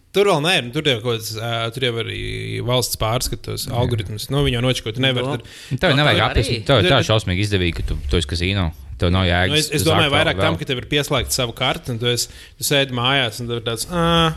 Tur 0.10 0.26
vēl 0.26 0.40
nē, 0.42 0.54
nu, 0.66 0.72
tur 0.74 0.88
jau 0.90 0.96
kaut 1.04 1.28
ā, 1.38 1.50
tur 1.70 1.84
jau 1.86 1.92
arī 2.02 2.20
valsts 2.66 2.98
pārskatos 2.98 3.68
algoritmus. 3.70 4.24
Nu, 4.34 4.40
jau 4.50 4.62
nočako, 4.66 4.96
tu 4.98 5.04
nevari. 5.06 5.22
No. 5.28 5.36
Tur, 5.38 5.78
Tev 5.84 5.94
nevajag 6.00 6.22
apgleznot. 6.26 6.64
Tev 6.66 6.80
ir 6.82 6.88
tā 6.90 6.98
šausmīgi 7.06 7.44
izdevīgi, 7.46 7.76
ka 7.78 7.86
tu, 7.92 7.98
tu 8.10 8.18
esi 8.18 8.30
kazino. 8.32 8.64
Tev 9.00 9.12
nav 9.14 9.28
jēgas. 9.30 9.54
nu, 9.54 9.60
es, 9.62 9.70
es 9.78 9.86
domāju, 9.86 10.10
vairāk 10.16 10.40
vēl. 10.42 10.48
tam, 10.48 10.58
ka 10.58 10.66
tev 10.72 10.82
ir 10.82 10.88
pieslēgta 10.90 11.38
savu 11.38 11.54
karti, 11.56 11.94
un 11.94 12.02
tu, 12.02 12.10
esi, 12.10 12.34
tu 12.58 12.66
sēdi 12.66 12.98
mājās, 12.98 13.38
un 13.44 13.52
tev 13.52 13.62
ir 13.62 13.68
tāds. 13.70 13.86
"Ā, 13.94 14.34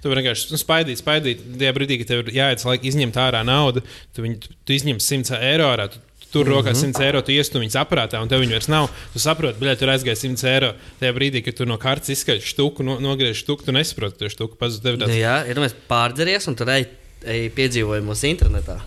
Tu 0.00 0.08
vienkārši 0.08 0.54
nu, 0.54 0.56
spaidīt, 0.56 0.96
spaidīt. 1.02 1.40
Tajā 1.60 1.72
brīdī, 1.76 1.98
kad 2.00 2.08
tev 2.08 2.22
ir 2.24 2.30
jāiet 2.32 2.62
laika 2.64 2.86
izņemt 2.88 3.18
ārā 3.20 3.42
naudu, 3.44 3.82
tu, 4.16 4.22
viņu, 4.24 4.38
tu, 4.40 4.54
tu 4.64 4.72
izņem 4.72 4.96
100 4.96 5.36
eiro 5.44 5.66
ārā. 5.68 5.90
Tu, 5.92 6.00
Tur 6.30 6.44
Mhm. 6.46 6.52
rokā 6.54 6.72
100 6.74 7.00
eiro, 7.02 7.22
tu 7.26 7.32
iestūmi 7.32 7.66
viņas 7.66 7.78
aparātā, 7.84 8.20
un 8.22 8.28
tev 8.28 8.40
viņa 8.40 8.50
vairs 8.54 8.68
nav. 8.68 8.88
Tu 9.12 9.18
saproti, 9.18 9.58
ka 9.58 9.74
tur 9.74 9.88
aizgāja 9.88 10.14
100 10.16 10.44
eiro. 10.46 10.74
Tajā 11.00 11.12
brīdī, 11.16 11.42
kad 11.44 11.56
tu 11.56 11.66
no 11.66 11.76
kartes 11.76 12.08
izskaisti 12.14 12.46
štuku, 12.54 12.84
no, 12.86 12.98
nogriež 13.00 13.34
štuku, 13.42 13.64
tu 13.66 13.72
nesaproti, 13.72 14.14
ka 14.18 14.24
tu 14.28 14.30
štuku 14.30 14.54
pazudis. 14.56 14.82
Tev 14.82 14.94
ir 14.94 14.98
Nu, 14.98 15.06
tāds, 15.06 15.18
jā, 15.18 15.48
ir 15.50 15.56
mēs 15.56 15.74
pārdzeries 15.90 16.46
un 16.48 16.54
tad 16.54 16.68
ej, 16.68 16.86
ej 17.26 17.50
piedzīvojumos 17.50 18.22
internetā. 18.30 18.80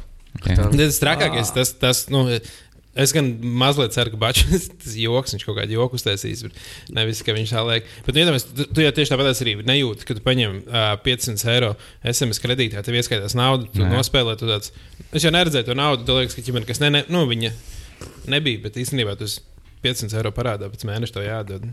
Tā- 0.43 0.71
Tas 0.77 0.99
trakākais, 0.99 1.53
tas, 1.53 1.73
tas 1.73 2.09
nu, 2.09 2.39
es 2.95 3.13
gan 3.15 3.29
mazliet 3.41 3.95
ceru, 3.95 4.13
ka 4.13 4.19
Bačs 4.21 4.67
tas 4.83 4.97
joks, 4.99 5.35
viņš 5.35 5.45
kaut 5.47 5.57
kādu 5.59 5.77
joku 5.77 5.97
uztaisīs. 5.99 6.43
Nevis, 6.93 7.23
ka 7.25 7.35
viņš 7.35 7.53
tā 7.55 7.63
liek. 7.67 7.87
Bet, 8.05 8.13
nu, 8.13 8.23
iedomājies, 8.23 8.47
tu, 8.49 8.67
tu 8.69 8.85
jau 8.85 8.91
tieši 8.95 9.13
tāpat 9.13 9.31
arī 9.33 9.55
nejūti, 9.65 10.07
ka 10.09 10.17
tu 10.17 10.25
paņem 10.25 10.59
uh, 10.63 10.89
500 11.05 11.47
eiro 11.55 11.73
SMS 12.01 12.43
kredītā, 12.43 12.83
tev 12.85 12.99
ieskaitās 12.99 13.37
naudu, 13.39 13.69
tu 13.73 13.85
Nē. 13.85 13.93
nospēlē. 13.97 14.37
Tu 14.39 14.49
tāds, 14.49 14.73
es 15.11 15.25
jau 15.25 15.33
neredzēju 15.33 15.71
to 15.71 15.77
naudu, 15.79 16.05
tu 16.07 16.19
liekas, 16.19 16.37
ka 16.37 16.45
ķimen, 16.45 16.67
kas 16.69 16.83
ne, 16.83 16.93
ne, 16.97 17.03
nu, 17.13 17.25
viņa 17.29 17.53
nebija, 18.29 18.61
bet 18.67 18.79
īstenībā 18.81 19.17
tas 19.19 19.39
500 19.83 20.17
eiro 20.19 20.31
parādā 20.35 20.69
pēc 20.71 20.85
mēneša 20.87 21.15
to 21.15 21.23
jādod. 21.25 21.65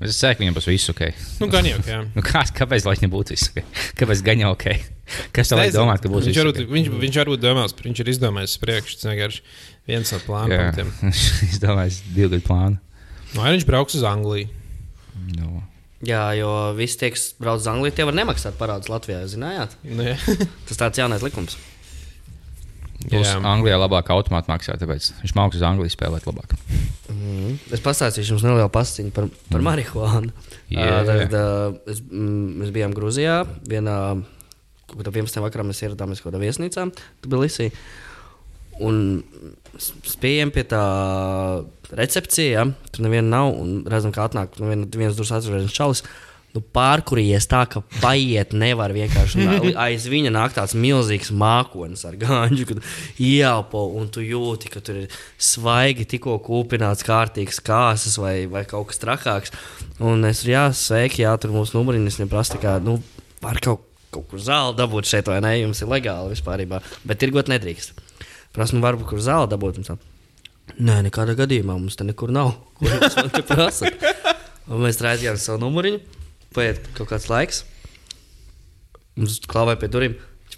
Bet 0.00 0.08
Es 0.08 0.18
ceru, 0.20 0.36
ka 0.36 0.44
viņam 0.44 0.56
būs 0.56 0.68
viss 0.70 0.92
ok. 0.92 1.02
Nu, 1.42 1.48
gan 1.52 1.66
jau, 1.68 1.78
jā. 1.84 1.98
Nu, 2.14 2.24
kā, 2.24 2.42
kāpēc 2.56 2.86
lai 2.86 2.94
viņam 2.96 3.12
būtu 3.12 3.34
viss 3.34 3.50
ok? 3.52 3.62
Kāpēc 4.00 4.22
gan 4.24 4.42
jau 4.44 4.52
ok? 4.54 4.66
Kas 5.36 5.52
tev 5.52 5.60
liek 5.60 5.70
Nezinu. 5.70 5.82
domāt, 5.82 6.02
ka 6.02 6.12
būs 6.12 6.26
viņš 6.26 6.32
viss 6.32 6.42
varbūt, 6.42 6.60
ok? 6.62 6.72
viņš, 6.76 6.90
viņš 7.04 7.18
varbūt 7.20 7.42
domās, 7.44 7.76
viņš 7.84 8.02
ir 8.02 8.12
izdomājis 8.14 8.56
uz 8.56 8.62
priekšu. 8.64 8.98
Tas 9.00 9.10
vienkārši 9.12 9.42
viens 9.92 10.12
no 10.14 10.20
punktiem. 10.26 10.92
es 11.50 11.60
domāju, 11.62 12.02
divu 12.16 12.32
gadu 12.36 12.46
plānu. 12.48 12.80
Vai 13.36 13.52
viņš 13.56 13.68
brauks 13.68 13.98
uz 13.98 14.04
Angliju? 14.08 14.48
Nu. 15.36 15.62
Jā, 16.06 16.26
jo 16.36 16.50
visi 16.76 16.98
tie, 17.00 17.12
kas 17.14 17.30
brauc 17.40 17.60
uz 17.62 17.68
Angliju, 17.72 17.94
tie 17.96 18.04
var 18.08 18.16
nemaksāt 18.16 18.58
parādus 18.60 18.90
Latvijā. 18.92 19.22
jūs 19.24 19.36
Zinājāt? 19.36 19.76
Nu, 19.88 20.04
jā. 20.04 20.16
Tas 20.68 20.80
tāds 20.80 21.00
jaunais 21.00 21.24
likums. 21.24 21.56
Plus 23.06 23.26
Jā. 23.28 23.36
Anglijā 23.44 23.76
labāk 23.78 24.08
automāti 24.14 24.50
maksā, 24.50 24.74
tāpēc 24.80 25.10
viņš 25.22 25.34
mākslinieks 25.36 25.58
uz 25.60 25.64
Angliju 25.68 25.92
spēlēt 25.92 26.24
labāk. 26.26 26.54
Mm. 27.12 27.58
Es 27.76 27.82
pastāstīšu 27.84 28.34
jums 28.34 28.44
nelielu 28.46 28.70
pastāstīnu 28.72 29.12
par, 29.14 29.28
par 29.52 29.62
marihuānu. 29.66 30.32
Jā. 30.72 30.86
Uh, 30.86 31.04
tad, 31.06 31.36
uh, 31.36 31.76
es, 31.92 32.00
mm, 32.02 32.48
mēs 32.62 32.72
bijām 32.74 32.96
Grūzijā. 32.96 33.36
Vienā 33.68 33.96
kaut 34.86 34.98
kādā 35.02 35.12
11. 35.20 35.38
vakarā 35.44 35.66
mēs 35.68 35.84
ieradāmies 35.86 36.22
kaut 36.24 36.32
kādā 36.32 36.42
viesnīcā, 36.42 36.88
Tbilisī. 37.26 37.68
Un 38.82 39.22
s- 39.80 39.92
spējām 40.16 40.50
pie 40.52 40.66
tā 40.68 40.82
recepcija, 41.96 42.48
ja? 42.58 42.64
tur 42.92 43.06
neviena 43.06 43.28
nav. 43.38 43.52
Un 43.60 43.78
redzam, 43.88 44.12
kā 44.14 44.26
atnāk 44.28 44.56
viena, 44.58 44.84
vienas 44.90 45.16
durvis 45.16 45.32
aizvērs 45.38 45.72
čalis. 45.76 46.02
Nu, 46.56 46.62
Pārkurījies 46.76 47.44
tā, 47.50 47.62
ka 47.68 47.82
paiet 48.00 48.54
nevar 48.56 48.94
vienkārši. 48.96 49.44
Aiz 49.86 50.06
viņa 50.08 50.32
nāk 50.32 50.54
tāds 50.56 50.72
milzīgs 50.78 51.28
mākonis 51.36 52.06
ar 52.08 52.16
gāņu, 52.20 52.64
kad 52.70 52.80
ieelpo 53.20 53.82
un 54.00 54.08
tu 54.12 54.24
jūti, 54.24 54.72
ka 54.72 54.80
tur 54.84 55.02
ir 55.02 55.18
svaigi, 55.36 56.08
tikko 56.16 56.38
kūpināts, 56.46 57.04
kārtīgs 57.06 57.60
kāsas 57.66 58.16
vai, 58.22 58.46
vai 58.48 58.64
kaut 58.68 58.88
kas 58.92 59.02
trakāks. 59.02 59.52
Un 60.00 60.24
es 60.28 60.40
tur 60.42 60.54
jāsveiki, 60.54 61.26
jā, 61.26 61.36
tur 61.42 61.52
mūsu 61.52 61.76
numuriņš 61.76 62.20
viņam 62.22 62.32
prasa, 62.32 62.60
kā, 62.62 62.78
nu, 62.80 62.98
var 63.44 63.60
kaut, 63.60 63.84
kaut 64.14 64.30
kur 64.32 64.40
zāli 64.40 64.78
dabūt 64.80 65.12
šeit, 65.12 65.28
vai 65.28 65.42
ne? 65.44 65.58
Jums 65.60 65.84
ir 65.84 65.92
legāli 65.92 66.32
vispār, 66.32 66.64
bet 67.04 67.20
tirgot 67.20 67.52
nedrīkst. 67.52 67.96
Prasa, 68.56 68.72
nu, 68.72 68.84
varbūt 68.84 69.12
kur 69.12 69.20
zāli 69.20 69.52
dabūt. 69.52 69.82
Mums 69.82 70.06
Nē, 70.76 70.98
nekādā 71.06 71.36
gadījumā 71.38 71.76
mums 71.78 71.96
te 71.96 72.04
nekur 72.04 72.32
nav. 72.34 72.56
Ko 72.80 72.88
jūs 72.90 73.16
man 73.20 73.30
te 73.32 73.42
prasat? 73.46 74.06
Un 74.66 74.82
mēs 74.82 74.98
aizgājām 74.98 75.38
savu 75.38 75.62
numuriņu, 75.62 76.00
paiet 76.56 76.80
kaut 76.96 77.10
kāds 77.12 77.28
laiks. 77.32 77.62
Mums 79.16 79.38
klāvēja 79.48 79.80
pie 79.80 79.90
durvīm. 79.92 80.16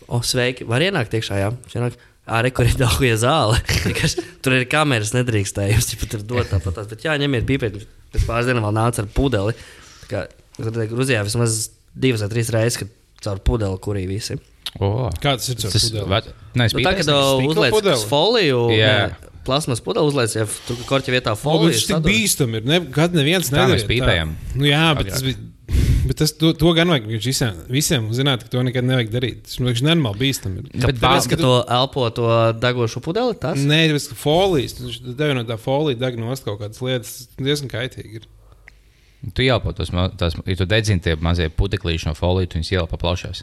O, 0.09 0.21
sveiki, 0.25 0.65
var 0.69 0.83
ienākt 0.83 1.15
iekšā, 1.19 1.43
jā. 1.43 1.51
Ienāk, 1.75 1.99
Arī 2.29 2.51
kur 2.53 2.67
ir 2.69 2.75
daudzie 2.77 3.15
zāle. 3.17 3.57
Vienkārši 3.87 4.21
Tur 4.45 4.53
ir 4.59 4.67
kameras, 4.69 5.15
nedrīkstēja. 5.17 5.79
Jūs 5.79 5.95
pat 6.03 6.11
tur 6.13 6.25
dot 6.29 6.51
tāpat. 6.53 6.83
Bet 6.91 7.07
jā, 7.07 7.15
ņemiet 7.23 7.47
pīpēt. 7.49 7.79
Pēc 8.13 8.27
pāris 8.29 8.51
dienām 8.51 8.67
vēl 8.67 8.75
nāca 8.77 9.01
ar 9.05 9.09
pudeli. 9.17 9.55
Tā 10.03 10.11
kā 10.11 10.21
Tur 10.59 10.75
bija 10.75 10.91
Grūzijā 10.91 11.23
vismaz 11.25 11.57
divas 11.97 12.21
vai 12.25 12.29
trīs 12.33 12.49
reizes, 12.53 12.77
kad 12.83 12.93
caur 13.25 13.41
pudeli 13.47 13.79
kurī 13.81 14.03
visi. 14.11 14.37
Oh. 14.83 15.07
Kāds 15.23 15.49
ir 15.53 15.57
Tas 15.63 15.77
ir. 15.79 16.03
pudeli? 16.03 16.35
Nē, 16.59 16.67
Nu, 16.75 16.83
tā 16.85 16.93
kā 16.99 17.05
stikla 17.07 17.19
uzliek 17.47 17.73
pudeli? 17.79 17.95
uz 17.97 18.05
foliju, 18.11 18.59
ne, 18.75 19.31
plasmas 19.47 19.81
pudeli 19.87 20.11
uzliek, 20.11 20.35
ja 20.37 20.45
tur 20.69 20.83
korķa 20.91 21.15
vietā 21.15 21.33
O, 21.33 21.39
foliju. 21.41 21.77
Tas 21.79 21.87
tik 21.93 22.03
bīstami 22.05 22.61
ir. 22.61 22.67
Ne, 22.69 22.81
kad 22.93 23.15
neviens 23.17 23.49
Tā 23.55 23.69
mēs 23.71 23.87
pīpējam. 23.89 24.35
Nu, 24.59 24.67
jā, 24.69 24.83
bet 24.99 25.07
Agrāk. 25.07 25.15
tas 25.15 25.25
bija. 25.31 25.39
Bet 26.09 26.17
tas, 26.23 26.33
to, 26.41 26.55
to 26.57 26.71
gan 26.77 26.89
vajag 26.93 27.07
visiem, 27.21 27.57
visiem 27.69 28.07
zināt, 28.17 28.45
ka 28.47 28.53
to 28.55 28.63
nekad 28.65 28.87
nevajag 28.89 29.11
darīt. 29.13 29.43
Tas 29.49 29.59
vienkārši 29.61 29.85
nenormāli 29.85 30.21
bīstami. 30.23 30.63
ir. 30.65 30.87
Bet 30.87 31.01
bā- 31.03 31.13
ka 31.29 31.37
to 31.41 31.53
elpo 31.79 32.07
to 32.17 32.27
degošu 32.63 33.03
pudeli, 33.05 33.37
tas 33.43 33.61
Nē, 33.61 33.83
tas 33.93 34.09
ir 34.09 34.17
folijas. 34.17 34.77
Tev 35.19 35.35
no 35.37 35.45
tā 35.49 35.59
folija 35.61 35.99
deg 36.07 36.17
nost 36.23 36.47
kaut 36.47 36.61
kādas 36.63 36.81
lietas. 36.81 37.15
Tas 37.35 37.45
diezgan 37.51 37.73
kaitīgi. 37.75 38.23
Ir. 38.23 38.29
Tu 39.35 39.43
ielpo 39.49 39.73
tos, 39.75 39.91
ma- 39.93 40.09
tās, 40.15 40.37
ja 40.47 40.57
tu 40.57 40.65
dedzini 40.71 41.03
tie 41.03 41.17
mazie 41.21 41.49
pudeklīši 41.51 42.07
no 42.07 42.15
folijas, 42.15 42.53
tu 42.55 42.59
viņus 42.61 42.73
ielpo 42.79 42.97
plaušās. 43.03 43.43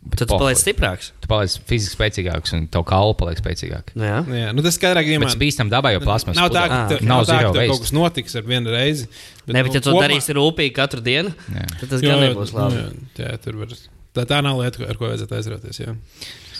Bet 0.00 0.22
tad 0.22 0.30
tu 0.30 0.36
paliec 0.40 0.56
stiprāks. 0.56 1.10
Tu 1.20 1.28
paliec 1.28 1.52
fiziski 1.68 1.92
spēcīgāks 1.98 2.54
un 2.56 2.62
tev 2.72 2.86
kalpa 2.88 3.18
paliek 3.26 3.36
spēcīgāka. 3.42 3.92
Nu, 4.00 4.04
jā. 4.08 4.20
Nu, 4.24 4.34
jā, 4.38 4.52
nu, 4.56 4.62
tas 4.64 4.78
katrā 4.80 5.02
gadījumā 5.04 5.28
Bet 5.28 5.36
bīstam 5.42 5.68
dabai 5.68 5.92
jau 5.92 6.00
plasmas. 6.00 6.38
Nav 6.40 6.48
tā, 6.54 6.62
ka 6.72 6.78
tev, 6.94 7.02
Nav 7.04 7.26
tā, 7.28 7.36
ka 7.44 7.50
tev 7.52 7.68
kaut 7.68 7.82
kas 7.84 7.92
notiks 7.92 8.36
ar 8.40 8.46
vienu 8.48 8.72
reizi. 8.72 9.10
Bet, 9.44 9.52
ne, 9.58 9.62
bet 9.66 9.76
ja 9.76 9.82
tu 9.84 9.90
kopumā- 9.92 10.06
darīsi 10.08 10.36
rūpīgi 10.40 10.72
katru 10.78 11.04
dienu, 11.04 11.34
Jā. 11.52 11.66
tad 11.82 11.88
tas 11.92 12.00
Jo, 12.06 12.14
gan 12.16 12.24
nebūs 12.24 12.54
labi. 12.56 12.80
Nu, 12.80 13.08
jā, 13.20 13.28
jā, 13.28 13.36
tur 13.44 13.60
var. 13.60 13.76
Tā, 14.16 14.24
tā 14.26 14.40
nav 14.42 14.56
lieta, 14.58 14.88
ar 14.88 14.96
ko 14.98 15.06
vajadzētu 15.10 15.36
aizrauties. 15.36 15.82
Jā. 15.84 15.92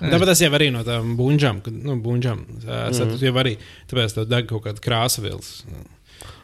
Tāpat 0.00 0.26
tas 0.34 0.40
jau 0.44 0.52
arī 0.60 0.68
no 0.72 0.84
tām 0.84 1.16
buļbuļsām, 1.16 1.62
kad 1.64 1.72
nu, 1.80 1.96
buļbuļsām 1.96 2.44
Mhm. 2.44 3.08
mm. 3.08 3.16
jau 3.24 3.32
arī 3.40 3.56
tāpēc 3.90 4.14
tev 4.20 4.28
deg 4.28 4.46
kaut 4.52 4.64
kāda 4.68 4.80
krāsa 4.84 5.24
vilnas. 5.24 5.62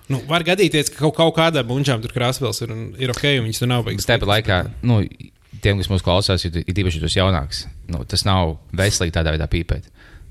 Nu, 0.08 0.20
var 0.28 0.42
gadīties, 0.46 0.90
ka 0.94 1.04
kaut, 1.04 1.16
kaut 1.18 1.36
kādā 1.36 1.62
buļbuļsām 1.66 2.02
tur 2.04 2.12
krāsvils 2.16 2.62
ir, 2.62 2.72
un 2.72 2.94
ir 2.98 3.10
ok, 3.10 3.24
un 3.40 3.46
viņas 3.48 3.58
tur 3.62 3.68
nav 3.68 3.84
beigas. 3.84 4.06
tāpat 4.06 4.28
laikā, 4.32 4.58
nu, 4.82 5.00
tiem, 5.62 5.78
kas 5.80 5.88
mūsu 5.92 6.04
klausās, 6.06 6.44
ir, 6.48 6.60
ir 6.64 6.82
īpaši 6.82 7.02
tas 7.02 7.16
jaunāks. 7.16 7.64
Nu, 7.92 8.02
tas 8.08 8.24
nav 8.28 8.56
veselīgi 8.76 9.14
tādā 9.16 9.34
veidā 9.34 9.48
pīpēt. 9.50 9.88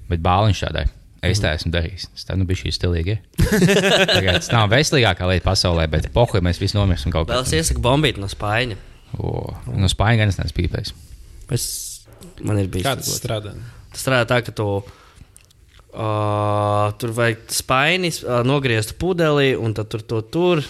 Bet 0.09 0.23
bāliņš 0.25 0.63
tādai. 0.67 0.85
Es 1.25 1.39
tā 1.41 1.55
esmu 1.57 1.71
darījis. 1.73 2.03
Tas 2.13 2.27
tā 2.27 2.35
nu 2.37 2.45
bija 2.45 2.59
šī 2.61 2.71
stilīga. 2.75 3.15
Tagad 4.15 4.41
tas 4.43 4.51
nav 4.53 4.69
veselīgākā 4.73 5.29
lieta 5.31 5.47
pasaulē, 5.47 5.87
bet 5.89 6.11
pohuļ 6.13 6.43
mēs 6.45 6.59
visi 6.61 6.77
nomirsim 6.77 7.13
kaut 7.13 7.31
Vēl 7.31 7.41
es 7.41 7.49
kādā. 7.49 7.63
iesaku 7.63 7.81
bombīt 7.85 8.19
no 8.21 8.29
spaiņa. 8.29 8.77
O, 9.17 9.31
no 9.73 9.89
spāņa 9.89 10.21
gan 10.21 10.33
es 10.33 10.37
neesmu 10.37 10.57
pīpējis. 10.59 10.93
Es, 11.55 11.65
man 12.45 12.59
ir 12.61 12.69
bijis 12.73 12.85
tas 12.85 13.09
strādā? 13.17 13.55
Tas 13.93 14.03
strādā 14.05 14.27
tā, 14.29 14.37
ka 14.45 14.53
tu 14.53 14.67
uh, 15.95 16.91
tur 17.01 17.15
vajag 17.15 17.45
spainis, 17.53 18.21
uh, 18.25 18.43
nogriezt 18.45 18.95
pudeli, 19.01 19.55
un 19.57 19.73
tad 19.77 19.89
tur 19.93 20.03
to 20.05 20.21
tur 20.29 20.61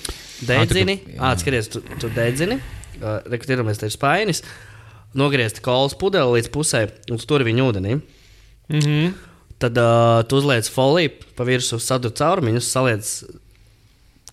dedzini. 0.45 0.99
Ah, 1.19 1.35
skaties, 1.39 1.71
tu, 1.73 1.83
tu 1.99 2.11
dedzini. 2.15 2.59
Uh, 2.99 3.19
Rekrutīrumies, 3.31 3.79
te 3.81 3.89
ir 3.89 3.93
spainis. 3.95 4.43
Nogriezt 5.15 5.61
kolas 5.63 5.95
pudeli 5.95 6.39
līdz 6.39 6.51
pusē, 6.51 6.85
un 7.11 7.21
tur 7.21 7.43
viņa 7.47 7.69
ūdenī. 7.69 7.97
Mm 8.69 8.79
-hmm. 8.79 9.13
Tad 9.59 9.77
uh, 9.77 10.23
tu 10.27 10.37
uzliec 10.37 10.69
foliju 10.69 11.09
pa 11.35 11.43
virsmu, 11.43 11.79
sadur 11.79 12.11
caurumiņus, 12.11 12.71
saliec 12.71 13.23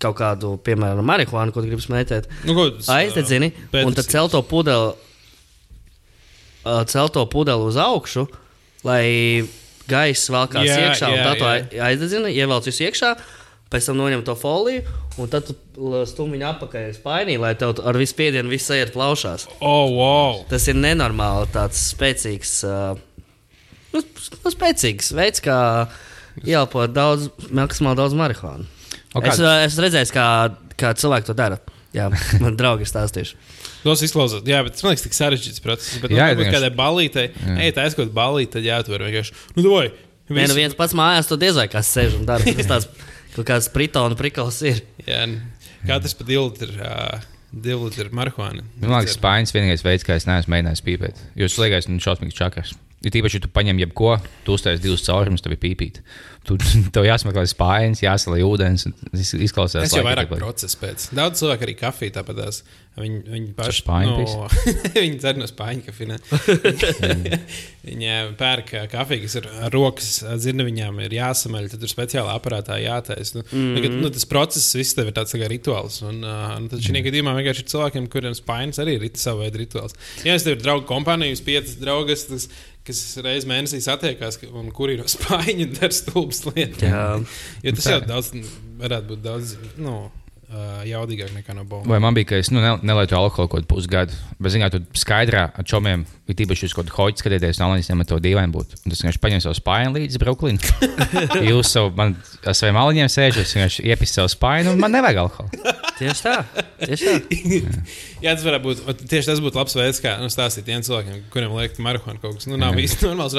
kaut 0.02 0.16
kādu, 0.18 0.56
piemēram, 0.58 1.04
marihuānu, 1.06 1.52
ko 1.54 1.62
tu 1.62 1.66
gribi 1.70 1.82
smēķēt. 1.82 2.26
Nu, 2.44 2.70
Aizdedzini, 2.90 3.52
un 3.84 3.94
tad 3.94 4.04
cel 4.10 4.28
to 4.28 4.42
pudeli, 4.42 4.94
uh, 6.64 6.82
cel 6.90 7.08
to 7.08 7.26
pudeli 7.26 7.62
uz 7.62 7.76
augšu, 7.76 8.26
lai 8.84 9.46
gaiss 9.90 10.30
valkās 10.32 10.66
Jā, 10.66 10.78
iekšā, 10.88 11.10
un 11.12 11.18
jā, 11.18 11.24
tā 11.26 11.38
to 11.38 11.44
jā. 11.46 11.52
ai- 11.52 11.80
aizdedzini, 11.92 12.34
ievelc 12.34 12.66
visu 12.66 12.84
iekšā. 12.88 13.14
Pēc 13.72 13.86
tam 13.88 13.96
noņem 13.96 14.24
to 14.26 14.34
foliju, 14.36 14.82
un 15.20 15.28
tad 15.32 15.48
tu 15.48 15.54
stūmi 16.08 16.38
viņu 16.38 16.46
apakaļ 16.52 17.00
painī, 17.04 17.36
lai 17.40 17.52
tev 17.58 17.80
ar 17.84 17.98
visu 18.00 18.14
spiedienu 18.14 18.52
viss 18.52 18.70
iet 18.72 18.92
plaušās. 18.94 19.48
Oh, 19.60 19.90
wow! 19.96 20.42
Tas 20.50 20.68
ir 20.70 20.78
nenormāli 20.80 21.50
tāds 21.54 21.80
spēcīgs, 21.92 22.54
uh, 22.68 22.94
nu, 23.92 24.00
nu, 24.02 24.52
spēcīgs 24.54 25.12
veids, 25.18 25.42
kā 25.44 25.58
ieelpot 26.46 26.94
daudz, 26.96 27.28
maksimāli 27.52 28.00
daudz 28.00 28.16
marihuānu. 28.16 28.68
O, 29.12 29.20
Es 29.28 29.36
esmu 29.36 29.84
redzējis, 29.84 30.12
kā, 30.14 30.26
kā 30.80 30.94
cilvēki 30.96 31.28
to 31.28 31.34
dara. 31.36 31.58
Jā, 31.92 32.06
man 32.44 32.56
draugi 32.56 32.86
ir 32.86 32.88
stāstījuši. 32.88 33.36
Tas 33.82 34.02
izklausās, 34.06 34.44
jā, 34.46 34.60
bet 34.64 34.76
tas 34.78 34.84
man 34.86 34.94
liekas 34.94 35.04
tik 35.04 35.16
sarežģīts 35.18 35.60
process. 35.64 35.98
Bet, 36.00 36.12
Jā, 36.14 36.30
jā, 36.30 36.36
vienkārši- 36.38 36.54
kādai 36.54 36.70
balītei, 36.78 37.24
ej, 37.58 37.72
tā 37.76 37.84
aizkot 37.84 38.12
balīti, 38.14 38.54
tad 38.54 38.64
jāatver 38.68 39.02
vienkārši. 39.08 39.34
Nu, 39.58 39.64
doj! 39.66 39.90
Nē, 40.32 40.46
nu 40.48 40.54
viens 40.56 40.76
pats 40.78 40.94
mājās 40.96 41.26
to 41.28 41.36
diez 41.36 41.58
vai 41.58 41.66
kā 41.68 41.82
sēž 41.84 42.14
un 42.16 42.24
dara. 42.24 42.46
Kaut 43.32 43.48
kāds 43.48 43.68
pritona 43.72 44.16
prikals 44.18 44.60
ir. 44.68 44.82
Jā, 45.06 45.24
katrs 45.88 46.16
pa 46.18 46.26
divu 46.28 46.50
litru, 46.50 46.72
uh, 46.76 47.22
divu 47.52 47.88
litru 47.88 48.12
marihuānu. 48.16 48.64
Man 48.82 48.96
liekas, 48.98 49.16
spāņas 49.16 49.54
vienīgais 49.56 49.84
veids, 49.86 50.06
kā 50.06 50.18
es 50.20 50.28
neesmu 50.28 50.52
mēģinājis 50.52 50.84
pīpēt. 50.88 51.22
Jo 51.40 51.48
tas 51.48 51.60
liekas, 51.62 51.88
nu, 51.88 52.02
šausmīgs 52.04 52.36
čakars. 52.36 52.74
Ir 53.02 53.10
tīpaši, 53.14 53.40
ja 53.40 53.44
tu 53.46 53.50
paņem 53.50 53.80
jebko, 53.82 54.14
tu 54.46 54.54
uztaisīsi 54.54 54.84
divus 54.84 55.02
caurumus, 55.08 55.42
tev 55.42 55.56
ir 55.56 55.62
pīpīt. 55.64 56.02
Tu, 56.42 56.58
tev 56.94 57.06
jāsmeklē 57.06 57.44
spāņas, 57.50 58.02
jāsalī 58.02 58.42
ūdens. 58.46 58.88
un 58.88 58.96
Tas 59.12 59.34
izklausās 59.36 59.86
Tas 59.86 59.98
jau 59.98 60.06
vairāk 60.06 60.32
procesa 60.34 60.78
pēc. 60.80 61.10
Daudz 61.14 61.42
cilvēku 61.42 61.68
arī 61.68 61.76
kafiju 61.78 62.16
tāpatās. 62.18 62.62
Viņi, 62.92 63.18
viņi 63.24 63.52
paši 63.56 63.80
spāņu 63.80 64.16
no, 64.20 64.48
viņi 64.98 65.14
dzer 65.16 65.38
no 65.40 65.46
spāņu 65.48 65.84
kafijas. 65.86 66.26
viņi 67.86 68.16
pērk 68.36 68.74
ā, 68.76 68.82
kafiju, 68.92 69.22
kas 69.24 69.36
ir 69.40 69.46
ar 69.48 69.72
rokas 69.72 70.10
dzirnaviņām, 70.42 70.98
ir 71.06 71.14
jāsamaļ, 71.16 71.70
tad 71.72 71.86
ir 71.86 71.92
speciāli 71.92 72.34
aparātā 72.34 72.76
jātaisa. 72.82 73.38
Nu, 73.38 73.46
mm 73.46 73.78
-hmm. 73.78 73.96
nu, 74.02 74.10
tas 74.12 74.28
process 74.28 74.76
viss 74.76 74.98
tev 74.98 75.08
ir 75.08 75.16
tāds 75.16 75.32
tā 75.32 75.40
kā 75.40 75.48
rituāls. 75.48 76.02
Un, 76.04 76.20
uh, 76.20 76.52
un 76.58 76.68
tad 76.68 76.84
šī 76.84 77.00
gadījumā 77.06 77.32
vienkārši 77.38 77.64
ir 77.64 77.70
cilvēkiem, 77.72 78.10
kuriem 78.12 78.36
spāņas 78.36 78.82
arī 78.84 78.98
ir 78.98 79.08
savu 79.14 79.46
veidu 79.46 79.62
rituāls. 79.62 79.96
Ja 80.28 80.36
es 80.36 80.44
tev 80.44 80.58
ir 80.58 80.62
draugu 80.66 80.84
kompānijas, 80.84 81.40
piecas 81.40 81.80
draugas, 81.80 82.26
tas, 82.28 82.50
kas 82.86 83.00
reizes 83.22 83.48
mēnesī 83.48 83.80
satiekās, 83.82 84.40
un 84.52 84.70
kuri 84.74 84.98
ir 84.98 85.04
spāņi, 85.10 85.68
dara 85.78 85.94
stulbas 86.36 86.58
lietas. 86.58 86.88
Jā. 86.88 87.04
Jo 87.66 87.76
tas 87.78 87.88
jau 87.92 88.00
daudz, 88.08 88.32
varētu 88.82 89.12
būt 89.12 89.24
daudz 89.24 89.54
nu, 89.80 89.96
jaudīgāk 90.86 91.32
nekā 91.32 91.54
no 91.56 91.64
bombām. 91.64 91.88
Vai 91.88 91.98
man 92.02 92.16
bija, 92.16 92.32
ka 92.32 92.40
es 92.40 92.50
nu, 92.52 92.60
ne, 92.60 92.74
nelietu 92.84 93.16
alkoholu 93.16 93.48
kaut 93.48 93.62
kādu 93.62 93.68
pusgadu, 93.70 94.16
bet, 94.36 94.52
zināt, 94.52 94.74
tu 94.74 95.00
skaidrā 95.00 95.46
ar 95.56 95.66
čomiem, 95.68 96.04
ir 96.28 96.36
tīpaši 96.36 96.68
uz 96.68 96.74
kaut 96.76 96.90
kādu 96.90 96.96
hoģi 96.98 97.22
skatīties, 97.22 97.60
no 97.60 97.70
Alanis 97.70 97.88
nemet 97.88 98.10
to 98.10 98.18
dīvaini 98.22 98.52
būt. 98.52 98.76
Un 98.82 98.92
tas 98.92 99.00
vienkārši 99.00 99.22
paņem 99.22 99.42
savu 99.44 99.56
spāņu 99.56 99.94
līdzi 99.96 100.20
Brooklyn. 100.20 100.60
Jūs 101.50 101.72
savu, 101.72 101.92
man 101.96 102.16
ar 102.44 102.58
saviem 102.58 102.80
aliņiem 102.82 103.12
sēžat, 103.12 103.46
es 103.46 103.56
vienkārši 103.56 103.86
iepistu 103.88 104.20
savu 104.20 104.32
spāņu, 104.34 104.74
un 104.74 104.82
man 104.82 104.92
nevajag 104.96 105.22
alkoholu. 105.24 105.76
Tieši 105.98 106.26
tā. 106.26 106.36
Tieši 106.82 107.08
tā. 107.08 107.44
Jā, 108.24 108.34
tas 108.34 108.44
varētu 108.44 108.68
būt 108.68 109.06
tieši 109.08 109.32
tas 109.32 109.40
būtu 109.42 109.60
labs 109.60 109.78
veids, 109.78 110.02
kā 110.04 110.18
nu, 110.20 110.28
stāstīt 110.32 110.68
tiem 110.68 110.84
cilvēkiem, 110.84 111.24
kuriem 111.32 111.56
liekas, 111.56 111.78
ka 111.78 111.86
marihuana 111.86 112.20
kaut 112.20 112.36
kas 112.38 112.50
nu, 112.50 112.60
nav 112.60 112.76
īsti 112.78 113.08
normāls. 113.08 113.38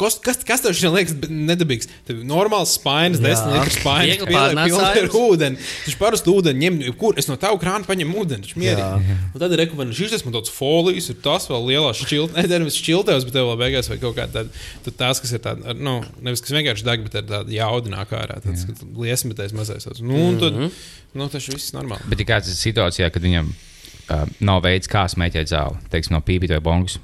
Kas, 0.00 0.16
kas, 0.24 0.38
kas 0.48 0.62
tev 0.64 0.72
šodien 0.72 0.94
liekas 0.94 1.16
nedabīgs? 1.28 1.88
Tev 2.08 2.22
ir 2.22 2.28
normāls 2.28 2.72
spainis, 2.78 3.20
desmit 3.20 3.74
spainis, 3.74 4.22
pilnīgi 4.24 4.78
ar 4.80 5.16
ūdeni. 5.18 5.60
Viņš 5.84 5.96
parasti 6.00 6.32
ūdeni 6.32 6.64
ņem, 6.64 6.78
kur 7.00 7.18
es 7.20 7.28
no 7.28 7.36
tava 7.40 7.58
krāna 7.60 7.84
paņemu 7.84 8.22
ūdeni, 8.22 8.48
viņš 8.48 8.56
mierīgi. 8.62 9.16
Un 9.34 9.42
tad 9.42 9.52
ir 9.52 9.60
rekomendāts, 9.60 10.00
šis 10.00 10.24
man 10.24 10.38
tāds 10.38 10.52
folijas, 10.54 11.10
ir 11.12 11.20
tas 11.24 11.50
vēl 11.50 11.68
lielās 11.68 12.00
šķiltnes, 12.00 12.48
ne 12.50 12.62
nevis 12.64 12.78
šķiltēs, 12.80 13.26
bet 13.28 13.36
tev 13.36 13.50
vēl 13.50 13.60
beigās 13.60 13.90
vai 13.92 13.98
kaut 14.00 14.16
kāda 14.16 14.40
tāda, 14.40 14.64
tad 14.86 14.98
tās, 15.02 15.20
kas 15.20 15.34
ir 15.36 15.44
tāda, 15.44 15.76
nu, 15.76 15.98
nevis 16.24 16.44
kas 16.46 16.56
vienkārši 16.56 16.88
deg, 16.88 17.04
bet 17.04 17.20
ar 17.20 17.28
tādu 17.34 17.56
jaudu 17.58 17.92
nāk 17.92 18.16
ārā, 18.16 18.40
tāds 18.40 18.64
liesmetais 18.96 19.52
mazais. 19.56 19.88
Nu, 20.00 20.16
un 20.30 20.40
tad, 20.40 20.56
nu, 21.12 21.28
tas 21.28 21.52
viss 21.52 21.76
normāli. 21.76 22.08
Bet 22.08 22.24
ir 22.24 22.30
kāds 22.32 22.48
ir 22.48 22.56
situācijā, 22.56 23.12
kad 23.12 23.24
viņam 23.26 23.52
uh, 23.52 24.24
nav 24.48 24.64
veids, 24.64 24.88
kā 24.90 25.04
smēķēt 25.12 25.52
zāli, 25.52 25.84
teiksim, 25.92 26.16
no 26.16 26.24
pīpīta 26.24 26.56
vai 26.56 26.64
bongas. 26.70 27.00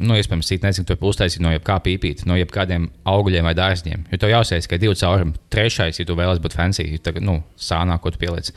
Nu, 0.00 0.14
iespējams, 0.16 0.48
citi 0.48 0.64
nezina, 0.64 0.86
to 0.88 0.96
uztaisīt 1.10 1.42
no 1.44 1.50
jebkā 1.52 1.76
pīpīta, 1.84 2.24
no 2.30 2.36
jebkādiem 2.38 2.86
augļiem 3.10 3.44
vai 3.44 3.52
dārziem. 3.58 4.06
Jo 4.12 4.18
tev 4.22 4.30
jāsaka, 4.32 4.70
ka 4.72 4.78
divi 4.80 4.96
caurumi. 4.96 5.34
Trešais, 5.52 5.98
ja 6.00 6.06
tu 6.08 6.16
vēlaties 6.16 6.40
būt 6.44 6.56
fancy, 6.56 6.86
tagad, 7.04 7.26
nu, 7.26 7.40
sānā, 7.60 7.98
ko 8.00 8.12
tu 8.14 8.20
pieliec. 8.22 8.48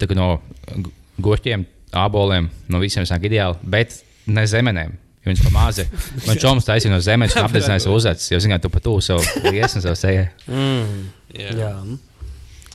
Tagad 0.00 0.16
no 0.16 0.28
gu- 0.72 0.92
gurķiem, 1.20 1.66
āboliem, 1.92 2.48
no 2.72 2.80
visiem 2.80 3.04
sāk 3.08 3.26
ideāli, 3.28 3.58
bet 3.68 3.98
ne 4.32 4.46
zemenēm. 4.48 4.96
Jo 5.26 5.32
Viņš 5.34 5.44
pamāca. 5.44 5.84
Man 6.24 6.38
čoms 6.44 6.64
taisīja 6.64 6.94
no 6.94 7.02
zemes, 7.04 7.34
un 7.36 7.44
apdedzināja 7.44 7.84
savu 7.84 7.98
uzacis. 8.00 8.30
Jo, 8.32 8.38
zināt, 8.40 8.62
tu 8.64 8.70
pat 8.72 8.86
tu 8.86 8.94
savu 9.04 9.20
liesmu, 9.50 9.82
savu 9.84 9.98
seju. 9.98 10.24
Mm. 10.48 11.02
Jā. 11.36 11.52
Jā. 11.58 11.72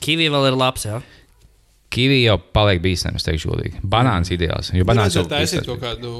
Kivī 0.04 0.28
vēl 0.30 0.50
ir 0.52 0.58
labs, 0.60 0.84
jā. 0.86 1.00
Kivi 1.94 2.16
jau 2.24 2.34
paliek 2.56 2.80
bīstams, 2.82 3.20
es 3.20 3.26
teikšu, 3.26 3.52
godīgi. 3.52 3.80
Banāns 3.86 4.32
ideāls. 4.34 4.72
Jo 4.74 4.82
banāns 4.88 5.14
jau 5.14 5.22
jau 5.22 5.30
taisīt 5.30 5.60
izsaka- 5.60 5.76
kaut 5.76 5.82
kādu, 5.84 6.14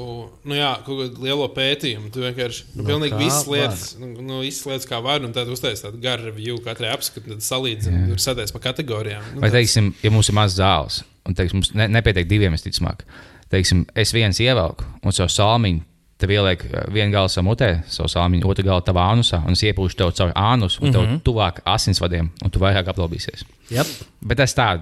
nu 0.47 0.55
jā, 0.55 0.69
kaut 0.85 1.01
kādu 1.01 1.25
lielo 1.25 1.47
pētījumu. 1.51 2.11
Tu 2.15 2.21
vienkārši 2.23 2.61
nu, 2.75 2.83
No 2.83 2.89
pilnīgi 2.89 3.11
kā 3.11 3.19
visas 3.19 3.47
var? 3.47 3.57
lietas, 3.57 3.83
nu, 3.99 4.07
nu, 4.21 4.39
visas 4.45 4.65
lietas 4.69 4.87
kā 4.87 5.01
var, 5.03 5.19
un 5.27 5.33
tad 5.35 5.47
uztaisīt 5.51 5.83
tādu 5.89 5.99
garu 6.01 6.29
review 6.29 6.57
katrai 6.63 6.93
apskatu, 6.95 7.27
tad 7.33 7.43
salīdzināt, 7.43 8.07
tur 8.07 8.21
sadēs 8.23 8.53
pa 8.55 8.59
kategorijām. 8.69 9.21
Nu, 9.33 9.41
Vai, 9.41 9.49
tāds- 9.49 9.59
teiksim, 9.59 9.93
ja 10.03 10.09
mums 10.15 10.29
ir 10.29 10.35
maz 10.39 10.55
zāles, 10.55 11.01
un 11.27 11.33
teiksim, 11.35 11.59
mums 11.59 11.73
ne, 11.75 11.87
nepietiek 11.87 12.27
diviem, 12.29 12.53
visticamāk, 12.55 13.03
teiksim, 13.51 13.85
es 13.95 14.13
viens 14.15 14.39
ievelku 14.39 14.85
un 15.03 15.11
savu 15.11 15.29
salmiņu. 15.29 15.81
Tev 16.17 16.29
ieliek 16.31 16.61
uh, 16.71 16.85
vienu 16.93 17.11
galu 17.11 17.27
savā 17.27 17.43
mutē, 17.43 17.83
savu 17.91 18.07
salmiņu, 18.07 18.47
otru 18.47 18.63
galu 18.63 18.79
tavā 18.87 19.09
anusā, 19.11 19.41
un 19.45 19.51
es 19.51 19.61
iepūšu 19.67 19.97
tev 19.99 20.13
caur 20.15 20.31
ānus, 20.31 20.79
un 20.79 20.87
mm 20.87 20.93
-hmm. 20.93 21.19
tev 21.19 21.33
tuvāk 21.33 21.59
asinsvadiem, 21.65 22.29
un 22.41 22.49
tu 22.49 22.59
vairāk 22.59 22.87
aplaubīsies. 22.87 23.43
Yep. 23.69 23.87
Bet 24.23 24.37
tas 24.37 24.55
tā, 24.55 24.79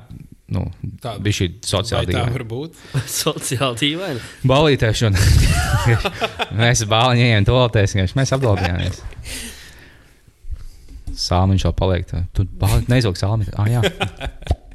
nu, 0.51 0.65
Tā- 1.01 1.15
bija 1.23 1.37
šī 1.39 1.47
sociāla 1.63 2.03
tā 2.03 2.11
dīvaina. 2.11 2.33
var 2.35 2.43
būt? 2.51 2.79
Sociāli 3.23 3.79
dīvaini. 3.79 4.21
Balītēšana. 4.49 5.23
mēs 6.61 6.83
bāliņi 6.91 7.25
ejam 7.29 7.47
vienkārši 7.97 8.19
mēs 8.19 8.33
apdalījāmies. 8.37 9.01
Sāmiņš 11.23 11.67
vēl 11.69 11.75
paliek. 11.77 12.05
tā. 12.09 12.23
Tu 12.33 12.45
bāli 12.59 12.83
neizvilki 12.89 13.21
sāmiņu. 13.21 13.53
Ah, 13.61 13.69
jā. 13.69 13.81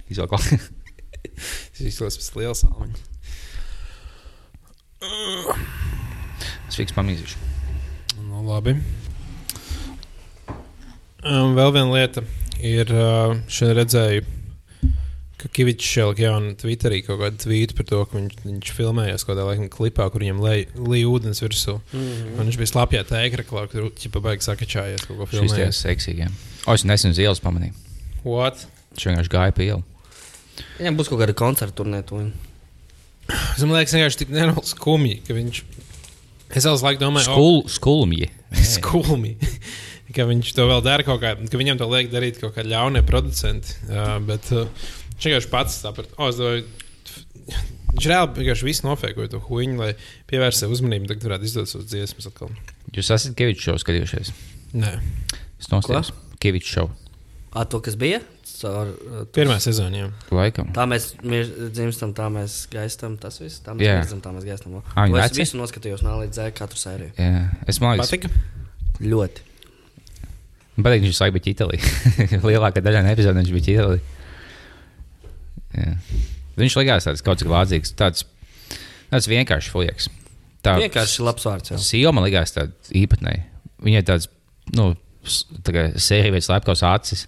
Izvilki. 0.09 0.59
Tas 1.39 1.83
izklausās 1.91 2.21
pēc 2.23 2.39
liela 2.41 2.55
salmiņa. 2.59 3.07
Es 6.69 6.79
fiks 6.79 6.95
pamīzīšu. 6.97 7.39
Nu, 8.29 8.43
labi. 8.47 8.75
Um, 11.29 11.55
vēl 11.59 11.73
viena 11.75 11.91
lieta 11.93 12.23
ir, 12.63 12.91
uh, 12.95 13.35
šeit 13.51 13.75
redzēju, 13.79 14.23
ka 15.39 15.49
Kavičs 15.55 15.87
šeit 15.87 16.19
jaunu 16.23 16.55
Twitterī 16.59 17.01
kaut 17.07 17.21
kādu 17.23 17.39
tvītu 17.45 17.77
par 17.79 17.87
to, 17.87 18.01
ka 18.11 18.19
viņš, 18.19 18.39
viņš 18.45 18.73
filmējās 18.75 19.25
kaut 19.25 19.37
kādā 19.37 19.45
laikam 19.47 19.69
klipā, 19.71 20.09
kur 20.11 20.25
viņam 20.25 20.43
lej 20.43 21.05
ūdens 21.07 21.43
virsū. 21.45 21.77
Mm 21.93 22.01
-hmm. 22.01 22.33
Un 22.35 22.51
viņš 22.51 22.59
bija 22.59 22.73
slapjā 22.73 23.05
tēkraklā, 23.07 23.69
kur 23.71 23.91
ķipa 23.95 24.23
baigi 24.25 24.49
sakačājies 24.49 25.07
kaut 25.07 25.19
ko 25.21 25.29
Šis 25.31 25.39
tie 25.39 25.49
filmējis. 25.49 25.83
seksīgie. 25.87 26.29
O, 26.67 26.75
es 26.75 26.85
nesen 26.85 27.15
uz 27.15 27.19
ielas 27.23 27.41
pamanīju. 27.41 27.75
What? 28.25 28.67
Viņš 28.97 29.07
vienkārši 29.11 29.35
gāja 29.35 29.55
pa 29.55 29.63
ielu. 29.63 29.83
Viņam 30.79 30.99
būs 30.99 31.09
kaut 31.09 31.21
kāda 31.23 31.35
koncerta 31.39 31.83
turnē. 31.83 32.03
Es 33.29 33.63
man 33.63 33.77
liekas, 33.77 33.95
vienkārši 33.95 34.19
tik 34.25 34.31
nenormāli 34.33 34.67
skumji, 34.67 35.21
ka 35.27 35.37
viņš. 35.37 35.63
Es 36.57 36.65
jau 36.65 36.75
laiku 36.81 37.03
domāju, 37.03 37.29
Skul, 37.29 37.59
skulmji. 37.69 38.31
skumji. 38.77 39.37
ka 40.17 40.25
viņš 40.25 40.55
to 40.57 40.65
vēl 40.65 40.81
dara 40.83 41.05
kaut 41.05 41.21
kā, 41.21 41.35
ka 41.37 41.61
viņam 41.61 41.79
to 41.79 41.87
liek 41.93 42.09
darīt 42.11 42.41
kaut 42.41 42.57
kādi 42.57 42.73
ļaunie 42.73 43.03
producenti. 43.07 43.77
Uh, 43.91 44.17
bet 44.25 44.49
uh, 44.57 44.65
viņš 45.19 45.27
vienkārši 45.29 45.51
pats 45.53 45.81
saprata, 45.83 46.15
oh, 46.19 46.31
es 46.31 46.39
domāju, 46.39 46.65
viņš 47.97 48.07
reāli 48.13 48.33
vienkārši 48.39 48.69
visu 48.69 48.87
nofēkoja 48.87 49.33
to 49.35 49.41
huīņu, 49.49 49.77
lai 49.81 49.93
pievērstu 50.31 50.65
sev 50.65 50.75
uzmanību, 50.77 51.11
tad 51.11 51.27
varētu 51.27 51.49
izdot 51.49 51.69
savas 51.71 51.89
dziesmas 51.91 52.31
atkal. 52.31 52.53
Jūs 52.95 53.11
esat 53.17 53.35
Kevičs 53.39 53.67
šovu 53.69 53.83
skatījušies? 53.85 54.33
Nē, 54.79 54.95
Es 55.59 55.67
nostājos. 55.73 56.13
Kevičs 56.39 56.71
šovu. 56.77 56.93
To, 57.69 57.81
kas 57.83 57.97
bija? 57.99 58.21
Caur, 58.59 58.89
uh, 58.93 59.17
tu- 59.27 59.33
pirmā 59.35 59.57
sezonā. 59.63 60.05
jā. 60.05 60.09
Laikam. 60.35 60.69
Tā 60.75 60.85
mēs 60.87 61.09
dzimstam, 61.75 62.13
tā 62.15 62.29
mēs 62.31 62.69
gaistam. 62.71 63.17
Tas 63.19 63.39
viss. 63.43 63.59
Tā 63.65 63.75
mēs 63.75 63.87
Jā. 63.87 63.97
dzimstam, 64.05 64.21
tā 64.23 64.31
mēs 64.37 64.47
gaistam. 64.47 64.77
To 64.79 65.17
Es 65.19 65.31
veci? 65.33 65.41
visu 65.43 65.59
noskatījos 65.59 66.03
no 66.07 66.11
A 66.15 66.21
līdz 66.25 66.35
Z 66.39 66.55
katru 66.59 66.79
sēriju. 66.79 67.11
Jā. 67.19 67.49
Es 67.67 67.81
man 67.81 67.97
liekas, 67.97 68.11
Patika? 68.11 68.29
Ļoti. 69.01 69.43
Man 70.77 70.87
patīk, 70.87 71.03
viņš 71.03 71.11
visu 71.15 71.23
laiku 71.25 71.39
bija 71.39 71.47
ķītelī. 71.49 71.79
Lielākā 72.51 72.83
daļa 72.83 73.03
no 73.07 73.13
epizodēm 73.15 73.43
viņš 73.43 73.55
bija 73.57 73.67
ķītelī. 73.69 74.01
Jā. 75.79 75.95
Viņš 76.59 76.77
likās 76.81 77.07
tāds 77.07 77.23
kaut 77.23 77.39
cik 77.43 77.49
lādzīgs, 77.53 77.93
tāds, 77.99 78.25
tāds 79.13 79.29
vienkāršs 79.31 79.71
fujaks. 79.71 80.09
Tā 80.67 80.75
Vienkārši 80.81 81.23
labs 81.23 81.45
vārds. 81.47 81.71
jā. 81.71 81.79
Sīva 81.79 82.11
man 82.17 82.25
likās 82.27 82.51
tāda 82.57 82.73
īpatnēja. 82.99 83.45
Viņai 83.87 84.03
tāds, 84.09 84.27
nu, 84.75 84.91
tā 85.63 85.75
kā 85.77 85.85
sērija 86.03 86.35
vai 86.35 86.41
slepkavas 86.43 86.83
acis. 86.83 87.27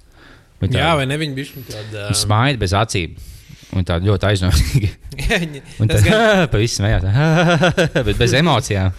Viņa 0.61 0.75
Jā, 0.77 0.89
tā- 0.91 0.97
vai 0.99 1.07
ne? 1.07 1.17
Viņi 1.23 1.37
bija 1.39 1.63
tādi. 1.71 1.95
viņa 2.11 2.19
smaida 2.25 2.59
bez 2.61 2.75
acīm. 2.77 3.15
Un 3.71 3.85
tā 3.87 4.01
ļoti 4.03 4.27
aizdomīga. 4.33 4.89
Tas 5.15 6.03
tā 6.03 6.11
gan- 6.11 6.49
pavisam 6.53 6.83
smējās. 6.83 7.05
Bet 8.11 8.19
bez 8.19 8.35
emocijām. 8.35 8.91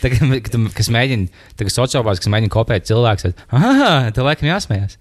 Tā, 0.00 0.10
kad 0.14 0.50
tu- 0.54 0.70
kas 0.78 0.90
mēģina, 0.94 1.26
tā 1.58 1.66
kā 1.66 1.72
sociālās, 1.74 2.20
kas 2.22 2.30
mēģina 2.30 2.52
kopēt 2.54 2.86
cilvēku, 2.88 3.26
tad, 3.26 3.42
ah, 3.50 4.10
tev 4.14 4.28
laikam 4.28 4.46
jāsmējās. 4.50 4.94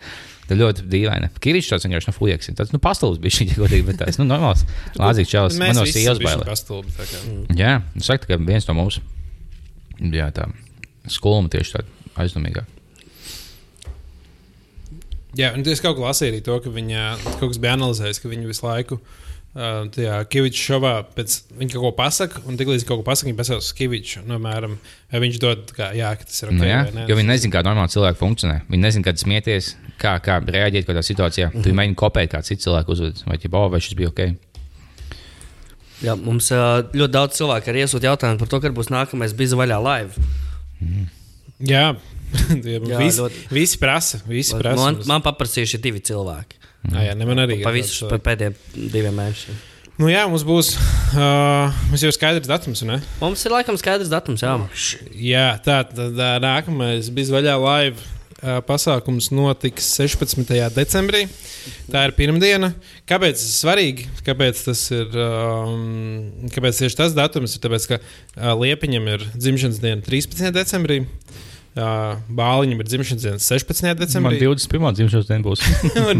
Tā 0.50 0.58
ļoti 0.60 0.86
dīvaini. 0.92 1.30
Kīričs 1.44 1.72
tāds 1.72 1.88
vienkārši 1.88 2.10
no 2.10 2.16
fujieks. 2.18 2.52
Tas, 2.58 2.74
nu, 2.76 2.80
pastāvs 2.84 3.22
bija 3.24 3.38
šī 3.38 3.48
godīgi, 3.56 3.86
bet 3.88 4.02
tas, 4.02 4.20
nu, 4.20 4.28
normāls. 4.28 4.66
Lāzīgs 5.00 5.32
čels. 5.32 5.58
Man 5.62 5.78
no 5.78 5.86
sīvas 5.88 6.20
bailē. 6.24 6.44
pastulbi. 6.50 6.92
tā 6.98 7.08
kā. 7.08 7.24
Jā, 7.60 7.78
es 7.96 8.12
saku, 8.12 8.28
ka 8.28 8.40
viens 8.42 8.68
no 8.68 8.76
mums. 8.78 9.00
Jā, 10.04 10.28
tā. 10.36 10.50
Skolma 11.12 11.52
tieši 11.54 11.78
tāda 11.78 12.20
aizdomīgāka. 12.24 12.68
Jā, 15.40 15.50
un 15.56 15.64
es 15.66 15.82
kaut 15.82 15.98
kā 15.98 16.04
lasīju 16.06 16.36
arī 16.36 16.44
to, 16.46 16.60
ka 16.62 16.70
viņa 16.70 17.06
kaut 17.40 17.48
kas 17.48 17.60
bija 17.62 17.78
analizējis, 17.78 18.20
ka 18.22 18.30
viņa 18.30 18.52
visu 18.52 18.68
laiku. 18.68 19.00
Uh, 19.00 19.23
tajā 19.54 20.16
Kaviča 20.34 20.62
šovā 20.66 20.92
pēc 21.14 21.36
viņa 21.60 21.76
kaut 21.76 21.84
ko 21.86 21.92
pasaka, 21.98 22.42
un 22.50 22.58
tiklīdz 22.58 22.86
kaut 22.90 23.02
ko 23.02 23.06
pasaka, 23.06 23.30
viņa 23.30 23.38
pasaka 23.38 23.62
uz 23.62 23.70
Kaviču. 23.78 24.24
Nu, 24.26 24.40
piemēram, 24.40 24.78
vai 25.12 25.20
viņš 25.22 25.40
dod, 25.44 25.74
kā, 25.78 25.92
jā, 25.98 26.10
ka 26.18 26.26
tas 26.30 26.42
ir 26.42 26.50
ok. 26.50 26.58
Nu, 26.58 26.66
jā, 26.66 26.80
vai 26.88 26.96
ne? 26.96 27.04
jo 27.10 27.18
viņi 27.20 27.30
nezina, 27.30 27.54
kā 27.54 27.62
normāli 27.68 27.94
cilvēki 27.94 28.20
funkcionē. 28.22 28.56
Viņi 28.70 28.82
nezina, 28.88 29.06
kad 29.06 29.22
smieties, 29.22 29.76
kā, 30.02 30.16
kā 30.26 30.40
reaģēt 30.42 30.90
kādā 30.90 31.04
situācijā. 31.06 31.52
Mm 31.52 31.60
-hmm. 31.60 31.64
Tu 31.64 31.78
mēģini 31.82 32.00
kopēt, 32.02 32.32
kā 32.34 32.42
cits 32.42 32.66
cilvēks 32.66 32.90
uzvedas, 32.96 33.24
vai, 33.28 33.38
ķipa, 33.38 33.62
"O, 33.66 33.70
vai 33.70 33.80
šis 33.80 33.94
bija 33.94 34.10
ok. 34.10 34.20
Jā, 36.04 36.16
mums 36.16 36.50
ļoti 36.94 37.12
daudz 37.12 37.38
cilvēku 37.38 37.70
ir 37.70 37.76
iesūtījuši 37.86 38.10
jautājumu 38.10 38.40
par 38.40 38.48
to, 38.48 38.60
kad 38.60 38.72
būs 38.74 38.90
nākamais 38.90 39.34
bija 39.38 39.56
vaļā 39.56 39.78
live. 39.84 40.14
Jā, 41.60 41.96
Tie 42.64 42.80
Jā, 42.80 42.98
visi, 42.98 43.22
ļoti- 43.22 43.46
visi 43.54 43.78
prasa. 43.82 44.20
Visi 44.28 44.56
prasa 44.58 44.80
Man, 44.82 44.96
mums. 45.00 45.10
man 45.10 45.22
paprasījuši 45.26 45.80
divi 45.84 46.02
cilvēki. 46.02 46.60
Ah, 46.92 47.04
jā, 47.08 47.14
ne 47.16 47.28
man 47.28 47.40
arī. 47.46 47.62
Pa 47.64 47.72
ir 47.72 47.80
visus 47.80 48.02
tāds, 48.02 48.12
pa 48.12 48.20
pēdējiem 48.32 48.58
diviem 48.92 49.16
mēnešiem. 49.16 49.62
Nu, 50.02 50.08
jā, 50.10 50.24
mums 50.26 50.42
būs. 50.48 50.74
Uh, 51.14 51.70
mums 51.92 52.02
jau 52.02 52.10
ir 52.10 52.16
skaidrs 52.16 52.50
datums, 52.50 52.82
ne? 52.88 52.98
Mums 53.22 53.44
ir 53.46 53.54
laikam 53.54 53.78
skaidrs 53.80 54.10
datums, 54.12 54.42
jā. 54.44 54.56
Jā, 55.14 55.46
tā 55.64 55.84
tad 55.92 56.18
nākamais 56.44 57.12
bija 57.14 57.36
vaļā 57.38 57.56
live. 57.62 58.10
ā, 58.42 58.58
Pasākums 58.68 59.30
notiks 59.32 59.86
16. 59.96 60.50
decembrī. 60.76 61.28
Tā 61.94 62.08
ir 62.10 62.16
pirmdiena. 62.18 62.74
Kāpēc 63.08 63.38
tas 63.38 63.46
ir 63.46 63.56
svarīgi? 63.62 64.10
Kāpēc 64.26 64.66
tas 64.66 64.82
ir? 64.92 65.14
Um, 65.14 66.50
kāpēc 66.52 66.82
tieši 66.82 67.00
tas 67.00 67.16
datums 67.16 67.56
ir? 67.56 67.64
Tāpēc, 67.64 67.88
ka 67.94 68.02
uh, 68.02 68.52
Liepiņam 68.60 69.08
ir 69.14 69.24
dzimšanas 69.38 69.80
diena 69.80 70.04
13. 70.04 70.50
decembrī, 70.58 71.04
uh, 71.06 71.48
Bāliņam 71.74 72.82
ir 72.84 72.86
dzimšanas 72.86 73.24
diena 73.26 73.40
16. 73.42 73.84
Man 73.88 73.98
decembrī. 73.98 74.40
21. 74.44 74.94
dzimšanas 75.00 75.26
diena 75.30 75.44
būs. 75.46 75.64
un, 76.12 76.20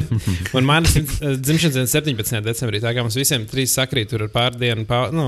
un 0.58 0.66
manas 0.66 0.96
uh, 0.98 1.36
dzimšanas 1.38 1.76
diena 1.78 1.90
17. 1.92 2.42
decembrī. 2.48 2.82
Tā 2.82 2.94
kā 2.98 3.04
mums 3.06 3.18
visiem 3.20 3.46
trīs 3.50 3.76
sakrīt, 3.78 4.10
tur 4.10 4.24
ir 4.26 4.32
pārdienu 4.34 4.86
pār, 4.90 5.12
nu, 5.14 5.28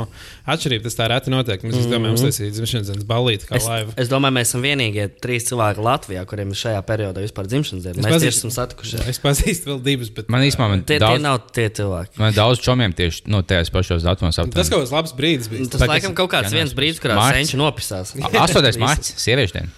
atšķirība. 0.49 0.88
Tas 0.88 0.97
tā 0.97 1.07
reti 1.11 1.30
notiek. 1.34 1.61
Mēs 1.61 1.76
mm 1.76 1.82
-hmm. 1.84 1.93
domājam, 1.93 2.17
uztaisīt 2.17 2.55
dzimšanas 2.57 2.89
dienas 2.89 3.05
balīti 3.05 3.45
kā 3.49 3.59
Es, 3.59 3.67
live. 3.69 3.93
es 4.01 4.09
domāju, 4.09 4.34
mēs 4.39 4.49
esam 4.49 4.65
vienīgie 4.65 5.05
trīs 5.21 5.45
cilvēki 5.51 5.86
Latvijā, 5.86 6.26
kuriem 6.26 6.49
ir 6.49 6.57
šajā 6.63 6.82
periodā 6.89 7.21
vispār 7.21 7.45
dzimšanas 7.47 7.84
diena. 7.86 8.01
Mēs 8.01 8.11
pazīstu- 8.15 8.26
tieši 8.26 8.38
esam 8.41 8.51
satikušies. 8.57 9.07
Es 9.07 9.19
pazīstu 9.21 9.65
vēl 9.71 9.82
divus, 9.84 10.09
bet 10.09 10.30
Man 10.30 10.41
īstenībā 10.41 10.69
man 10.73 10.82
Tie, 10.84 10.97
tie 10.97 11.05
daudz, 11.05 11.21
nav 11.21 11.39
tie 11.53 11.69
cilvēki. 11.69 12.17
man 12.17 12.34
daudz 12.34 12.59
čomiem 12.65 12.93
tieši 12.97 13.21
nu, 13.28 13.41
tajos 13.43 13.69
pašos 13.69 14.01
datumos. 14.03 14.36
tas 14.36 14.45
aptuveni. 14.45 14.69
kaut 14.69 14.82
kāds 14.82 14.91
labs 14.91 15.13
brīdis 15.13 15.47
bija. 15.49 15.69
Tas 15.69 15.82
Bet 15.82 15.89
laikam 15.89 16.13
kaut 16.17 16.32
kāds 16.32 16.51
viens 16.51 16.73
brīdis, 16.73 16.99
kurā 16.99 17.15
Marts. 17.15 17.38
senču 17.38 17.57
nopisās. 17.61 18.15
A- 18.21 18.30
8. 18.47 18.78
mārciņa, 18.86 19.17
sieviešu 19.21 19.53
diena. 19.53 19.69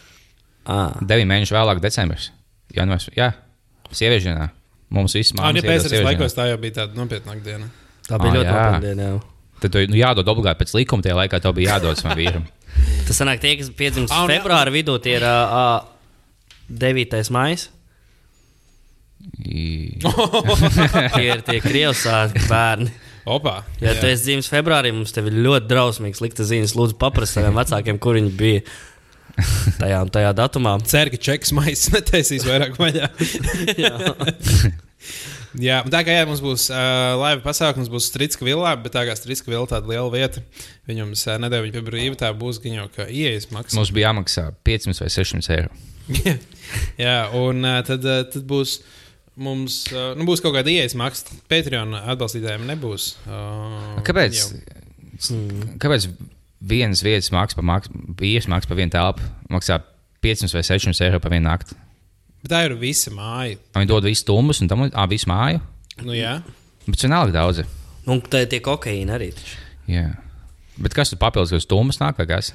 Ah. 0.68 0.92
9 1.02 1.26
mēnešu 1.30 1.56
vēlāk, 1.56 1.80
decembris. 1.84 2.30
Janvārs, 2.76 3.08
jā, 3.16 3.30
sieviešu 3.96 4.28
dienā. 4.34 4.50
Mums 4.92 5.14
viss 5.16 5.32
Ah, 5.36 5.48
mākslinieks. 5.52 5.64
ja 5.64 5.72
pēc 5.72 5.90
tam 5.96 6.06
laikos 6.08 6.36
tā 6.36 6.46
jau 6.50 6.58
bija 6.60 6.74
tāda 6.82 6.96
nopietnāka 7.00 7.44
diena. 7.44 7.70
Tā 8.08 8.20
bija 8.20 8.32
Ah, 8.32 8.36
ļoti 8.36 8.46
jā. 8.48 8.54
nopietna 8.54 8.82
diena. 8.84 9.04
jā. 9.08 9.22
Tad 9.60 9.72
tu 9.74 9.82
nu, 9.90 9.96
jādod 9.98 10.28
obligāti 10.32 10.60
pēc 10.62 10.74
likuma, 10.78 11.02
tajā 11.04 11.16
laikā 11.18 11.40
tev 11.42 11.56
bija 11.58 11.78
jādod 11.78 11.98
savam 11.98 12.18
vīram. 12.20 12.44
Tas 13.08 13.18
sanāk, 13.20 13.40
tie, 13.42 13.56
kas 13.58 13.70
piedzimst 13.72 14.14
jā. 14.14 14.26
februāra 14.30 14.72
vidū, 14.72 15.00
tie 15.02 15.16
ir 15.18 15.24
uh, 15.24 15.82
uh, 15.82 15.88
9. 16.70 17.32
maija. 17.32 17.68
I- 19.44 19.98
Tie 21.16 21.26
ir 21.32 21.42
tie 21.48 21.60
krievsāki 21.64 22.44
bērni. 22.48 22.92
Opa! 23.28 23.64
Ja 23.84 23.92
tu 23.98 24.08
esi 24.08 24.24
dzimis 24.30 24.48
februārī, 24.52 24.94
mums 24.96 25.12
te 25.12 25.20
ir 25.26 25.34
ļoti 25.44 25.68
drausmīgs 25.68 26.22
likta 26.24 26.46
ziņas. 26.48 26.76
Lūdzu, 26.78 26.96
paprasti 27.02 27.40
saviem 27.42 27.58
vecākiem, 27.60 27.98
kur 28.00 28.16
viņi 28.16 28.32
bija 28.40 28.62
tajā 29.82 30.02
un 30.04 30.12
tajā 30.14 30.34
datumā. 30.38 30.76
Ceru, 30.90 31.14
ka 31.14 31.20
čeks 31.30 31.54
maisa 31.56 31.92
netaisīs 31.98 32.46
vairāk 32.48 32.78
vaļā. 32.80 33.10
jā, 35.68 35.80
un 35.86 35.94
tā 35.94 36.04
kā 36.08 36.16
jā, 36.16 36.26
mums 36.30 36.44
būs 36.44 36.68
uh, 36.72 37.16
laiva 37.22 37.42
pasākums, 37.46 37.92
būs 37.94 38.10
Strīdska 38.12 38.48
vilā, 38.48 38.74
bet 38.82 38.96
tā 38.98 39.06
kā 39.08 39.16
Strīdska 39.18 39.52
vilā 39.52 39.66
tāda 39.70 39.90
liela 39.92 40.10
vieta, 40.14 40.44
viņam 40.90 41.14
uh, 41.14 41.34
nedēļa 41.46 41.68
viņa 41.68 41.84
brīva, 41.90 42.20
tā 42.20 42.32
būs 42.38 42.62
gan 42.64 42.80
jau 42.82 42.88
kā 42.94 43.10
ieejas 43.10 43.50
maksa. 43.54 43.78
Mums 43.80 43.94
bija 43.96 44.10
jāmaksā 44.10 44.50
500 44.68 45.04
vai 45.04 45.12
600 45.18 45.58
eiro. 45.58 45.74
jā, 47.08 47.18
un 47.38 47.68
uh, 47.68 47.82
tad, 47.88 48.08
uh, 48.08 48.24
tad 48.32 48.48
būs. 48.48 48.80
Mums 49.38 49.84
uh, 49.92 50.16
nu, 50.18 50.26
būs 50.26 50.42
kaut 50.42 50.56
kāda 50.56 50.72
ieejas 50.74 50.96
maksa. 50.98 51.36
Patreon 51.46 51.92
atbalstītājiem 52.00 52.64
nebūs. 52.72 53.12
Uh, 53.30 54.00
Kāpēc? 54.08 54.40
jau. 54.40 54.48
Kāpēc 55.78 56.08
vienas 56.60 57.04
vietas 57.06 57.32
maksā 57.34 57.60
par 57.60 57.90
vīru, 58.20 58.50
maksā 58.52 58.70
par 58.70 58.80
vienu 58.80 58.94
telpu, 58.94 59.26
maksā 59.54 59.80
500 60.26 60.58
vai 60.58 60.64
600 60.66 61.06
eiro 61.08 61.22
par 61.24 61.34
vienu 61.34 61.48
nakti? 61.50 61.78
Bet 62.44 62.54
tā 62.54 62.64
ir 62.68 62.78
visa 62.80 63.12
māja. 63.14 63.58
Viņi 63.76 63.90
dod 63.90 64.06
visu 64.08 64.24
stumbus 64.24 64.62
un 64.62 64.70
tam 64.72 64.86
līdzīgi, 64.86 65.10
visu 65.12 65.30
māju. 65.30 65.62
Nu, 66.06 66.14
jā. 66.16 66.38
Bet 66.88 67.04
vienalga 67.04 67.34
daudz. 67.40 67.64
Un 68.08 68.22
tā 68.24 68.46
ir 68.46 68.52
tie 68.52 68.62
kokaīni 68.64 69.12
arī. 69.14 69.32
taču. 69.36 69.58
Jā. 69.92 70.12
Bet 70.78 70.94
kas 70.96 71.12
tur 71.12 71.20
papildus, 71.22 71.52
ka 71.52 71.64
stumbus 71.64 72.00
nāk 72.02 72.20
vai 72.22 72.28
kas? 72.30 72.54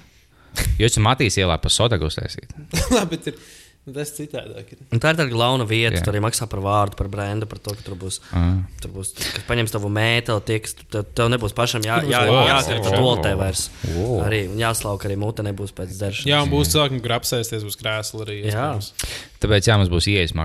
Jo 0.79 0.89
es 0.89 0.99
Matīs 1.01 1.39
ielā 1.41 1.57
pa 1.61 1.71
sodagu 1.73 2.07
uztaisīt. 2.09 2.53
Labi, 2.95 3.17
bet 3.17 3.31
ir, 3.33 3.39
nu, 3.39 3.62
tas 3.97 4.13
citādāk. 4.15 4.69
Ir. 4.75 4.83
Un 4.95 5.01
tā 5.03 5.11
ir 5.11 5.19
tāda 5.19 5.27
glauna 5.33 5.65
vieta. 5.67 5.97
Jā. 5.97 6.03
Tur 6.07 6.15
arī 6.15 6.21
maksā 6.23 6.47
par 6.51 6.61
vārdu, 6.63 6.95
par 7.01 7.09
brendu, 7.11 7.49
par 7.51 7.59
to, 7.59 7.75
ka 7.75 7.83
tur 7.83 7.97
būs. 7.99 8.21
Ah. 8.31 8.61
Tur 8.83 8.93
būs, 8.95 9.11
kas 9.19 9.47
paņems 9.49 9.75
tavu 9.75 9.91
mēteli, 9.91 10.45
tie, 10.47 10.59
kas 10.63 10.77
tev, 10.83 11.09
tev 11.19 11.33
nebūs 11.33 11.57
pašam 11.59 11.83
jā, 11.87 11.97
būs 12.05 12.15
jā, 12.15 12.21
vārds, 12.31 12.53
jākrita 12.53 12.93
jā. 12.93 13.01
toltē 13.03 13.33
vairs. 13.41 13.65
O. 13.97 14.21
Arī 14.23 14.45
un 14.53 14.61
jāslauk 14.63 15.09
arī 15.09 15.17
mute 15.19 15.47
nebūs 15.47 15.75
pēc 15.75 15.97
dzeršanas. 15.97 16.31
Jā, 16.31 16.45
un 16.47 16.53
būs 16.53 16.71
cilvēki, 16.77 17.03
kur 17.03 17.17
apsēsties 17.19 17.67
uz 17.67 17.81
krēsla 17.81 18.23
arī. 18.29 18.39
Jā. 18.45 18.69
iespējams. 18.79 19.19
Tāpēc 19.43 19.73
jā, 19.73 19.81
mums 19.83 19.91
būs 19.91 20.11
ieejas 20.15 20.39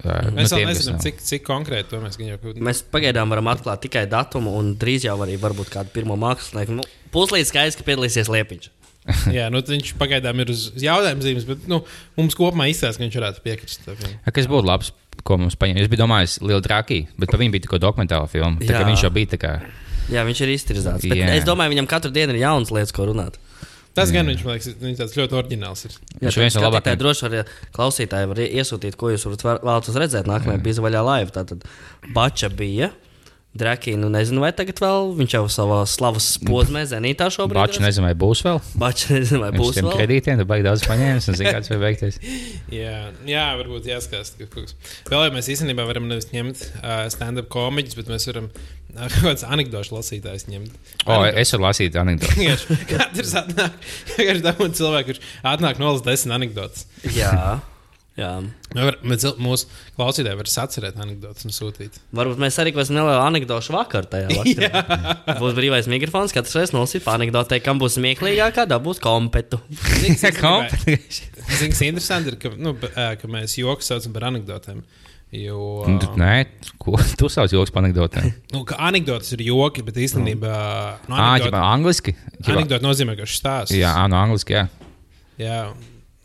Mēs 0.00 0.48
vēl 0.48 0.62
tiem, 0.62 0.70
kas 0.70 0.78
nezinām, 0.80 1.00
cik, 1.04 1.18
cik 1.20 1.42
konkrēti 1.44 1.90
to 1.92 2.00
mēs 2.00 2.16
gan 2.16 2.30
jau 2.30 2.54
Mēs 2.64 2.80
pagaidām 2.88 3.32
varam 3.32 3.50
atklāt 3.52 3.82
tikai 3.84 4.06
datumu, 4.08 4.54
un 4.56 4.72
drīz 4.80 5.04
jau 5.04 5.18
arī 5.20 5.36
varbūt 5.40 5.72
kādu 5.74 5.92
pirmo 5.92 6.16
mākslinieku. 6.20 6.78
Nu, 6.78 6.86
Puslīdz 7.12 7.50
skaidrs, 7.50 7.76
ka 7.76 7.84
piedalīsies 7.84 8.30
Liepiņš. 8.32 8.70
Jā, 9.38 9.48
nu, 9.52 9.60
viņš 9.66 9.92
pagaidām 10.00 10.40
ir 10.44 10.52
uz 10.54 10.68
jautājuma 10.80 11.24
zīmes, 11.24 11.46
bet 11.48 11.66
nu, 11.70 11.82
mums 12.18 12.36
kopumā 12.38 12.68
izstāsta, 12.70 13.00
ka 13.00 13.06
viņš 13.06 13.18
varētu 13.20 13.44
piekrist. 13.44 13.86
Ja, 13.90 14.34
Kas 14.34 14.48
būtu 14.50 14.68
labs, 14.68 14.92
ko 15.26 15.38
mums 15.40 15.58
paņemt? 15.60 15.82
Es 15.82 15.90
biju 15.92 16.04
domājis, 16.04 16.38
Liela 16.44 16.62
Drakī, 16.64 17.02
bet 17.20 17.32
par 17.32 17.42
viņu 17.42 17.54
bija 17.56 17.66
tikai 17.68 17.82
dokumentāla 17.82 18.30
filma. 18.30 18.56
Tā 18.62 18.72
kā 18.72 18.82
Jā. 18.82 18.88
viņš 18.88 19.06
jau 19.06 19.12
bija 19.14 19.34
tā 19.34 19.40
kā. 19.42 19.52
Jā, 20.10 20.24
viņš 20.26 20.42
ir 20.46 20.52
iztirzāts. 20.56 21.06
Bet 21.06 21.20
Jā. 21.20 21.30
es 21.38 21.46
domāju, 21.46 21.74
viņam 21.76 21.88
katru 21.90 22.10
dienu 22.14 22.34
ir 22.34 22.42
jaunas 22.42 22.72
lietas, 22.74 22.94
ko 22.96 23.06
runāt. 23.10 23.38
Tas 23.94 24.12
gan 24.14 24.28
viņš 24.30 24.42
man 24.46 24.54
liekas, 24.54 24.74
viņš 24.78 24.98
tāds 25.00 25.14
ļoti 25.18 25.36
oriģināls. 25.40 25.80
Ir. 25.88 25.94
Viņš 26.22 26.36
ir 26.36 26.44
viens 26.44 26.56
no 26.56 26.62
labākajiem. 26.62 26.98
droši 27.00 27.24
var 27.26 27.48
klausītāji 27.74 28.28
var 28.30 28.40
iesūtīt, 28.46 28.96
ko 28.98 29.10
jūs 29.10 29.26
vēlaties 29.26 29.98
redzēt 29.98 30.30
nākamajā 30.30 30.62
bija 30.62 30.84
vaļā 30.86 31.00
laiva. 31.04 31.32
Tātad 31.34 31.66
Bača 32.14 32.50
bija. 32.54 32.92
Drakī, 33.50 33.96
nu 33.98 34.06
nezinu, 34.14 34.38
vai 34.44 34.52
tagad 34.54 34.78
vēl 34.78 35.08
viņš 35.18 35.32
jau 35.34 35.40
savā 35.50 35.80
slavas 35.90 36.26
posmē, 36.46 36.84
zenītā 36.86 37.26
šobrīd. 37.34 37.58
Bačs 37.58 37.80
nezinu, 37.82 38.06
vai 38.06 38.12
būs 38.14 38.44
vēl. 38.46 38.60
Bača 38.78 39.16
nezinu, 39.16 39.40
vai 39.42 39.48
būs 39.56 39.80
vēl. 39.80 39.88
kredītiem, 39.96 40.38
tad 40.38 40.46
baigi 40.46 40.66
daudz 40.68 40.84
paņēmis 40.86 41.26
un 41.32 41.38
zina, 41.40 41.54
kāds 41.56 41.70
var 41.72 41.80
beigties. 41.82 42.20
Jā, 42.70 42.92
jā, 43.26 43.46
varbūt 43.58 43.88
jāskatās. 43.90 44.30
ka 44.38 44.46
kaut 44.54 44.70
kas- 44.70 44.76
Vēl 45.10 45.24
jau 45.26 45.32
mēs 45.34 45.50
īstenībā 45.50 45.82
varam 45.88 46.06
nevis 46.06 46.30
ņemt 46.30 46.62
uh, 46.78 47.08
stand-up 47.10 47.50
komiķus, 47.50 47.98
bet 47.98 48.12
mēs 48.14 48.28
varam 48.30 48.46
uh, 48.54 49.08
kaut 49.16 49.26
kāds 49.26 49.44
anekdošu 49.50 49.96
lasītājs 49.98 50.46
ņemt. 50.46 50.78
O, 51.10 51.18
es 51.26 51.50
varu 51.56 51.66
lasīt 51.66 51.98
anekdoti. 51.98 52.38
Vienkārši 52.44 52.78
Katrs 52.94 53.34
atnāk, 53.42 53.82
vienkārši 54.14 54.46
dabūjāt 54.46 54.78
cilvēku, 54.78 55.10
kurš 55.10 55.26
atnāk 55.56 55.82
nolas 55.82 56.06
desmit 56.06 56.38
anekdotas. 56.38 56.86
Jā, 57.18 57.58
jā. 58.18 58.30
Mēs 58.74 59.22
cil- 59.24 59.36
Mūsu 59.42 59.66
klausītāji 59.98 60.36
var 60.40 60.48
sacerēt 60.50 60.98
anekdotas 61.00 61.46
un 61.46 61.54
sūtīt. 61.54 61.98
Varbūt 62.16 62.40
mēs 62.42 62.58
arī 62.62 62.72
kaut 62.74 62.84
kādu 62.86 62.96
nelielu 62.98 63.22
anekdošu 63.24 63.74
vakaru 63.76 64.10
tajā 64.12 64.28
vakarā. 64.38 65.14
Būs 65.40 65.54
brīvais 65.58 65.88
mikrofons, 65.90 66.34
katrs 66.36 66.56
reiz 66.58 66.74
nosīt 66.76 67.06
anekdotē, 67.10 67.60
kam 67.64 67.78
būs 67.82 67.96
smieklīgākā, 68.00 68.66
dabūs 68.70 69.00
kompetu. 69.06 69.60
Zini, 70.40 71.70
kas 71.70 71.82
interesanti 71.86 72.32
ir, 72.32 72.38
ka, 72.40 72.52
nu, 72.56 72.74
ka 72.80 73.30
mēs 73.30 73.56
joku 73.60 73.84
saucam 73.86 74.12
par 74.16 74.28
anekdotēm. 74.30 74.82
Jo, 75.30 75.84
Nu, 75.86 76.00
tu- 76.02 76.08
Nē, 76.18 76.46
ko 76.82 76.96
tu 77.20 77.28
sauc 77.30 77.52
joks 77.54 77.70
par 77.70 77.84
anekdotēm? 77.84 78.32
nu, 78.50 78.64
ka 78.66 78.74
anekdotas 78.88 79.30
ir 79.36 79.44
joki, 79.46 79.84
bet 79.86 79.94
īstenībā 80.02 80.54
nu, 81.06 81.14
Ā, 81.14 81.20
anekdote, 81.36 81.52
ģipā, 81.52 81.60
angliski? 81.76 82.14
Ģipā- 82.40 82.56
anekdote 82.56 82.82
nozīmē, 82.88 83.14
ka 83.20 83.28
šis 83.30 83.38
stāsts. 83.38 83.76
Jā, 83.78 83.92
no 84.10 84.18
angliski, 84.18 84.56
jā. 84.58 84.64
jā. 85.38 85.60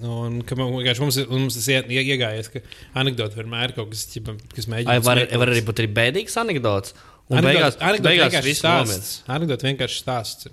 Un 0.04 0.42
ka 0.44 0.58
man 0.60 0.74
vienkārši 0.76 1.00
mums, 1.06 1.18
ir- 1.22 1.30
mums 1.32 1.56
tas 1.56 1.68
ie- 1.72 1.86
ie- 1.88 2.04
iegājies, 2.18 2.50
ka 2.52 2.60
anekdote 3.00 3.38
vienmēr 3.40 3.70
ir 3.70 3.76
kaut 3.78 3.94
kas, 3.94 4.02
kas 4.56 4.66
mēģina. 4.68 4.92
Ai, 4.92 5.00
var, 5.00 5.22
var 5.40 5.48
arī 5.54 5.62
būt 5.64 5.80
arī 5.86 5.88
bēdīgs 5.96 6.36
anekdots. 6.42 6.92
Un 7.30 7.40
Anekdote- 7.40 7.56
beigās, 7.56 7.78
anekdote 7.80 8.10
beigās 8.10 8.34
vienkārši 8.34 8.56
stāsts. 8.60 9.14
Anekdote 9.32 9.66
vienkārši 9.72 10.02
stāsts. 10.04 10.48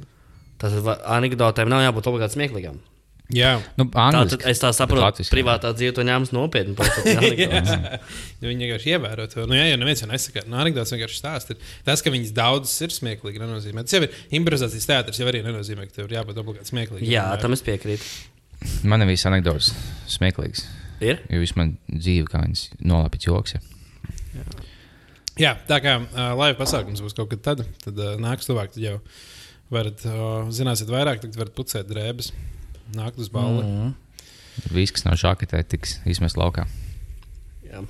Tas 0.62 0.72
anekdotēm 0.78 1.68
nav 1.68 1.82
jābūt 1.92 2.06
obligāti 2.12 2.38
smieklīgām. 2.38 2.78
Jā. 3.32 3.62
Nu, 3.78 3.86
Tā, 3.88 4.10
angliski, 4.12 4.42
tad, 4.42 4.50
es 4.50 4.58
tā 4.60 4.68
saprotu, 4.76 5.00
latviski. 5.00 5.32
privātā 5.34 5.70
dzīve 5.74 5.94
to 5.96 6.02
ņēmas 6.04 6.32
nopietni. 6.36 6.74
Ja 8.42 8.48
viņi 8.48 8.66
vienkārši 8.66 8.90
ievēro 8.94 9.26
to. 9.30 9.44
Nu, 9.48 9.54
jā, 9.56 9.68
jau 9.70 9.78
neviens 9.80 10.02
nesaka, 10.08 10.42
no 10.50 10.58
anekdotes 10.62 10.92
vienkārši 10.94 11.18
stāsta. 11.20 11.56
Tas, 11.86 12.02
ka 12.04 12.10
viņas 12.12 12.32
daudzas 12.36 12.74
ir 12.84 12.92
smieklīgi, 12.94 13.40
nenozīmē. 13.42 13.84
Tas 13.86 13.94
jau 13.96 14.02
ir 14.06 14.10
improvizācijas 14.38 14.88
teātris, 14.90 15.20
jau 15.22 15.28
arī 15.30 15.42
nenozīmē, 15.46 15.86
ka 15.88 15.96
tev 16.00 16.10
ir 16.10 16.16
jābūt 16.18 16.40
obligāti 16.42 16.72
smieklīgam. 16.74 17.08
Jā, 17.08 17.24
tam 17.42 17.56
es 17.56 17.62
piekrītu. 17.66 18.04
Man 18.88 19.04
ir 19.04 19.10
visas 19.10 19.28
anekdotas 19.30 19.72
smieklīgas. 20.10 20.66
Ir? 21.02 21.22
Jo 21.32 21.40
viss 21.42 21.56
man 21.58 21.76
dzīve, 21.90 22.28
kā 22.30 22.42
viņas 22.44 22.68
nolapīts 22.86 23.26
joks. 23.26 23.56
Ja. 23.56 23.62
Jā, 25.40 25.52
tā 25.68 25.78
kā 25.82 25.96
uh, 26.02 26.34
laiva 26.36 26.58
pasākums 26.58 27.00
būs 27.02 27.16
kaut 27.16 27.30
kad 27.32 27.42
tad, 27.44 27.64
tad 27.82 27.98
uh, 27.98 28.14
nāks 28.20 28.48
tuvāk. 28.48 28.74
Tad 28.74 28.84
jau 28.84 28.98
varat, 29.72 30.04
uh, 30.06 30.50
zināsiet 30.52 30.92
vairāk, 30.92 31.22
tad 31.22 31.36
varat 31.38 31.54
pucēt 31.56 31.88
drēbes, 31.88 32.30
nākt 32.96 33.20
uz 33.22 33.32
balli. 33.32 33.64
Mm. 33.64 33.92
Viss, 34.76 34.92
kas 34.92 35.06
nav 35.06 35.16
žaketē, 35.20 35.62
tiks 35.64 35.96
izmest 36.08 36.36
laukā. 36.36 36.66
Jā. 37.64 37.80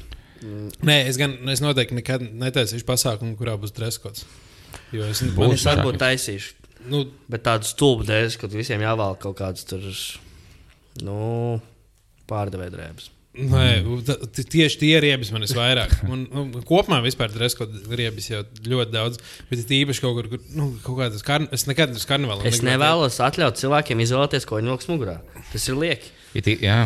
Mm. 0.42 0.70
Nē, 0.86 0.96
es 1.10 1.18
gan 1.18 1.34
es 1.50 1.62
noteikti 1.62 1.98
nekad 1.98 2.24
netaisīšu 2.30 2.86
pasākumu, 2.86 3.34
kurā 3.38 3.58
būs 3.60 3.74
dreskots. 3.74 4.26
Jo 4.94 5.06
es 5.10 5.22
Būs. 5.22 5.36
man 5.36 5.56
Es 5.56 5.66
varbūt 5.66 5.98
taisīšu. 6.00 6.58
Nu, 6.90 7.04
Bet 7.30 7.44
tādu 7.46 7.66
stulbu 7.68 8.06
dēļ, 8.08 8.36
ka 8.40 8.50
visiem 8.50 8.82
jāvēl 8.82 9.18
kaut 9.22 9.36
kādas 9.38 9.66
tur, 9.68 9.84
nu, 11.00 11.58
pārdevēja 12.30 12.74
drēbes. 12.76 13.10
Nē, 13.32 13.80
tieši 14.36 14.76
tie 14.76 14.92
riebas 15.00 15.30
man 15.32 15.46
ir 15.46 15.52
vairāk. 15.56 15.94
Un, 16.04 16.26
nu, 16.28 16.62
kopumā 16.68 16.98
vispār 17.00 17.32
dreskots 17.32 17.86
riebas 17.88 18.26
jau 18.28 18.42
ļoti 18.66 18.92
daudz. 18.92 19.22
Bet 19.48 19.62
ir 19.62 19.78
īpaši 19.78 20.04
kaut 20.04 20.18
kur, 20.18 20.28
kur 20.34 20.42
nu, 20.52 20.66
kaut 20.84 20.98
kādas 20.98 21.24
karn... 21.24 21.48
Es 21.56 21.64
nekad 21.64 21.96
uz 21.96 22.04
karnevālu 22.08 22.44
Es 22.48 22.60
nevēlos 22.66 23.16
atļaut 23.24 23.56
cilvēkiem 23.56 24.04
izvēlēties, 24.04 24.44
ko 24.48 24.60
viņi 24.60 24.74
vilks 24.74 24.90
mugurā. 24.92 25.16
Tas 25.48 25.64
ir 25.72 25.80
lieki. 25.80 26.12
Tī, 26.44 26.58
jā. 26.64 26.76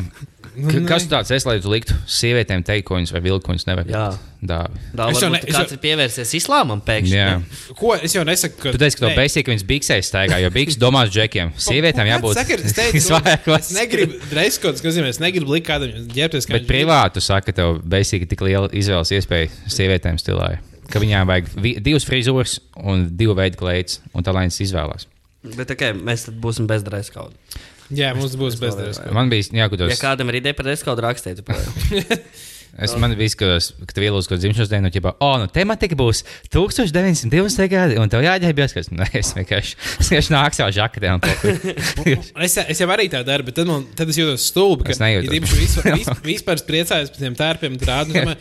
Nu, 0.56 0.70
K- 0.70 0.80
nē. 0.80 0.86
Kas 0.88 1.04
tu 1.04 1.10
tāds 1.12 1.30
esi, 1.36 1.44
lai 1.48 1.58
tu 1.60 1.68
liktu 1.68 1.92
sievietēm 2.08 2.62
teikt, 2.64 2.86
ko 2.88 2.96
viņas 2.96 3.10
vai 3.12 3.20
vilku 3.20 3.50
viņas 3.52 3.66
nevar 3.68 3.88
Jā. 3.90 4.04
dāvāt? 4.40 4.76
Tā 4.96 5.08
Es 5.12 5.20
jau 5.20 5.28
ne- 5.32 5.40
es 5.42 5.52
kāds 5.52 5.72
jau- 5.72 5.76
ir 5.76 5.80
pievērsies 5.84 6.32
islāmam 6.38 6.80
pēkšņi. 6.86 7.18
Jā. 7.18 7.42
Ko 7.76 7.92
es 7.94 8.14
jau 8.16 8.22
nesaku? 8.24 8.56
Ka... 8.62 8.72
Tu 8.72 8.80
teici, 8.80 8.96
ka 8.96 9.04
to 9.04 9.10
ka 9.44 9.52
viņas 9.52 9.66
biksēs 9.68 10.08
staigā, 10.08 10.38
jo 10.40 10.50
biks 10.54 10.78
domās 10.80 11.10
džekiem. 11.12 11.52
Sievietēm 11.60 12.08
jābūt 12.08 12.40
Saka, 12.40 12.54
es 12.56 12.72
teicu, 12.72 12.96
nu, 12.96 13.02
visvairākos. 13.02 13.58
es 13.68 13.72
negribu 13.76 14.20
dreskots, 14.30 14.80
kas 14.80 14.94
nozīmē, 14.94 15.12
es 15.12 15.20
negribu 15.20 15.52
likt 15.52 15.66
kādam 15.68 15.92
ģērbties. 15.92 16.48
Bet 16.48 16.62
viņš 16.62 16.64
grib. 16.64 16.70
privāti 16.72 17.12
tu 17.18 17.20
saki, 17.20 17.50
ka 17.52 17.56
tev 17.60 17.82
besīgi 17.84 18.28
tik 18.32 18.40
liela 18.40 18.68
izvēles 18.72 19.12
iespēja 19.12 19.52
sievietēm 19.68 20.16
stilā. 20.22 20.56
Ka 20.88 21.00
viņām 21.02 21.26
vajag 21.28 21.52
divas 21.82 22.04
frizūras 22.06 22.60
un 22.80 23.08
divu 23.18 23.34
veidu 23.34 23.58
klēts, 23.60 24.00
un 24.14 24.22
tā 24.22 24.32
lai 24.32 24.46
viņas 24.46 24.60
izvēlās. 24.70 25.06
Bet 25.56 25.70
okay, 25.70 25.92
mēs 25.92 26.26
tad 26.30 26.40
būsim 26.42 26.66
bez 26.66 26.82
dreskauda. 26.86 27.34
Jā, 27.94 28.10
mums 28.18 28.34
būs 28.38 28.58
bezdreskots. 28.58 29.14
Man 29.14 29.30
bija 29.30 29.46
jākudās. 29.62 29.92
Ja 29.94 30.00
kādam 30.00 30.32
ir 30.32 30.40
ideja 30.40 30.56
par 30.58 30.66
dreskaudu, 30.66 31.04
rakstiet. 31.06 31.42
Es 32.76 32.92
man 33.00 33.14
bija 33.16 33.32
skatos, 33.32 33.70
ka 33.88 33.94
tu 33.96 34.02
vielos 34.04 34.26
kaut 34.28 34.40
dzimšanas 34.42 34.68
dienu, 34.68 34.90
jau 34.92 35.00
tā, 35.06 35.12
oh, 35.24 35.36
nu, 35.40 35.46
tematika 35.48 35.96
būs 35.96 36.20
1920. 36.52 37.62
gadi, 37.72 37.96
un 37.96 38.10
tev 38.12 38.20
jāģērbjas, 38.26 38.74
kas, 38.76 38.90
nē, 38.92 39.06
es 39.16 39.30
vienkārši, 39.38 39.78
es 40.02 40.10
vienkārši 40.12 40.34
nāku 40.34 40.58
savā 40.58 40.74
žaketē 40.76 41.14
Es, 42.46 42.58
es 42.66 42.82
jau 42.82 42.90
arī 42.92 43.08
tā 43.12 43.22
daru, 43.24 43.46
bet 43.48 43.56
tad, 43.56 43.70
man, 43.70 43.86
tad 43.96 44.12
es 44.12 44.20
jūtos 44.20 44.44
stulbi. 44.50 44.90
Es 44.92 45.00
nejūtos. 45.00 45.32
Ja 45.32 45.40
vispār, 45.40 45.96
vis- 45.96 46.24
vispār 46.26 46.60
priecājos 46.68 47.14
par 47.14 47.24
tiem 47.24 47.38
tērpiem, 47.40 47.80
tad 47.80 48.12
rādu. 48.12 48.36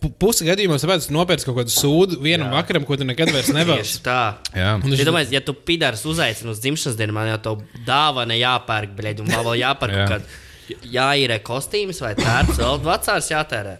Pu- 0.00 0.12
Pusi 0.20 0.44
gadījumos 0.48 0.82
tāpēc 0.84 1.08
nopērts 1.14 1.44
kaut 1.46 1.56
kādu 1.60 1.72
sūdu 1.74 2.18
vienam 2.24 2.48
Jā. 2.50 2.58
vakaram, 2.62 2.84
ko 2.88 2.96
tu 2.96 3.04
nekad 3.04 3.30
vairs 3.34 3.48
nevēlies. 3.52 3.94
Tieši 3.94 4.02
tā. 4.06 4.18
Jā. 4.56 4.74
Un 4.82 4.92
es- 4.92 4.98
Ja, 4.98 5.04
domāju, 5.10 5.30
ja 5.32 5.40
tu 5.40 5.52
pidārs 5.54 6.04
uzaicini 6.08 6.50
uz 6.50 6.60
dzimšanas 6.60 6.96
dienu, 6.96 7.12
man 7.12 7.28
jau 7.28 7.38
tā 7.38 7.54
dāvana 7.86 8.36
jāpērk, 8.40 8.94
bļeģi, 8.96 9.20
un 9.20 9.26
vēl 9.36 9.58
jāpērk 9.62 9.96
Jā. 9.96 10.06
kaut 10.08 10.20
kāda 10.20 10.82
jāīrē 10.98 11.40
kostīms 11.42 12.00
vai 12.00 12.14
tērps, 12.14 12.56
vēl 12.62 12.78
vecāks 12.84 13.30
jātērē. 13.32 13.78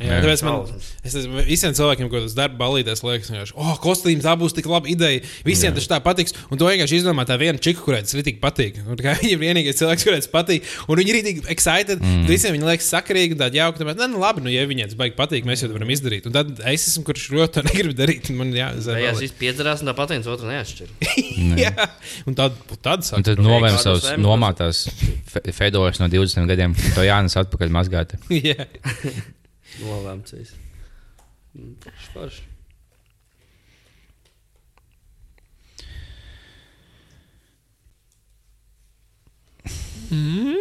Jā, 0.00 0.22
tāpēc 0.24 0.40
man, 0.46 0.62
es 1.04 1.12
esmu 1.20 1.42
visiem 1.44 1.74
cilvēkiem, 1.76 2.08
ko 2.08 2.22
tas 2.24 2.32
darba 2.32 2.56
balīties, 2.62 3.02
liekas, 3.04 3.28
ka, 3.28 3.42
oh, 3.60 3.74
kostīms, 3.82 4.24
tā 4.24 4.32
būs 4.40 4.54
tik 4.56 4.64
laba 4.72 4.88
ideja. 4.88 5.20
Visiem 5.44 5.74
tas 5.76 5.84
tā 5.90 5.98
patiks. 6.00 6.32
Un 6.48 6.56
to 6.56 6.64
vienkārši 6.64 7.02
izdomā 7.02 7.26
tā 7.28 7.36
viena 7.36 7.60
čika, 7.60 7.82
kurai 7.84 7.98
tas 8.00 8.14
rītīgi 8.16 8.40
patīk. 8.40 8.78
Un, 8.86 8.96
tā 8.96 9.04
kā 9.04 9.12
Viņa 9.20 9.34
ir 9.36 9.40
vienīgais 9.42 9.76
cilvēks, 9.82 10.06
kurai 10.08 10.22
tas 10.22 10.30
patīk. 10.32 10.70
Un 10.88 10.96
viņi 11.02 11.12
ir 11.12 11.18
rītīgi 11.18 11.44
excited. 11.52 12.00
Mm. 12.00 12.24
Visiem 12.30 12.56
viņi 12.56 12.66
liekas 12.70 12.88
sakarīgi, 12.94 13.36
tādi 13.42 13.60
jauki. 13.60 13.82
Tāpēc, 13.82 14.00
nu, 14.14 14.22
labi, 14.24 14.46
nu, 14.46 14.54
ja 14.54 14.64
viņiem 14.70 14.88
tas 14.94 14.96
baigi 15.02 15.14
patīk, 15.20 15.44
mēs 15.50 15.60
jau 15.66 15.68
to 15.68 15.76
varam 15.76 15.92
izdarīt. 15.92 16.30
Un 16.30 16.36
tad 16.38 16.54
es 16.72 16.88
esmu, 16.88 17.04
kurš 17.10 17.26
ļoti 17.36 17.54
to 17.58 17.64
negribu 17.68 17.98
darīt. 18.00 18.32
un 18.32 18.40
Man 18.40 18.56
Jā, 18.56 18.70
jāzina. 18.80 19.12
es 19.28 19.36
piedzerās, 19.44 19.84
un 19.84 19.92
tāpat 19.92 20.16
viens 20.16 20.30
otru 20.32 20.48
neatšķir. 20.48 20.88
Jā, 21.66 21.74
un 22.32 22.40
tad, 22.40 22.56
tad 22.80 23.04
Un 23.04 23.06
sāk. 23.10 23.28
tad 23.28 23.44
novēm 23.44 23.76
savus 23.84 24.08
nomātās 24.24 24.86
fe- 25.28 25.44
fedoras 25.52 26.00
no 26.00 26.08
20 26.12 26.48
gadiem. 26.48 26.72
To 26.96 27.04
jānes 27.04 27.36
atpakaļ 27.44 27.76
mazgāt. 27.76 28.16
Jā. 28.32 28.64
Novēmts 29.80 30.34
viss. 30.36 30.58
Mm. 40.12 40.56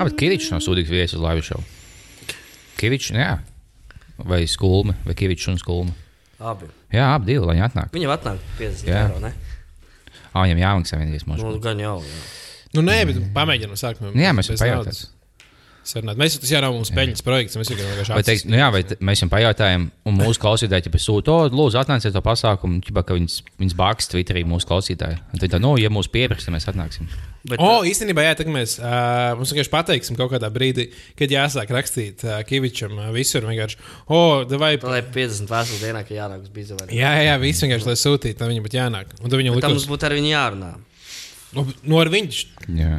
Jā, 0.00 0.06
bet 0.08 0.16
Kavičs 0.16 0.48
nav 0.50 0.62
sūdīgs 0.64 0.90
viesis 0.90 1.18
uz 1.18 1.22
laivu 1.22 1.44
šovu. 1.44 1.62
Kavičs, 2.80 3.12
jā. 3.14 3.34
Vai 4.16 4.42
skulme, 4.48 4.96
vai 5.04 5.14
Kavičs 5.14 5.50
un 5.52 5.60
skulme. 5.60 5.92
Abi. 6.40 6.70
Jā, 6.88 7.10
abi 7.14 7.28
divi, 7.28 7.44
lai 7.44 7.58
viņi 7.58 7.66
atnāk. 7.66 7.90
Viņam 7.92 8.12
atnāk 8.14 8.44
50 8.56 8.88
Jā. 8.88 9.02
eiro, 9.04 9.20
ne? 9.20 9.34
Ā, 10.30 10.44
viņam 10.46 10.60
jāmaksā 10.64 11.00
vienīgais 11.00 11.26
Nu, 11.26 11.34
mūžs. 11.36 11.62
gan 11.64 11.80
jau. 11.82 11.96
Jā. 12.06 12.20
Nu, 12.76 12.84
nē, 12.86 13.00
bet 13.08 13.24
pamēģinām 13.34 13.78
sākumā. 13.78 14.12
Jā, 14.14 14.34
mēs 14.36 14.52
varam 14.54 14.80
naudas 14.80 15.08
sarunāt. 15.90 16.18
Mēs 16.20 16.36
jau 16.44 16.60
nav 16.62 16.74
mūsu 16.76 16.94
peļņas 16.96 17.24
projekts. 17.26 17.58
Mēs 17.58 17.70
jau 17.72 17.78
vienkārši 17.78 18.26
teiks, 18.28 18.44
nu 18.50 18.58
jā, 18.60 18.68
vai 18.74 18.82
mēs 18.84 19.22
viņam 19.22 19.32
pajautājām, 19.32 19.86
un 20.06 20.18
mūsu 20.18 20.42
klausītāji, 20.42 20.86
ja 20.92 21.02
sūta, 21.02 21.36
lūdzu, 21.50 21.80
atnāciet 21.80 22.14
to 22.14 22.22
pasākumu, 22.24 22.82
ķipa, 22.86 23.04
ka 23.08 23.16
viņas, 23.16 23.40
viņas 23.60 23.76
bāks 23.80 24.10
Twitterī 24.12 24.44
mūsu 24.48 24.68
klausītāji. 24.70 25.18
Un 25.32 25.42
tad, 25.42 25.56
nu, 25.64 25.74
ja 25.80 25.90
mūs 25.92 26.10
pieprasa, 26.12 26.52
mēs 26.54 26.68
atnāksim. 26.70 27.08
Bet, 27.40 27.56
O, 27.56 27.68
oh, 27.78 27.86
īstenībā, 27.88 28.20
jā, 28.26 28.34
tā 28.36 28.44
kā 28.44 28.52
mēs 28.52 28.74
uh, 28.82 29.30
mums 29.38 29.48
vienkārši 29.54 29.72
pateiksim 29.72 30.16
kaut 30.18 30.28
kādā 30.34 30.50
brīdī, 30.52 30.90
kad 31.16 31.32
jāsāk 31.32 31.70
rakstīt 31.72 32.24
uh, 32.26 32.42
Kavičam 32.44 32.98
uh, 32.98 33.08
visur. 33.14 33.46
vienkārši, 33.48 33.78
O, 34.04 34.18
oh, 34.18 34.58
vai. 34.60 34.74
Tā 34.82 34.92
lai 34.92 35.00
50 35.06 35.48
vēstules 35.48 35.80
dienā, 35.80 36.04
ka 36.04 36.12
jānāk 36.18 36.44
uz 36.44 36.52
bīzu. 36.52 36.76
Jā, 36.92 37.14
jā, 37.16 37.24
jā, 37.30 37.38
viss 37.40 37.64
vienkārši, 37.64 37.88
lai 37.88 37.96
sūtītu, 37.96 38.36
tad 38.42 38.52
viņam 38.52 38.66
būtu 38.68 38.80
jānāk. 38.80 39.16
Un 39.22 39.32
tad 39.32 39.40
viņam 39.40 39.56
Tam 39.56 39.62
likās, 39.62 39.76
mums 39.78 39.88
būtu 39.88 40.10
ar 40.10 40.16
viņu 40.18 40.32
jārunā. 40.34 40.70
nu, 41.56 41.64
nu, 41.80 42.00
ar 42.02 42.12
viņš. 42.12 42.42
Jā. 42.76 42.92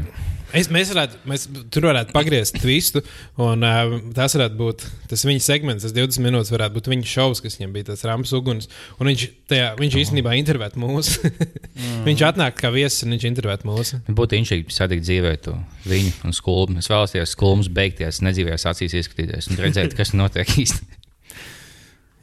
Es, 0.58 0.68
mēs 0.74 0.90
varētu, 0.92 1.20
mēs 1.32 1.46
tur 1.72 1.86
varētu 1.88 2.12
pagriezt 2.16 2.58
twistu, 2.60 3.02
un 3.40 3.64
uh, 3.64 3.94
tas 4.16 4.36
varētu 4.36 4.58
būt 4.60 4.84
tas 5.12 5.24
viņa 5.28 5.44
segments. 5.46 5.86
Tas 5.86 5.94
20 5.96 6.26
minūtes 6.26 6.52
varētu 6.52 6.76
būt 6.76 6.90
viņa 6.92 7.08
šovs, 7.08 7.42
kas 7.44 7.56
viņam 7.60 7.76
bija 7.76 7.88
tas 7.92 8.04
ramps 8.08 8.34
uguns. 8.36 8.68
Un 9.00 9.12
viņš, 9.12 9.26
tajā, 9.52 9.70
viņš 9.80 9.98
īstenībā 10.04 10.36
intervētu 10.40 10.82
mūs. 10.82 11.14
viņš 12.08 12.26
atnāk 12.32 12.60
kā 12.60 12.74
viesis, 12.74 13.06
un 13.06 13.16
viņš 13.16 13.28
intervētu 13.32 13.70
mūs. 13.70 13.94
Būtu 14.12 14.40
inšīgi 14.42 14.76
satikt 14.76 15.08
dzīvē 15.08 15.36
to 15.48 15.56
viņu 15.88 16.18
un 16.28 16.36
skulmu. 16.36 16.82
Es 16.84 16.92
vēlos 16.92 17.16
tajās 17.16 17.38
skulmas 17.38 17.72
beigties, 17.72 18.20
nedzīvējās 18.28 18.68
acīs 18.74 18.98
ieskatīties 19.00 19.54
un 19.54 19.64
redzēt, 19.64 19.96
kas 19.96 20.12
notiek 20.18 20.52
īsti. 20.66 21.00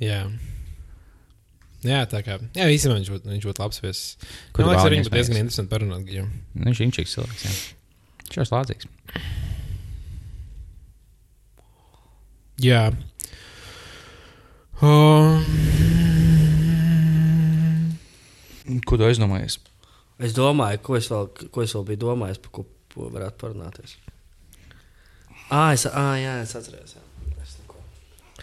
Jā. 0.04 0.26
Jā, 1.86 2.02
tā 2.10 2.20
kā. 2.26 2.36
Jā, 2.58 2.66
īstenībā 2.74 2.98
viņš 2.98 3.10
būtu, 3.14 3.40
būtu 3.46 3.62
labs 3.62 3.82
viesis. 3.84 4.30
Kur 4.52 4.66
Man 4.66 4.74
liekas, 4.74 4.84
ar 4.84 4.94
viņu 4.94 5.06
būtu 5.06 5.14
diezgan 5.14 5.40
interesanti 5.44 5.70
parunāt. 5.72 6.08
Nu, 6.10 6.64
Viņš 6.66 6.80
ir 6.80 6.88
inšīgs 6.88 7.14
cilvēks. 7.14 7.44
Jā. 7.46 7.56
Viņš 8.28 8.42
ir 8.42 8.48
slādzīgs. 8.48 8.88
Jā. 12.60 12.82
Um, 14.84 15.46
Ko 18.84 18.98
tu 19.00 19.06
aizdomājies? 19.06 19.56
Es 20.20 20.34
domāju, 20.36 20.82
ko 20.84 20.98
es 20.98 21.08
vēl, 21.08 21.30
ko 21.54 21.64
es 21.64 21.72
vēl 21.72 21.86
biju 21.88 22.02
domājis, 22.02 22.40
par 22.44 22.52
ko, 22.52 22.64
ko 22.92 23.08
varētu 23.14 23.40
parunāties. 23.40 23.96
Ah, 25.48 25.72
es, 25.72 25.86
ah, 25.88 26.12
jā, 26.20 26.34
es 26.42 26.52
atceros. 26.58 26.98
Jā. 26.98 27.04
Es 27.40 27.54
neko. 27.62 27.80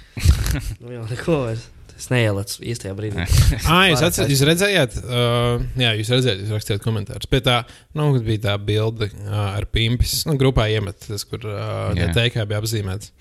nu, 0.81 0.93
jau 0.95 1.03
neko. 1.11 1.37
Es, 1.51 1.67
es 1.95 2.09
neielicu 2.11 2.63
īstajā 2.71 2.95
brīdī. 2.97 3.25
Ah, 3.71 3.85
jūs, 3.89 4.03
atcer, 4.05 4.29
jūs 4.31 4.43
redzējāt, 4.47 4.97
uh, 5.03 5.63
jā, 5.79 5.93
jūs 5.99 6.11
redzējāt, 6.13 6.43
jūs 6.43 6.55
rakstījāt 6.55 6.83
komentārus. 6.83 7.29
Pie 7.31 7.41
tā, 7.45 7.61
nu, 7.97 8.09
kad 8.15 8.27
bija 8.27 8.43
tā 8.49 8.57
bilde 8.61 9.09
uh, 9.11 9.39
ar 9.55 9.67
pimpis, 9.71 10.19
nu, 10.29 10.35
grupā 10.39 10.67
iemet, 10.73 10.99
tas, 11.07 11.25
kur 11.29 11.45
uh, 11.49 11.95
teikā 12.17 12.45
bija 12.49 12.61
apzīmēts. 12.61 13.13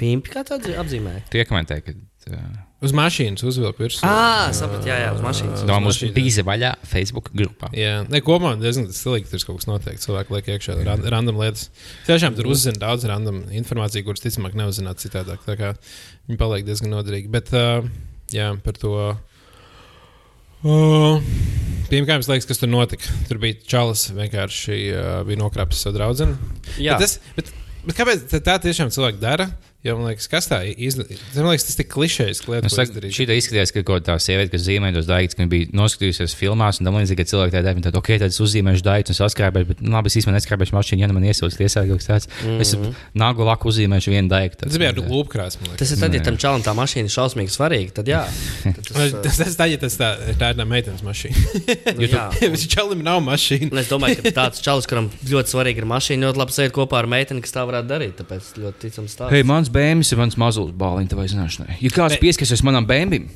Pimpi 0.00 0.32
kā 0.34 0.42
tāds 0.46 0.72
apzīmē. 0.74 1.20
Tu 1.30 1.38
iekomentēji, 1.42 1.86
ka. 1.86 1.94
Uh, 2.30 2.64
Uz 2.84 2.92
mašīnas 2.92 3.40
uzvilku 3.48 3.80
virsū. 3.80 4.02
Ah, 4.04 4.50
sapratu, 4.52 4.84
jā, 4.90 4.96
jā, 5.00 5.12
uz 5.16 5.22
mašīnas. 5.24 5.62
No 5.68 5.78
mums 5.80 6.02
bija 6.12 6.42
vaļā 6.44 6.74
Facebook 6.84 7.30
grupā. 7.32 7.70
Jā, 7.72 8.02
ne, 8.12 8.20
kopumā 8.24 8.58
diezgan 8.60 8.90
stilīgi 8.92 9.30
tur 9.30 9.44
kaut 9.48 9.62
kas 9.62 9.68
noteikts. 9.70 10.04
Cilvēki 10.04 10.34
liek 10.34 10.50
iekšā 10.52 10.76
ran- 10.84 11.06
random 11.14 11.38
lietas. 11.40 11.70
Tiešām 12.04 12.36
tur 12.36 12.50
uzzina 12.52 12.76
daudz 12.82 13.06
random 13.08 13.40
informāciju, 13.56 14.04
kuras 14.04 14.20
ticamāk 14.24 14.56
neuzzinātu 14.60 15.06
citādāk. 15.06 15.40
Tā 15.48 15.56
kā 15.60 15.72
viņi 16.28 16.40
paliek 16.42 16.66
diezgan 16.68 16.92
noderīgi. 16.92 17.32
Bet 17.32 17.54
uh, 17.56 17.88
jā, 18.34 18.50
par 18.66 18.76
to. 18.82 18.92
Uh, 20.64 21.20
Pirmkārt, 21.88 22.20
man 22.24 22.34
liekas, 22.34 22.48
kas 22.48 22.60
tur 22.60 22.68
notika. 22.72 23.16
Tur 23.30 23.40
bija 23.40 23.60
čalis, 23.68 24.10
vienkārši 24.16 24.78
uh, 24.92 25.12
bija 25.28 25.40
nokrapis 25.40 25.86
savu 25.86 25.96
draugu. 25.96 26.28
Jā. 26.76 26.98
Bet, 26.98 27.06
tas, 27.06 27.16
bet, 27.38 27.52
bet 27.88 27.96
kāpēc 27.96 28.28
tā, 28.32 28.44
tā 28.44 28.60
tiešām 28.68 28.92
cilvēki 28.92 29.24
dara? 29.24 29.48
Jo 29.84 29.98
man 29.98 30.08
liekas, 30.08 30.28
kas 30.32 30.48
tā 30.48 30.62
ir. 30.64 30.78
Man 31.36 31.50
liekas, 31.50 31.66
tas 31.68 31.76
ir 31.76 31.82
tik 31.82 31.90
klišejs, 31.92 32.42
Nu, 32.48 32.70
šī 33.12 33.26
tā 33.28 33.36
izskatījās, 33.36 33.72
ka 33.74 33.82
kaut 33.84 34.06
tā 34.06 34.16
sieviete, 34.22 34.54
kas 34.54 34.64
zīmē 34.64 34.94
tos 34.96 35.08
daigtus, 35.08 35.36
ka 35.36 35.44
bija 35.50 35.68
noskatījusies 35.76 36.36
filmās, 36.38 36.80
un 36.80 36.88
tam 36.88 36.96
līdzīgi, 36.96 37.18
ka 37.20 37.28
cilvēki 37.28 37.56
tādā 37.58 37.74
veidā, 37.76 37.92
ok, 38.00 38.10
tad 38.22 38.32
es 38.32 38.40
uzzīmēšu 38.40 38.84
daigtus 38.86 39.12
un 39.12 39.20
saskrāpēšu, 39.20 39.68
bet 39.72 39.82
nu, 39.84 39.92
labi, 39.92 40.08
es 40.08 40.16
īstenībā 40.20 40.38
neskrāpēšu 40.38 40.76
mašīnu, 40.78 41.04
ja 41.04 41.10
nu 41.10 41.18
man 41.18 41.26
iesauc 41.28 41.58
tiesā 41.58 41.84
kaut 41.88 42.00
kas 42.00 42.08
tāds. 42.08 42.28
Mm 42.40 42.48
-hmm. 42.48 42.60
Es 42.64 42.72
nagu 43.12 43.44
laku 43.44 43.68
uzzīmēšu 43.68 44.14
vienu 44.14 44.32
daigtu. 44.32 44.64
Tas 44.64 44.78
bija 44.78 44.94
ar 44.94 45.02
lūpkrāsu. 45.04 45.76
Tas 45.76 45.92
ir 45.92 46.00
tad, 46.00 46.14
ja 46.14 46.22
tam 46.22 46.36
čalam 46.40 46.62
tā 46.64 46.72
mašīna 46.72 47.04
ir 47.04 47.14
šausmīgi 47.18 47.52
svarīga, 47.52 47.92
tad 48.00 48.08
jā. 48.08 48.24
Tad 48.64 49.22
tas, 49.24 49.34
Tas, 49.34 49.48
tas, 49.48 49.56
tā, 49.58 49.66
ja 49.66 49.78
tas 49.82 49.96
tā, 49.98 50.08
tā 50.38 50.52
ir 50.52 50.58
tā 50.58 50.64
meitenes 50.68 51.02
mašīna. 51.02 51.40
nu, 51.98 52.06
jā. 52.06 52.24
Viņš 52.40 52.66
čalim 52.70 53.00
nav 53.02 53.18
mašīna. 53.26 53.80
Es 53.82 53.88
domāju, 53.90 54.20
ka 54.22 54.32
tāds 54.36 54.62
čalis, 54.62 54.86
kuram 54.90 55.08
ļoti 55.26 55.50
svarīga 55.50 55.82
ir 55.82 55.88
mašīna, 55.90 56.28
ļoti 56.28 56.40
labi 56.42 56.54
sēž 56.54 56.74
kopā 56.76 57.00
ar 57.00 57.08
meiteni, 57.10 57.42
kas 57.42 57.54
tā 57.56 57.64
varētu 57.66 57.90
darīt. 57.90 58.14
Tāpēc 58.20 58.52
ļoti 58.62 58.82
ticams 58.84 59.16
tā. 59.18 59.30
Hei, 59.34 59.42
bērns 59.74 60.12
ir 60.14 60.20
mans 60.20 60.38
mazulis 60.40 60.76
bāliņš, 60.78 61.16
vai 61.18 61.26
zināšanai. 61.30 61.80
Ja 61.82 61.90
kāds 61.94 62.20
pieskarsies 62.22 62.62
manam 62.66 62.86
bērnam, 62.88 63.26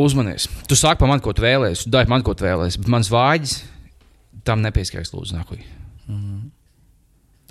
uzmanies. 0.00 0.48
Tu 0.68 0.78
sāki 0.78 1.02
par 1.02 1.10
mani, 1.12 1.24
ko 1.24 1.34
tu 1.36 1.44
vēlēsies, 1.44 1.90
dari 1.92 2.10
man, 2.10 2.24
ko 2.24 2.34
tu 2.36 2.46
vēlēsies, 2.46 2.80
bet 2.80 2.90
mans 2.92 3.12
vāģis 3.12 3.58
tam 4.48 4.64
nepieskaries, 4.64 5.12
lūdzu, 5.14 5.36
nākuj. 5.38 5.62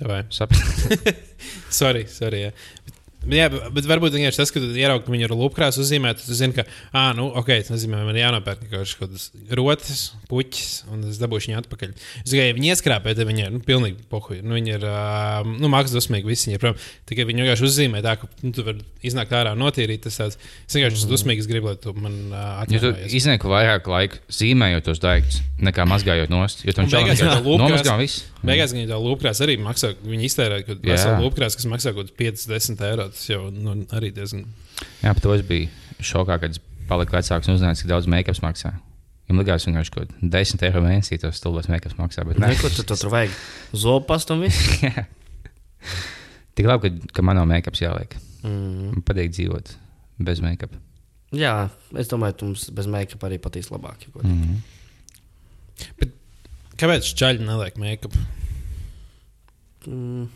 Tā 0.02 0.10
vai. 0.10 0.24
Saprati? 0.34 1.14
Sorry, 1.82 2.06
sorry. 2.10 2.46
Jā. 2.48 2.52
Bet, 2.88 3.01
jā, 3.30 3.50
bet- 3.74 3.86
varbūt 3.86 4.16
vienkārši 4.18 4.40
tas, 4.42 4.52
ka 4.52 4.60
tu 4.64 4.72
ieraugi, 4.74 5.06
ka 5.06 5.12
viņi 5.14 5.28
ir 5.28 5.34
lupkrās 5.38 5.78
uzzīmēti, 5.82 6.26
tu 6.26 6.34
zini, 6.34 6.54
ka, 6.58 6.64
ah, 6.94 7.12
nu, 7.14 7.28
ok, 7.38 7.52
tas 7.62 7.70
nozīmē, 7.76 8.00
man 8.08 8.16
jānopērk 8.18 8.64
kaut 8.72 8.96
kādas 8.98 9.28
rotas, 9.58 10.02
puķis, 10.32 10.72
un 10.92 11.04
es 11.10 11.20
dabūšu 11.22 11.52
viņu 11.52 11.60
atpakaļ. 11.62 11.94
Es 12.24 12.32
tikai, 12.32 12.48
ja 12.50 12.56
viņi 12.58 12.72
ieskrāpē, 12.74 13.14
tad 13.18 13.28
viņi 13.30 13.46
ir, 13.46 13.52
nu, 13.52 13.60
pilnīgi 13.68 14.02
pohuļi. 14.10 14.42
Nu, 14.42 14.56
viņi 14.58 14.74
ir, 14.80 14.88
nu, 15.62 15.70
mākslinieki 15.70 16.00
dusmīgi, 16.00 16.30
visi 16.32 16.50
viņi 16.50 16.58
ir 16.58 16.64
prom. 16.64 16.80
Tikai 17.12 17.28
viņi 17.30 17.46
vienkārši 17.46 17.68
uzzīmē 17.70 18.02
tā, 18.06 18.16
ka, 18.22 18.30
nu, 18.42 18.52
tu 18.58 18.66
vari 18.66 18.82
iznākt 19.06 19.36
ārā 19.38 19.54
notīrīt. 19.60 20.02
Tas 20.08 20.18
tāds, 20.18 20.40
es 20.66 20.78
vienkārši 20.80 21.02
esmu 21.04 21.12
dusmīgs, 21.14 21.50
gribu, 21.52 21.70
lai 21.72 21.78
tu 21.82 21.94
man 21.94 22.18
uh, 22.32 22.66
Ja 22.72 22.80
iznieku 23.06 23.52
vairāk 23.52 23.86
laika 23.92 24.18
zīmējot 24.34 24.88
tos 24.88 25.02
daiktus, 25.04 25.42
nekā 25.62 25.86
mazgājot 25.90 26.32
nost, 26.34 26.64
jo 26.66 26.74
tam 26.74 26.88
tā 26.90 27.04
lūpkrās- 27.06 27.62
nomazgā 27.62 27.98
viss. 28.00 28.24
Beigās 28.42 28.72
viņi 28.74 28.88
tā 28.90 28.98
lūpkrās 28.98 29.42
arī 29.46 29.58
maksā. 29.62 29.92
Viņi 30.02 30.26
iztērē 30.26 30.62
Jā. 30.64 30.66
kādu 30.72 31.22
lūpkrās, 31.28 31.54
kas 31.60 31.68
maksā 31.70 31.94
kaut 31.94 32.10
kāds 32.10 32.48
50 32.48 32.82
eiro. 32.88 33.11
Tas 33.12 33.28
jau 33.28 33.50
nu, 33.52 33.76
arī 33.96 34.12
diezgan. 34.16 34.46
Jā, 35.04 35.12
bet 35.12 35.24
to 35.24 35.34
es 35.36 35.44
biju 35.46 35.68
šokā, 36.02 36.40
kad 36.42 36.56
es 36.56 36.62
paliku 36.90 37.16
vecāks 37.18 37.50
un 37.50 37.58
uzzināju, 37.58 37.82
cik 37.82 37.92
daudz 37.92 38.08
make-ups 38.12 38.42
maksā. 38.44 38.74
Viņam 39.28 39.42
likās, 39.44 39.66
ka 39.66 39.72
viņš 39.72 39.92
kaut 39.94 40.12
kādā 40.12 40.30
10 40.34 40.66
eiro 40.68 40.82
mēnesī 40.84 41.20
tos 41.22 41.38
stulbos 41.40 41.70
make-ups 41.72 42.00
maksā. 42.00 42.26
Bet 42.28 42.40
nē, 42.42 42.52
Neko 42.52 42.72
tu 42.74 42.84
tu 42.88 42.98
tur 42.98 43.12
vajag. 43.14 43.36
Zopastu 43.84 44.36
un 44.36 44.46
viss. 44.48 44.60
Tik 46.56 46.68
labi, 46.68 46.92
ka, 46.92 47.14
ka 47.20 47.26
man 47.26 47.40
nav 47.40 47.48
make-ups 47.52 47.84
jāliek. 47.84 48.18
Mm. 48.44 48.98
Man 48.98 49.06
patīk 49.08 49.32
dzīvot 49.36 49.76
bez 50.28 50.42
make-up. 50.44 50.74
Jā, 51.32 51.70
es 51.96 52.12
domāju, 52.12 52.36
ka 52.40 52.50
mums 52.50 52.68
bez 52.76 52.90
make-up 52.92 53.24
arī 53.28 53.40
patīs 53.40 53.72
labāk. 53.72 54.08
Mm. 54.20 54.42
-hmm. 54.42 56.12
Kāpēc 56.82 57.14
čaļi 57.16 57.46
neliek 57.46 57.78
make-up? 57.80 58.16
Mm. 59.88 60.28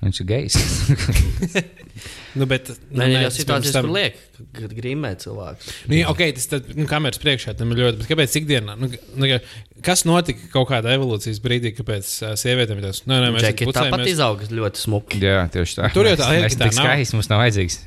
Viņš 0.00 0.22
ir 0.22 0.28
gejs. 0.30 0.56
Nu, 2.38 2.46
bet, 2.46 2.68
Nē, 2.94 3.06
nē, 3.10 3.22
jau 3.24 3.30
tas 3.30 3.38
situācijas, 3.40 3.74
tam- 3.74 3.88
kur 3.88 3.96
liek, 3.96 4.18
kad 4.54 4.74
grīmē 4.76 5.10
cilvēks. 5.18 5.70
Nu, 5.90 5.96
jā, 5.98 6.06
ok, 6.12 6.20
tas 6.36 6.46
tad, 6.52 6.68
nu, 6.78 6.86
kameras 6.90 7.18
priekšā 7.22 7.56
tam 7.58 7.72
ir 7.74 7.82
ļoti. 7.82 7.98
Bet 8.02 8.10
kāpēc 8.12 8.36
ikdienā? 8.40 8.76
Nu, 8.78 8.90
nu, 9.18 9.30
kas 9.84 10.04
notika 10.08 10.46
kaut 10.52 10.68
kādā 10.70 10.92
evolūcijas 10.96 11.40
brīdī, 11.42 11.72
kāpēc 11.76 12.08
uh, 12.22 12.32
sievietēm 12.38 12.80
ir 12.80 12.86
tas? 12.86 13.02
Nē, 13.10 13.18
nē, 13.24 13.30
mēs 13.34 13.44
Džeki 13.46 13.68
tāpat 13.74 14.04
izauga 14.10 14.48
ļoti 14.52 14.82
smuki. 14.84 15.20
Jā, 15.24 15.42
tieši 15.52 15.76
tā. 15.80 15.90
Tur 15.94 16.08
jau 16.08 16.14
tā 16.20 16.28
ir, 16.36 16.46
Mēs 16.46 16.56
nav. 16.60 16.72
skaisti 16.76 17.18
mums 17.18 17.30
nav 17.32 17.42
vajadzīgs. 17.42 17.78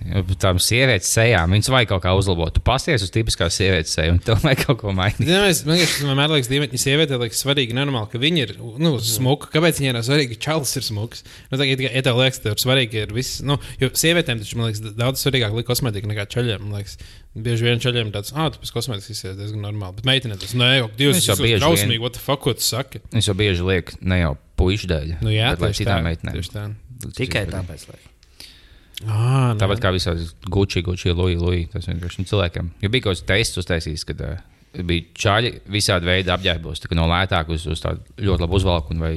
Tām 0.43 0.59
sievietes 0.63 1.11
sejām 1.13 1.55
viņas 1.55 1.71
vajag 1.73 1.91
kaut 1.93 2.03
kā 2.05 2.13
uzlabot. 2.17 2.53
Tu 2.55 2.63
pasties 2.65 3.05
uz 3.05 3.13
tipiskās 3.13 3.55
sievietes 3.59 3.93
seju 3.95 4.15
un 4.17 4.21
tev 4.23 4.41
vajag 4.43 4.65
kaut 4.67 4.81
ko 4.83 4.93
mainīt. 4.97 5.23
Jā, 5.29 5.41
mēs 5.47 5.63
man 5.69 5.79
tas 5.79 5.95
vienmēr 6.03 6.35
liekas, 6.35 6.51
ka 6.73 6.81
sievietē 6.83 7.19
liekas 7.21 7.43
svarīgi, 7.45 7.77
nenormāli, 7.77 8.11
ka 8.11 8.21
viņi 8.21 8.45
ir 8.47 8.55
nu, 8.81 8.95
smuki. 8.99 9.51
Kāpēc 9.53 9.81
viņai 9.81 9.95
nav 9.97 10.05
svarīgi, 10.07 10.35
ka 10.35 10.45
čalis 10.49 10.73
ir 10.79 10.87
smuks? 10.89 11.23
Nu, 11.51 11.59
tā, 11.61 11.67
ja, 11.69 11.77
ja 11.77 12.03
tev 12.05 12.19
liekas, 12.19 12.41
ka 12.41 12.49
tev 12.49 12.57
ir 12.57 12.63
svarīgi, 12.65 13.05
ir 13.07 13.13
viss, 13.15 13.41
nu, 13.45 13.59
jo 13.81 13.89
sievietēm 14.03 14.39
taču, 14.43 14.59
man 14.59 14.69
liekas, 14.69 14.83
daudz 14.99 15.23
svarīgāk 15.23 15.55
ir 15.55 15.65
kosmetika 15.67 16.09
nekā 16.11 16.27
liekas, 16.75 16.97
bieži 17.33 17.67
vien 17.69 17.81
čaļiem 17.83 18.11
tāds, 18.13 18.33
ah, 18.37 18.51
tu 18.53 18.61
pēc 18.61 18.73
kosmetikas 18.75 19.09
izsies 19.15 19.35
diezgan 19.39 19.63
normāli. 19.65 19.97
Bet 19.99 20.09
meitene 20.11 20.37
tas, 20.39 20.53
nē, 20.59 20.69
jau 20.81 20.89
divas 20.99 21.23
jau 21.25 21.37
vien- 21.39 21.59
drausmīgi, 21.63 21.99
what 22.03 22.13
the 22.19 22.23
fuck, 22.23 22.43
ko 22.45 22.53
tu 22.53 22.65
saki? 22.67 23.01
Es 23.15 23.27
jau 23.31 23.35
bieži 23.39 23.65
lieku 23.65 23.97
ne 24.01 24.21
jau 24.21 24.33
puikas 24.59 24.85
dēļ, 24.91 25.13
Nu, 25.25 25.33
jā, 25.33 25.51
bet 25.55 25.63
lai 25.65 25.71
tieši 25.73 25.83
tā, 25.83 25.85
citām 25.89 26.09
meitenēm. 26.11 26.39
tieši 26.39 26.53
tā. 26.59 26.65
Tikai 27.17 27.45
tāpēc. 27.51 27.87
Lai. 27.91 27.99
Ah, 29.09 29.51
Tāpat 29.59 29.81
kā 29.83 29.89
visās 29.91 30.29
Gucci, 30.47 30.83
Gucci, 30.85 31.11
Louis, 31.11 31.35
Louis. 31.41 31.65
Tas 31.73 31.87
vienkārši 31.89 32.21
nu, 32.21 32.27
cilvēkiem. 32.29 32.69
Jo 32.83 32.91
bija 32.93 33.07
kaut 33.07 33.17
kāds 33.17 33.25
tests 33.27 33.59
uztaisījis, 33.59 34.05
kad 34.07 34.21
uh, 34.23 34.37
bija 34.85 35.09
čāļi 35.25 35.51
visādi 35.73 36.07
veidi 36.07 36.31
apģērbos, 36.31 36.79
no 36.95 37.07
lētāk 37.11 37.51
uz, 37.51 37.65
uz 37.73 37.81
tādu 37.83 37.99
ļoti 38.23 38.45
labu 38.45 38.55
uzvalku 38.61 38.93
un 38.95 39.03
vai 39.03 39.13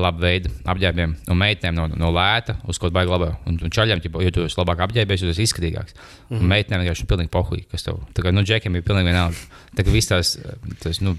labu 0.00 0.22
veidu 0.24 0.50
apģērbiem. 0.70 1.14
Un 1.30 1.38
meitenēm 1.38 1.76
no, 1.76 1.86
no 1.98 2.10
lēta 2.14 2.56
uz 2.64 2.78
kaut 2.78 2.88
kādu 2.88 2.96
baigtu 2.98 3.14
labu. 3.14 3.28
Un, 3.48 3.58
un 3.66 3.74
čaļiem, 3.74 4.02
jo 4.04 4.32
tu 4.34 4.46
esi 4.48 4.58
labāk 4.58 4.82
apģērbies, 4.86 5.22
tu 5.22 5.30
esi 5.32 5.46
izskatīgāks. 5.46 5.96
Mm. 6.30 6.40
Un 6.40 6.50
meitenēm 6.50 6.82
vienkārši 6.82 7.04
ir 7.04 7.10
pilnīgi 7.12 7.32
pohuļi, 7.34 7.66
kas 7.72 7.86
tev. 7.86 8.00
Tā 8.16 8.24
kā 8.24 8.32
nu, 8.34 8.44
džekiem 8.46 8.78
ir 8.78 8.84
pilnīgi 8.86 9.10
vienalga. 9.10 9.60
Tā 9.76 9.86
kā 9.86 9.94
viss 9.94 10.10
tās, 10.10 10.34
tas, 10.82 11.00
nu, 11.04 11.16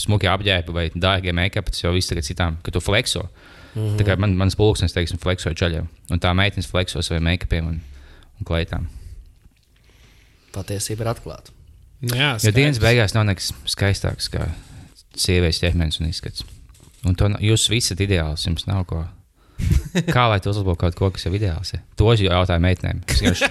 smuki 0.00 0.30
apģērbi 0.30 0.76
vai 0.76 0.86
dārgie 0.94 1.34
make-up, 1.36 1.70
tas 1.72 1.84
jau 1.84 1.92
viss 1.94 2.10
tagad 2.10 2.28
citām, 2.28 2.58
ka 2.64 2.74
tu 2.74 2.82
flexo. 2.84 3.28
Mm 3.74 3.82
-hmm. 3.82 3.98
Tā 4.00 4.06
kā 4.08 4.18
man, 4.18 4.36
mans 4.36 4.56
pulksnes, 4.56 4.92
teiksim, 4.92 5.18
flexo 5.18 5.50
čaļiem. 5.50 5.86
Un 6.10 6.18
tā 6.18 6.34
meitenes 6.34 6.66
flexo 6.66 7.02
saviem 7.02 7.22
make-upiem 7.24 7.66
un, 7.66 7.80
un 8.40 8.44
kleitām. 8.44 8.88
Patiesība 10.52 11.02
ir 11.02 11.08
atklāta. 11.14 11.52
Nu, 12.00 12.16
jā, 12.16 12.38
Jo 12.42 12.52
dienas 12.52 12.76
skaidrs. 12.76 12.84
beigās 12.84 13.14
nav 13.14 13.24
nekas 13.24 13.52
skaistāks 13.66 14.30
kā 14.32 14.48
sievietes 15.16 15.60
ķermenis 15.60 16.00
un 16.00 16.08
izskats. 16.08 16.44
Un 17.08 17.16
to, 17.16 17.30
jūs 17.40 17.68
visi 17.72 17.90
esat 17.92 18.02
ideāls, 18.04 18.44
jums 18.48 18.66
nav 18.68 18.84
ko. 18.90 19.04
Kā 20.14 20.26
lai 20.30 20.40
tu 20.40 20.52
uzlabotu 20.52 20.80
kaut 20.86 20.96
ko, 20.96 21.10
kas 21.12 21.26
jau 21.26 21.32
ideāls 21.36 21.74
ir? 21.76 21.82
To 22.00 22.08
es 22.12 22.22
jautāju 22.24 22.62
meitenēm. 22.64 23.02
Es 23.12 23.44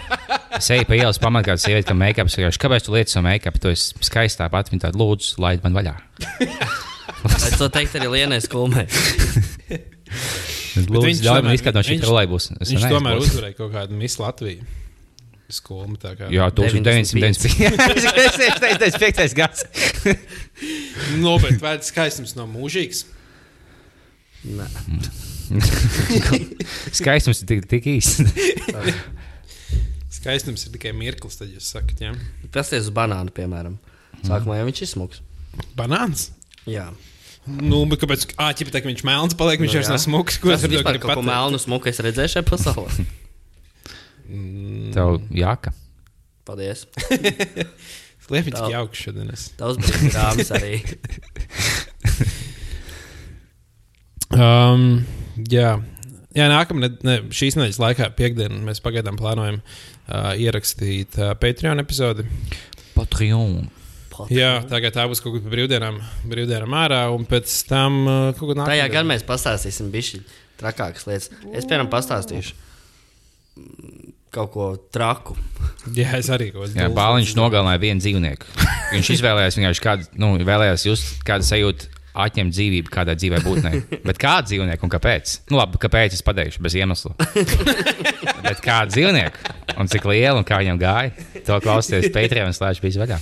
Es 0.60 0.68
eju 0.74 0.84
pa 0.90 0.98
ielas, 0.98 1.20
pamanu 1.22 1.46
kādu 1.46 1.62
sievieti, 1.62 1.88
kam 1.92 2.00
make-up. 2.02 2.28
Es 2.28 2.36
vienkārši, 2.36 2.60
Kāpēc 2.64 2.88
tu 2.88 2.96
lietas 2.96 3.14
savu 3.16 3.28
make-up? 3.28 3.60
Tu 3.62 3.70
esi 3.72 3.94
skaista 4.04 4.48
tāpat. 4.48 4.72
Viņa 4.74 4.88
tāda 4.88 5.00
lūdzu, 5.00 5.38
laid 5.44 5.62
man 5.64 5.78
vaļā. 5.78 5.94
Es 7.38 7.54
to 7.60 7.70
teiktu 7.72 8.02
arī 8.02 8.10
Lienai 8.16 8.42
Skulmai. 8.44 8.88
Lūdzu, 10.80 11.06
viņš 11.06 11.22
ļauj 11.26 11.46
man 11.46 11.54
izskatīt 11.56 11.78
no 11.78 11.84
šī 11.86 11.94
viņš- 11.96 12.04
trolēļbūs. 12.08 12.50
Viņš 12.66 12.88
tomēr 12.92 13.22
uzvarēja 13.22 13.58
kaut 13.60 13.72
kādu 13.78 14.00
Miss 14.00 14.20
Latviju. 14.22 14.66
Skolu, 15.50 15.96
tā 16.02 16.12
kā. 16.18 16.28
Jā, 16.34 16.50
95. 16.54 17.48
1995. 17.58 19.34
gads. 19.40 19.66
Nopietni, 21.18 21.58
vai 21.62 21.78
tas 21.82 21.90
skaistums 21.90 22.36
nav 22.38 22.50
mūžīgs? 22.52 23.06
Skaistums 27.00 27.42
ir 27.44 27.48
tik, 27.50 27.60
tik 27.70 27.84
īsts. 27.90 28.20
Skaistums 30.20 30.62
ir 30.68 30.72
tikai 30.76 30.92
mirklis, 30.96 31.36
tad 31.40 31.48
jūs 31.52 31.66
sakat, 31.74 31.98
jā. 32.04 32.12
Pasties 32.54 32.84
uz 32.88 32.92
banānu, 32.96 33.32
piemēram. 33.36 33.76
Sākumā 34.26 34.54
jau 34.60 34.68
viņš 34.70 34.80
ir 34.84 34.90
smuks. 34.94 35.18
Banāns. 35.80 36.22
Jā. 36.70 36.88
Nu, 37.50 37.78
bet 37.90 37.98
kāpēc? 38.04 38.22
Ah, 38.38 38.52
ķipa, 38.54 38.72
tā, 38.76 38.80
ka 38.84 38.90
viņš 38.92 39.04
melns 39.08 39.34
paliek, 39.40 39.60
viņš 39.64 39.74
Nu, 39.74 39.78
vairs 39.80 39.92
nav 39.94 40.02
smuks. 40.04 40.34
Ko 40.42 40.48
Tas 40.54 40.62
es 40.68 40.84
varu 40.86 41.00
kaut 41.02 41.16
ko 41.18 41.24
melnu 41.26 41.58
smuku 41.62 41.86
es 41.90 42.02
redzēju 42.04 42.30
šajā 42.36 42.46
pasaulē. 42.50 42.92
Tev 44.96 45.08
jāka. 45.34 45.70
Paldies. 46.46 46.80
Liepiņš 48.30 48.60
Tā. 48.60 48.68
jauks 48.70 49.00
šodien. 49.02 49.32
Tavs 49.58 49.80
bija 49.82 50.12
rāmis 50.14 50.50
arī. 50.54 50.76
Um, 54.36 55.06
jā. 55.50 55.78
Jā, 56.38 56.46
nākamā 56.52 56.92
ne, 57.02 57.16
šīs 57.34 57.58
nedēļas 57.58 57.80
laikā, 57.82 58.12
piekdienā, 58.18 58.60
mēs 58.68 58.82
pagaidām 58.86 59.18
plānojam 59.18 59.58
uh, 59.64 60.32
ierakstīt 60.38 61.18
uh, 61.18 61.34
Patreon 61.42 61.82
epizodi. 61.82 62.28
Patreon. 62.94 63.68
Jā, 64.30 64.60
tagad 64.68 64.94
tā 64.98 65.06
būs 65.10 65.24
kaut 65.24 65.40
pa 65.40 65.52
brīvdienām, 65.54 65.98
brīvdienām 66.30 66.76
ārā, 66.76 67.02
un 67.16 67.26
pēc 67.28 67.54
tam 67.70 68.02
uh, 68.04 68.16
kaut 68.36 68.52
kur 68.52 68.60
Tajā 68.60 68.86
nākamā. 68.86 68.94
gan 68.94 69.10
mēs 69.10 69.26
pastāstīsim 69.28 69.90
bišķi 69.94 70.22
trakākas 70.60 71.08
lietas. 71.08 71.30
Es, 71.54 71.64
piemēram, 71.66 71.90
pastāstīšu. 71.92 72.58
kaut 74.36 74.52
ko 74.54 74.66
traku. 74.94 75.38
Jā, 75.96 76.20
es 76.20 76.30
arī 76.30 76.52
kaut 76.54 76.76
ko 76.76 76.90
Bāliņš 76.96 77.34
nogalināja 77.40 77.82
vienu 77.82 78.04
dzīvnieku. 78.04 78.52
Viņš 78.94 79.14
izvēlējās 79.16 79.58
vienkārši 79.58 79.86
kādu, 79.86 80.12
nu, 80.22 80.36
vēlējās 80.46 80.86
just 80.86 81.24
kādu 81.28 81.48
sajūtu. 81.48 81.90
Atņemt 82.18 82.56
dzīvību 82.56 82.90
kādai 82.94 83.14
dzīvai 83.20 83.40
būtnei. 83.46 83.82
Bet 84.08 84.18
kādu 84.22 84.50
dzīvnieku 84.50 84.88
un 84.88 84.94
kāpēc? 84.94 85.36
Nu, 85.52 85.60
labi, 85.60 85.78
kāpēc 85.82 86.16
es 86.18 86.24
pateikšu 86.26 86.64
bez 86.66 86.76
iemesla. 86.80 87.14
Bet 88.48 88.64
kādu 88.66 88.96
dzīvnieku 88.96 89.54
un 89.80 89.92
cik 89.92 90.08
lielu 90.10 90.42
un 90.42 90.48
kā 90.48 90.58
viņam 90.64 90.82
gāja, 90.82 91.14
to 91.46 91.60
klausieties 91.64 92.10
Patreon 92.16 92.56
slēdz 92.58 92.82
bija 92.84 93.04
vaļā. 93.04 93.20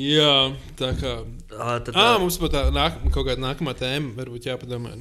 Jā, 0.00 0.34
tā 0.78 0.92
kā. 1.00 1.16
Ā, 1.50 1.80
Tad, 1.82 1.96
Ah, 1.98 2.14
mums 2.22 2.36
būtu 2.38 2.54
tā 2.54 2.68
nāk, 2.74 3.00
kaut 3.10 3.26
kāda 3.26 3.42
nākamā 3.42 3.74
tēma, 3.78 4.12
varbūt 4.20 4.46
jāpadomā. 4.46 4.94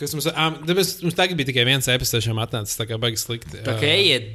Kas 0.00 0.14
mums, 0.16 0.24
ah, 0.32 0.54
tāpēc 0.64 0.90
mums 1.04 1.16
tagad 1.18 1.36
bija 1.36 1.50
tikai 1.50 1.66
viens 1.68 1.86
episods, 1.92 2.24
kas 2.24 2.38
atnācis 2.46 2.78
tā 2.78 2.86
kā 2.88 2.96
baigi 3.00 3.20
slikti. 3.20 3.58
tā 3.66 3.74
kā 3.76 3.90
ejiet 3.92 4.30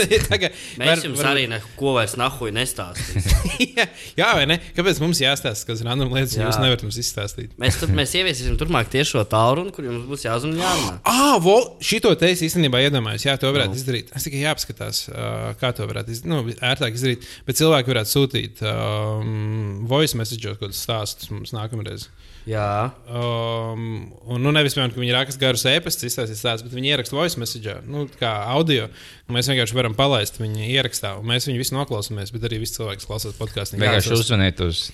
tā 0.30 0.38
kā, 0.38 0.50
Mēs 0.78 0.88
var, 0.88 1.00
jums 1.08 1.18
var... 1.18 1.28
arī 1.32 1.46
neko 1.50 1.94
vairs 1.96 2.14
nahuj 2.20 2.52
nestāstām. 2.54 3.26
jā, 3.76 3.86
jā, 4.16 4.28
vai 4.38 4.44
ne? 4.46 4.58
Kāpēc 4.76 5.00
mums 5.02 5.20
jāstāsta, 5.24 5.66
kas 5.66 5.82
ir 5.82 5.90
random 5.90 6.14
lietas, 6.14 6.36
Jā. 6.38 6.46
jūs 6.46 6.60
nevarat 6.62 6.84
mums 6.86 7.00
izstāstīt? 7.02 7.56
Mēs, 7.60 7.80
tur, 7.80 7.90
mēs 7.98 8.14
ieviesīsim 8.14 8.58
turpmāk 8.60 8.92
tieši 8.92 9.16
šo 9.16 9.24
tālruni, 9.32 9.74
kur 9.74 9.88
jums 9.88 10.06
būs 10.06 10.26
jāzvan 10.28 10.54
un 10.54 10.62
jārunā. 10.62 10.94
Ah, 11.16 11.40
vo, 11.42 11.56
šito 11.82 12.12
te 12.18 12.28
es 12.30 12.42
īstenībā 12.44 12.78
iedomājos. 12.86 13.24
Jā, 13.26 13.34
to 13.40 13.50
varētu 13.50 13.72
no. 13.72 13.78
izdarīt. 13.80 14.12
Es 14.14 14.26
tikai 14.28 14.44
jāpaskatās, 14.44 15.00
uh, 15.10 15.48
kā 15.58 15.72
to 15.74 15.86
varētu 15.88 16.12
izdarīt. 16.14 16.30
Nu, 16.30 16.56
ērtāk 16.70 16.94
izdarīt. 16.98 17.26
Bet 17.48 17.58
cilvēki 17.58 17.90
varētu 17.90 18.12
sūtīt 18.12 18.62
um, 18.68 19.86
voice 19.90 20.18
message 20.20 20.46
kaut 20.46 20.60
kādus 20.62 20.84
stāstus 20.86 21.32
mums 21.32 21.56
nākamreiz. 21.56 22.06
Jā, 22.46 22.92
Um, 23.10 24.12
un, 24.26 24.42
nu, 24.42 24.52
nevis 24.54 24.75
piemēram, 24.76 24.92
ka 24.94 25.02
viņi 25.02 25.14
raksta 25.16 25.42
garus 25.42 25.64
e-pastus, 25.70 26.06
izstāstīt 26.10 26.38
stāstus, 26.40 26.66
bet 26.68 26.76
viņi 26.76 26.92
ieraksta 26.94 27.16
voice 27.18 27.40
message, 27.40 27.74
nu, 27.90 28.04
kā 28.20 28.32
audio. 28.52 28.86
Mēs 29.32 29.50
vienkārši 29.50 29.76
varam 29.78 29.96
palaist 29.98 30.38
viņu 30.40 30.68
ierakstā, 30.68 31.14
un 31.20 31.28
mēs 31.32 31.48
viņu 31.48 31.62
visu 31.62 31.76
noklausāmies, 31.76 32.32
bet 32.34 32.46
arī 32.48 32.60
visi 32.62 32.78
cilvēki 32.78 33.02
kas 33.02 33.08
klausās 33.10 33.38
podkāstu. 33.40 33.80
Vienkārši 33.80 34.14
uzvaniet 34.16 34.62
uz 34.66 34.86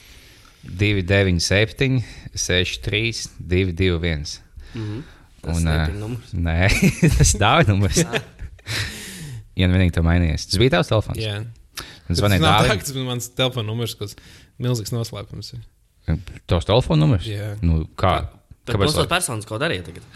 297, 0.65 2.01
63, 2.35 3.29
221. 3.39 4.39
Mhm. 4.75 5.03
Tas 5.43 5.59
Un, 5.59 5.67
ā, 5.67 5.79
numurs. 5.99 6.31
Nē, 6.47 6.69
tas 7.19 7.33
nav 7.43 7.65
numurs. 7.67 7.99
Ja 9.59 9.67
nu 9.67 9.75
vienīgi 9.75 9.97
to 9.97 10.05
mainījies. 10.07 10.47
Tas 10.53 10.61
bija 10.63 10.77
tavs 10.79 10.93
telefons. 10.93 11.19
Jā, 11.19 11.41
Zvaniet 12.13 12.39
tas 12.39 12.45
nav 12.47 12.55
tā, 12.55 12.69
Dāvim. 12.69 12.79
ka 12.79 12.87
tas 12.87 12.95
ir 12.95 13.07
mans 13.09 13.29
telefona 13.35 13.67
numurs, 13.67 13.97
kas 13.99 14.15
milzīgs 14.63 14.95
noslēpums. 14.95 15.53
Ir. 15.57 16.21
Tos 16.51 16.67
telefona 16.69 17.05
numurs? 17.05 17.27
Jā. 17.27 17.53
Nu, 17.65 17.83
kā? 17.99 18.15
Tad 18.63 18.77
Kāpēc? 18.77 18.87
mums 18.87 18.99
tas 19.01 19.11
personis 19.11 19.49
ko 19.49 19.59
darīja 19.63 19.87
tagad? 19.89 20.07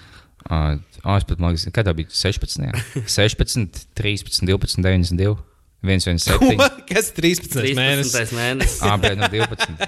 Uh, 0.46 0.76
es 1.16 1.26
pat 1.26 1.40
mākslinieks, 1.42 1.74
kad 1.74 1.88
tā 1.88 1.94
bija 1.98 2.12
16, 2.14 2.62
jā. 2.68 3.04
16, 3.10 3.86
13, 3.98 4.44
12, 4.46 4.78
92, 4.84 5.34
117. 5.82 6.82
Kas 6.90 7.10
13, 7.16 7.50
13 7.50 7.78
mēnesis? 7.78 8.14
13. 8.14 8.36
mēnesis. 8.38 8.78
Ah, 8.86 8.96
bet 9.02 9.18
nu 9.18 9.30
12. 9.32 9.86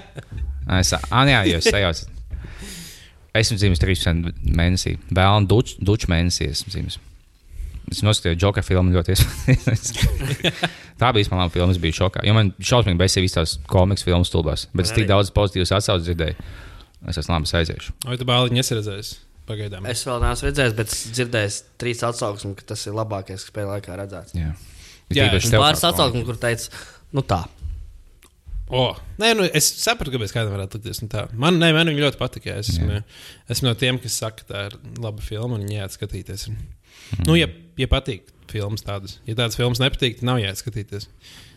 Ah, 0.69 0.81
Es, 0.83 0.91
ah, 0.93 1.25
jā, 1.25 1.39
jūs 1.49 1.65
sajaucat. 1.65 2.11
Esmu 3.39 3.55
dzīvojis 3.61 3.81
13 3.81 4.53
mēnesī. 4.57 4.97
Vēl 5.15 5.39
un 5.39 5.47
duču 5.49 5.79
duč 5.85 6.05
mēnesī 6.11 6.49
esmu 6.51 6.73
dzīvojis. 6.73 6.99
Es 7.89 8.03
noskatījos 8.05 8.37
Džoka 8.37 8.61
filmu 8.65 8.93
ļoti 8.93 9.15
iespaidīgi. 9.15 10.41
Tā 11.01 11.09
bija 11.15 11.23
īstenībā 11.23 11.39
laba 11.39 11.53
filma, 11.53 11.73
es 11.73 11.79
biju 11.81 11.97
šokā. 12.03 12.21
Jo 12.27 12.35
man 12.37 12.51
šausmīgi 12.61 12.99
besīja 12.99 13.25
visas 13.25 13.37
tās 13.39 13.53
komiks 13.71 14.05
filmas 14.05 14.29
stulbās. 14.29 14.67
Bet 14.75 14.89
es 14.89 14.93
tik 14.93 15.07
daudz 15.09 15.31
pozitīvas 15.33 15.73
atsauces 15.79 16.05
dzirdēju. 16.05 16.37
Es 17.07 17.19
esmu 17.21 17.37
labi 17.37 17.51
aiziešu. 17.61 17.95
Vai 18.05 18.17
tu 18.19 18.27
bāliņi 18.27 18.59
nesaredzējies? 18.59 19.11
Pagaidām. 19.49 19.85
Es 19.89 20.03
vēl 20.05 20.19
neesmu 20.21 20.49
redzējis, 20.49 20.75
bet 20.77 20.91
dzirdējis 21.15 21.59
trīs 21.81 22.03
atsauksmes, 22.05 22.57
ka 22.59 22.67
tas 22.73 22.83
ir 22.85 22.97
labākais, 22.97 23.45
kas 23.45 23.53
pēdējā 23.55 23.77
laikā 23.77 23.95
redzēts. 23.97 24.35
Jā, 24.37 24.51
Jā, 25.09 25.29
Un 25.33 25.41
tev 25.41 25.63
pāris 25.63 25.85
atsauksmes, 25.87 26.25
kur 26.27 26.37
teica, 26.37 26.83
nu 27.17 27.23
tā. 27.25 27.39
O, 28.69 28.83
nē, 29.17 29.31
nu, 29.33 29.47
es 29.57 29.65
saprotu, 29.81 30.13
kāpēc 30.13 30.35
kādam 30.35 30.53
varētu 30.53 30.77
likties. 30.77 30.99
nu 31.01 31.09
tā. 31.09 31.23
Man, 31.33 31.57
nē, 31.57 31.71
man 31.73 31.89
viņa 31.89 32.03
ļoti 32.03 32.19
patīk. 32.19 32.51
Es 32.53 32.69
esmu, 32.75 32.99
esmu 33.49 33.71
no 33.71 33.73
tiem, 33.79 33.97
kas 34.03 34.19
saka, 34.21 34.43
ka 34.43 34.51
tā 34.51 34.65
ir 34.67 34.75
laba 35.01 35.25
filma 35.25 35.57
un 35.57 35.63
viņa 35.65 35.79
jāatskatīties. 35.79 36.45
Mm. 36.51 37.23
Nu, 37.25 37.39
ja, 37.39 37.49
ja 37.81 37.89
patīk 37.89 38.29
filmas 38.51 38.83
tādas, 38.85 39.17
ja 39.27 39.35
tādas 39.37 39.55
filmas 39.59 39.79
nepatīk, 39.81 40.19
tad 40.19 40.27
nav 40.29 40.39
jāatskatīties. 40.41 41.07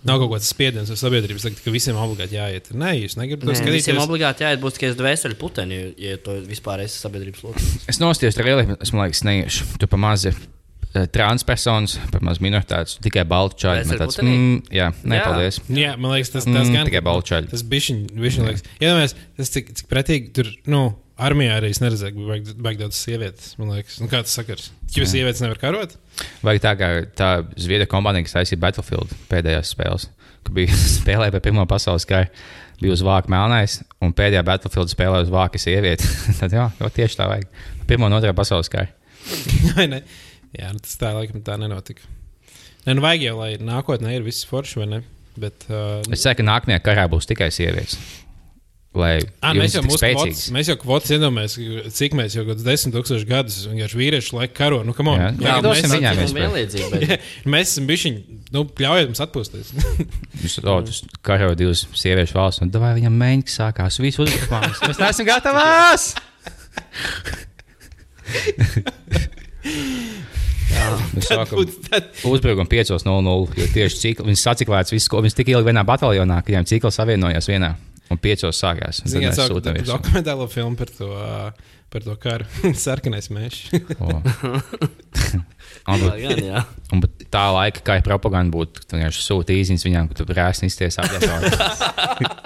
Nav 0.04 0.18
kaut 0.18 0.32
kāds 0.32 0.48
spiediens 0.50 0.90
uz 0.90 0.98
sabiedrības, 0.98 1.44
teikt, 1.46 1.60
ka 1.62 1.70
visiem 1.70 1.94
obligāti 2.02 2.34
jāiet. 2.34 2.72
Nē, 2.74 2.88
jūs 3.04 3.14
negribat 3.20 3.44
to 3.46 3.52
Nē, 3.52 3.70
Visiem 3.70 3.94
skatīties. 3.94 4.06
obligāti 4.08 4.42
jāiet 4.42 4.58
būs 4.64 4.74
tikai 4.74 4.90
dvēseli 4.98 5.36
puteni, 5.38 5.94
ja- 5.96 6.16
to 6.18 6.40
vispār 6.42 6.82
esi 6.82 6.98
sabiedrības 6.98 7.44
loceklis. 7.46 7.84
Es 7.88 7.98
nostājos 8.02 8.34
tur 8.34 8.44
reāli, 8.48 8.76
es 8.82 8.92
man 8.92 9.06
liekas, 9.06 9.22
neiešu. 9.22 9.78
Tu 9.78 9.86
pamazi 9.86 10.32
uh, 10.34 11.06
transpersonas, 11.06 11.94
pamaz 12.10 12.40
minoritātes, 12.42 12.98
tikai 13.00 13.22
baltu 13.24 13.68
ar 13.70 13.84
tāds, 13.86 14.18
mm, 14.20 14.66
jā, 14.74 14.90
nē, 15.04 15.16
Jā. 15.20 15.24
paldies. 15.24 15.60
Jā, 15.70 15.94
man 15.96 16.12
liekas, 16.16 16.32
tas, 16.34 16.44
tas 16.44 16.66
Mm, 16.68 16.72
gan 16.74 16.86
tikai 16.90 17.00
balčaļi. 17.06 17.48
Tas 17.50 17.62
bija 17.62 17.94
viņa 18.12 18.48
liekas. 18.48 18.62
Iedomājieties, 18.80 19.14
tas 19.36 19.50
cik, 19.54 19.72
cik 19.78 19.86
pretīgi 19.88 20.32
tur. 20.34 20.50
Nu, 20.66 20.96
Armijā 21.20 21.58
arī 21.58 21.68
es 21.74 21.80
neredzēju, 21.82 22.14
ka 22.16 22.28
baigi, 22.30 22.54
baigi 22.64 22.80
daudz 22.80 22.96
sievietes. 22.96 23.52
Man 23.60 23.74
liekas, 23.74 23.98
nu, 24.00 24.08
kā 24.10 24.22
tas 24.24 24.32
sakars. 24.38 24.70
Ja 24.96 25.04
sievietes 25.08 25.42
nevar 25.44 25.60
karot, 25.60 25.96
Vai 26.44 26.56
tā 26.62 26.72
kā 26.78 26.88
tā 27.16 27.30
Zviedrija 27.56 27.90
kompānija, 27.90 28.26
kas 28.26 28.36
taisīja 28.36 28.60
Battlefield 28.62 29.12
pēdējās 29.30 29.72
spēles, 29.74 30.08
kad 30.42 30.52
bija 30.56 30.78
spēlēja 30.98 31.34
pie 31.36 31.42
Pirmā 31.48 31.66
pasaules 31.70 32.06
kara, 32.08 32.30
bija 32.82 32.96
uz 32.96 33.04
vāka 33.06 33.30
melnais, 33.32 33.78
un 34.02 34.14
pēdējā 34.16 34.42
Battlefield 34.48 34.92
spēlē 34.92 35.22
uz 35.24 35.30
vāka 35.32 35.60
sieviete. 35.60 36.08
Tad 36.40 36.56
jā, 36.56 36.66
tieši 36.82 37.20
tā 37.20 37.28
vajag. 37.30 37.48
Pirmā 37.88 38.10
un 38.10 38.18
otrā 38.18 38.34
pasaules 38.36 38.72
kara. 38.72 38.90
ne? 39.92 40.02
Jā, 40.52 40.72
nu, 40.74 40.82
tas 40.82 40.98
tā 41.00 41.14
laikam 41.16 41.44
tā 41.46 41.56
nenotika. 41.60 42.04
Nē, 42.82 42.96
nu 42.98 43.04
vajag 43.04 43.28
jau, 43.28 43.36
lai 43.38 43.52
nākotnē 43.62 44.16
ir 44.16 44.26
viss 44.26 44.48
forši, 44.48 44.82
vai 44.82 44.88
ne? 44.90 45.02
Bet, 45.38 45.64
uh, 45.70 46.02
Es 46.12 46.24
ceru, 46.26 46.40
ka 46.40 46.44
nākamajā 46.44 46.82
karā 46.84 47.06
būs 47.08 47.30
tikai 47.30 47.48
sievietes. 47.54 47.96
Lai 48.92 49.22
À, 49.40 49.54
mēs, 49.56 49.72
jau 49.72 49.80
mēs 50.52 50.68
jau 50.68 50.74
kvotas 50.76 51.08
iedomājamies, 51.14 51.54
cik 51.96 52.12
mēs 52.18 52.34
jau 52.36 52.42
gadus 52.44 52.60
desmit 52.66 52.92
tūkstošus 52.92 53.22
gadus 53.24 53.54
vienkārši 53.70 53.96
vīriešu 53.96 54.36
laiku 54.36 54.52
karo. 54.58 54.82
Nu, 54.84 54.92
come 54.92 55.14
on. 55.14 55.22
Jā, 55.22 55.30
Jā, 55.32 55.54
jā, 55.54 55.62
mēs, 55.64 55.86
viņām 55.94 56.20
iespēju. 56.26 56.42
vienlīdzība. 56.42 57.00
bet- 57.00 57.24
mēs 57.54 57.72
esam 57.72 57.86
bijuši, 57.88 58.12
nu, 58.52 58.66
ļaujiet 58.84 59.08
mums 59.08 59.22
atpūsties. 59.24 59.72
Jūs 60.44 60.58
to 60.60 60.74
karo 61.24 61.54
divas 61.56 61.86
sieviešu 61.96 62.36
valsts, 62.36 62.60
un 62.66 62.74
vai 62.76 62.92
viņam 63.00 63.16
mēģinājums 63.16 63.56
sākās 63.62 63.96
visu 64.04 64.26
uzbrukumu. 64.26 64.76
Mēs 64.84 65.00
neesam 65.00 65.24
gatavās! 65.30 66.10
Mēs 71.12 71.28
uzbrukumu 72.26 72.66
5.00. 72.68 73.58
Jo 73.60 73.66
tieši 73.74 74.00
cikl, 74.02 74.26
viņas 74.26 74.44
saciklēts 74.48 74.94
visu, 74.94 75.10
ko 75.12 75.20
viņas 75.22 75.36
tik 75.38 75.50
ilgi 75.52 75.68
vienā 75.68 75.84
bataljonā, 75.86 76.40
ka 76.42 76.50
viņiem 76.52 76.68
cikls 76.70 76.98
savienojās 77.00 77.48
vienā. 77.50 77.74
Un 78.12 78.18
5. 78.20 78.50
sākās. 78.52 79.00
Ziniet, 79.08 79.30
mēs 79.32 79.38
sauc 79.40 79.48
sūtām 79.54 79.72
virsū. 79.78 79.88
dokumentālo 79.94 80.44
filmu 80.52 80.76
par 80.76 80.90
to, 80.92 81.08
par 81.92 82.00
to 82.04 82.12
karu. 82.20 82.44
Sarkanais 82.84 83.30
mežs. 83.32 83.70
Un, 85.88 85.96
Jā, 85.98 86.04
bet- 86.04 86.20
gan, 86.22 86.38
jā. 86.44 86.60
un 86.94 87.00
bet 87.02 87.12
tā 87.32 87.42
laika, 87.56 87.80
kā 87.86 87.92
ir 87.98 88.04
propaganda, 88.06 88.52
būtu, 88.54 88.84
vienkārši 88.92 89.20
sūta 89.24 89.50
īsiņas 89.56 89.84
viņām, 89.86 90.04
ka 90.10 90.14
tu 90.20 90.24
rēsni 90.28 90.66
izties 90.70 90.98
apgādāt. 91.00 91.42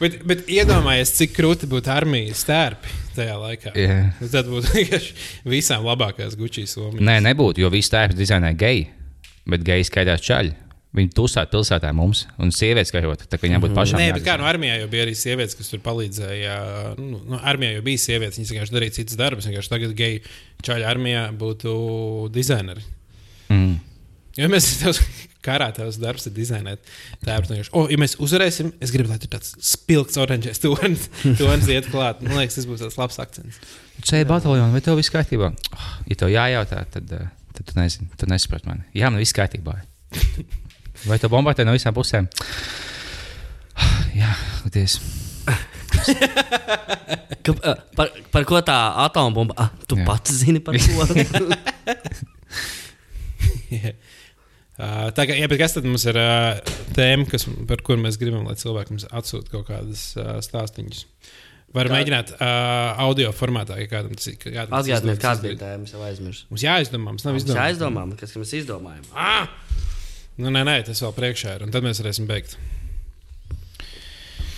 bet, 0.00 0.16
bet 0.28 0.44
iedomājieties, 0.50 1.12
cik 1.18 1.34
krūti 1.36 1.68
būtu 1.70 1.90
armijas 1.92 2.40
stērpi 2.46 2.88
tajā 3.18 3.34
laikā. 3.42 3.70
Nu, 4.20 4.26
Tad 4.32 4.44
būtu 4.50 4.66
vienkārši 4.74 5.10
visām 5.52 5.80
labākās 5.86 6.32
gučīs 6.38 6.70
somas. 6.78 7.00
Nē, 7.04 7.16
nebūtu, 7.28 7.56
jo 7.64 7.68
visi 7.74 7.92
tēpi 7.94 8.14
dizainē 8.18 8.50
geji, 8.58 8.84
bet 9.50 9.60
geji 9.66 9.84
skaitās 9.90 10.20
čaļi. 10.24 10.52
Viņi 10.94 11.10
tusētu 11.10 11.56
pilsētā 11.56 11.90
mums, 11.96 12.20
un 12.38 12.52
sievietes 12.54 12.92
karot, 12.94 13.24
tā 13.26 13.38
kā 13.38 13.48
viņām 13.48 13.64
būtu 13.64 13.74
pašām. 13.74 13.98
Nē, 13.98 14.12
bet 14.14 14.26
kā 14.28 14.36
no 14.38 14.46
armijā 14.46 14.76
jau 14.78 14.90
bija 14.92 15.06
arī 15.08 15.14
sievietes, 15.18 15.56
kas 15.58 15.72
tur 15.72 15.80
palīdzēja. 15.82 16.58
Nu, 17.00 17.18
no 17.32 17.40
armijā 17.42 17.80
jau 17.80 17.86
bija 17.88 18.02
sievietes, 18.04 18.38
viņas 18.38 18.52
vienkārši 18.54 18.76
darīja 18.76 18.94
citas 19.00 19.18
darbus. 19.18 19.48
Vienkārši 19.50 19.72
tagad 19.72 19.96
geju 19.98 20.22
čaļu 20.68 20.86
armijā 20.86 21.24
būtu 21.40 21.74
dizaineri. 22.34 22.86
Mm. 23.50 23.74
Jo 24.38 24.50
mēs 24.54 24.70
tev 24.84 25.02
karā 25.44 25.68
tavs 25.74 25.98
darbs 25.98 26.30
ir 26.30 26.36
dizainēt. 26.38 26.94
Tā 27.26 27.40
ir 27.40 27.50
vienkārši, 27.50 27.74
oh, 27.74 27.90
ja 27.90 27.98
mēs 27.98 28.14
uzvarēsim, 28.22 28.70
es 28.78 28.94
gribu, 28.94 29.10
lai 29.10 29.18
tur 29.22 29.34
tāds 29.34 29.50
spilgts 29.66 30.18
oranžais 30.22 30.62
tonis 30.62 31.10
tonis 31.42 31.70
iet 31.74 31.90
klāt. 31.90 32.22
Man 32.22 32.38
liekas, 32.38 32.60
tas 32.60 32.70
būs 32.70 32.86
tāds 32.86 32.98
labs 33.02 33.18
akcents. 33.22 33.58
Ceļā 33.98 34.30
bataljonu, 34.30 34.70
vai 34.74 34.82
tev 34.84 35.02
viss 35.02 35.10
kārtībā? 35.14 35.50
Oh, 35.74 35.94
ja 36.06 36.22
tev 36.22 36.30
jājautā, 36.30 36.86
tad, 36.94 37.14
eh, 37.18 37.30
tad 37.58 37.66
tu, 37.66 37.78
nezini, 37.82 38.12
tu 38.20 38.30
nesaproti 38.30 38.70
mani. 38.70 38.86
Jā, 38.94 39.10
man 39.10 39.22
viss 39.22 39.34
kārtībā. 39.34 39.80
Vai 41.04 41.18
tu 41.20 41.28
bombardē 41.32 41.66
no 41.68 41.74
visām 41.76 41.94
pusēm? 41.96 42.28
Jā. 44.16 44.30
Ka, 47.44 47.52
ā, 47.60 47.72
par, 47.98 48.08
par 48.32 48.46
ko 48.48 48.60
tā 48.64 48.76
atombumba? 49.04 49.54
Ah, 49.60 49.70
tu 49.88 49.98
Jā. 49.98 50.04
pats 50.08 50.32
zini 50.40 50.62
par 50.64 50.78
ko. 50.80 51.04
Uh, 54.74 55.10
tā 55.16 55.26
kā, 55.28 55.36
kas 55.60 55.76
tad 55.76 55.84
mums 55.86 56.06
ir 56.08 56.16
uh, 56.18 56.56
tēma, 56.96 57.26
kas, 57.30 57.44
par 57.68 57.82
kuru 57.86 58.00
mēs 58.06 58.16
gribam, 58.20 58.46
lai 58.48 58.56
cilvēki 58.58 58.94
mums 58.96 59.06
atsūta 59.10 59.52
kaut 59.52 59.68
kādas 59.68 60.06
uh, 60.18 60.38
stāstīņas? 60.44 61.04
Var 61.74 61.90
Kā- 61.90 61.94
mēģināt 61.98 62.32
uh, 62.36 62.94
audio 63.04 63.32
formātā, 63.34 63.76
ja 63.82 63.90
kādam 63.90 64.14
tas 64.16 64.28
ir. 64.30 64.38
tas 64.40 64.70
Atgādiniet, 64.80 65.20
kāda 65.22 65.40
bija 65.44 65.74
mēs 65.82 65.92
jau 65.96 66.02
aizmirsām. 66.06 66.46
Mums 66.54 66.64
jāizdomā, 66.64 67.08
mums 67.10 67.24
nav 67.26 67.34
Mēs 67.36 67.44
izdomāts. 67.44 67.64
aizdomājām, 67.74 68.16
kas 68.20 68.36
mēs 68.40 68.52
izdomājām. 68.62 69.04
Ah! 69.18 69.50
Nu, 70.34 70.50
nē, 70.50 70.64
nē, 70.66 70.80
tas 70.88 70.98
vēl 71.04 71.14
priekšā 71.14 71.58
ir, 71.58 71.64
un 71.66 71.70
tad 71.74 71.84
mēs 71.86 72.00
varēsim 72.02 72.26
beigt. 72.26 72.56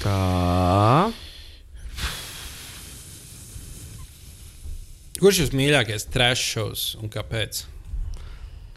Tā. 0.00 1.12
Kurš 5.20 5.46
ir 5.46 5.56
mīļākais 5.56 6.08
trash 6.12 6.52
šovs 6.54 6.84
un 7.00 7.12
kāpēc? 7.12 7.64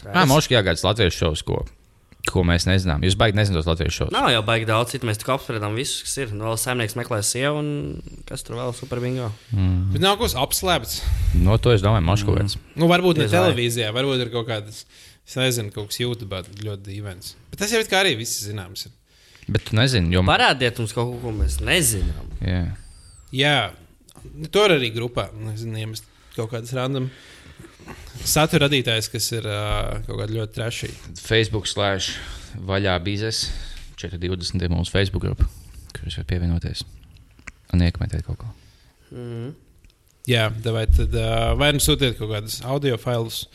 Jā, 0.04 0.24
Moškī 0.28 0.56
jāgaida 0.56 0.84
latviešu 0.88 1.18
šovs, 1.24 1.44
ko, 1.48 1.58
ko 2.28 2.44
mēs 2.48 2.68
nezinām. 2.68 3.04
Jūs 3.04 3.18
baigi 3.20 3.36
nezināt 3.36 3.60
tos 3.60 3.68
latviešu 3.68 3.96
šovus. 3.98 4.14
Nav 4.16 4.30
jau 4.32 4.44
baigi 4.48 4.68
daudz 4.70 4.94
citu. 4.94 5.08
Mēs 5.08 5.20
tik 5.20 5.32
apspriedām 5.36 5.76
visus, 5.80 6.06
kas 6.08 6.16
ir. 6.24 6.32
Nu, 6.36 6.48
vēl 6.48 6.60
saimnieks 6.60 6.96
meklē 7.00 7.20
sievu, 7.28 7.60
un 7.60 8.24
kas 8.30 8.48
tur 8.48 8.56
vēl 8.60 8.72
super 8.78 9.04
bingo. 9.04 9.28
Mm. 9.52 9.90
Bet 9.96 10.06
nav 10.06 10.16
kaut 10.20 10.30
kas 10.30 10.38
apslēpts. 10.40 11.02
No 11.44 11.60
to 11.60 11.76
es 11.76 11.84
domāju, 11.84 12.08
kaut 12.28 12.40
kāds. 12.40 12.60
Nu, 12.80 12.88
varbūt 12.92 13.20
ne 13.20 13.28
televīzijā, 13.32 13.92
varbūt 13.96 14.24
ir 14.24 14.32
kaut 14.36 14.48
kādas, 14.48 14.86
es 15.30 15.38
nezinu, 15.38 15.74
kaut 15.76 15.92
kas 15.92 16.02
YouTube 16.02 16.42
ļoti 16.66 16.86
dīvains. 16.90 17.36
Bet 17.52 17.62
tas 17.64 17.74
jau 17.74 17.82
ir 17.84 17.90
kā 17.90 18.02
arī 18.04 18.16
viss 18.20 18.42
zināms. 18.48 18.88
Ir. 18.90 18.96
Bet 19.50 19.70
tu 19.70 19.78
nezini, 19.78 20.14
jo. 20.14 20.24
Parādiet 20.26 20.82
mums 20.82 20.94
kaut 20.96 21.12
ko, 21.14 21.20
ko 21.24 21.34
mēs 21.38 21.60
nezinām. 21.62 22.32
Jā. 22.46 22.64
Jā, 23.36 23.58
nu, 24.26 24.50
tur 24.50 24.74
arī 24.74 24.90
grupā, 24.94 25.30
nezinu, 25.38 25.78
iemest 25.84 26.08
kaut 26.36 26.52
kādas 26.54 26.74
random 26.78 27.10
satura 28.26 28.68
radītājs, 28.68 29.10
kas 29.12 29.30
ir 29.36 29.48
uh, 29.48 30.00
kaut 30.08 30.20
kāda 30.22 30.36
ļoti 30.36 30.56
trešīga. 30.58 31.16
Facebook 31.22 31.70
slēdz 31.70 32.12
vaļā 32.70 32.96
bizes 33.06 33.48
420 34.00 34.66
ir 34.66 34.74
mūsu 34.74 34.94
Facebook 34.94 35.26
grupa, 35.26 35.48
kur 35.94 36.08
jūs 36.08 36.20
varat 36.20 36.30
pievienoties 36.32 36.86
un 37.74 37.84
iekomentēt 37.86 38.26
kaut 38.28 38.42
ko. 38.42 38.54
Mm. 39.14 39.52
Jā, 40.30 40.50
vai 40.66 40.86
tad 40.90 41.16
uh, 41.18 41.54
vai 41.58 41.72
nu 41.74 41.82
sūtiet 41.82 42.18
kaut 42.20 42.32
kādus 42.34 42.60
audio 42.68 42.98
failus, 43.02 43.46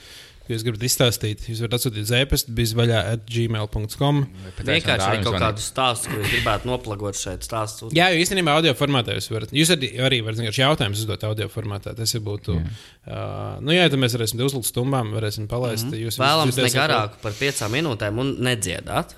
ko 0.45 0.53
jūs 0.53 0.65
gribat 0.67 0.83
izstāstīt. 0.85 1.45
Jūs 1.49 1.61
varat 1.65 1.77
atsūtīt 1.79 2.09
zēpestu 2.11 2.53
bizvaļā 2.59 2.99
at 3.15 3.23
gmail.com. 3.33 4.19
Vienkārši 4.61 5.07
arī 5.09 5.23
kaut 5.25 5.39
kādu 5.41 5.65
stāstu, 5.65 6.11
ko 6.13 6.19
jūs 6.21 6.33
gribētu 6.35 6.69
noplagot 6.69 7.17
šeit. 7.19 7.47
Stāstu. 7.49 7.89
Jā, 7.97 8.11
jo 8.13 8.21
īstenībā 8.25 8.57
audio 8.59 8.75
formātā 8.77 9.17
jūs 9.17 9.31
varat. 9.33 9.55
Jūs 9.57 9.73
arī, 9.75 9.91
arī 10.05 10.19
varat 10.27 10.43
vienkārši 10.43 10.63
jautājumus 10.65 11.05
uzdot 11.05 11.25
audio 11.31 11.49
formātā. 11.53 11.95
Tas 11.97 12.13
jau 12.15 12.21
būtu. 12.27 12.59
Jā. 12.59 12.75
Uh, 13.05 13.63
nu, 13.65 13.73
jā, 13.77 13.87
tad 13.89 14.03
mēs 14.03 14.17
varēsim 14.19 14.43
uzlikt 14.45 14.69
stumbām, 14.69 15.15
varēsim 15.17 15.49
palaist. 15.49 15.87
Mm 15.89 15.97
-hmm. 15.97 16.05
Jūs 16.05 16.21
Vēlams, 16.21 16.61
ne 16.61 16.73
garāku 16.77 17.23
par 17.23 17.33
piecām 17.41 17.73
minūtēm 17.79 18.19
un 18.21 18.37
nedziedāt. 18.45 19.17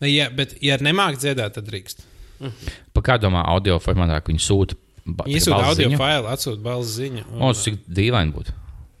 Ne, 0.00 0.08
jā, 0.08 0.30
bet, 0.34 0.56
ja 0.62 0.76
nemāk 0.82 1.20
dziedāt, 1.20 1.54
tad 1.54 1.68
drīkst. 1.68 2.00
Pa 2.92 3.00
kā 3.00 3.18
domā 3.22 3.44
audio 3.46 3.78
formātā, 3.78 4.18
ka 4.20 4.32
viņi 4.32 4.42
sūta 4.42 4.74
Iesūta 5.26 5.64
audio 5.66 5.90
failu, 5.98 6.28
atsūta 6.30 6.62
balss 6.62 6.96
ziņu. 6.98 7.24
un- 7.32 7.42
O, 7.42 7.52
tas 7.52 7.62
cik 7.64 7.80
dīvaini 7.90 8.32
būtu. 8.32 8.52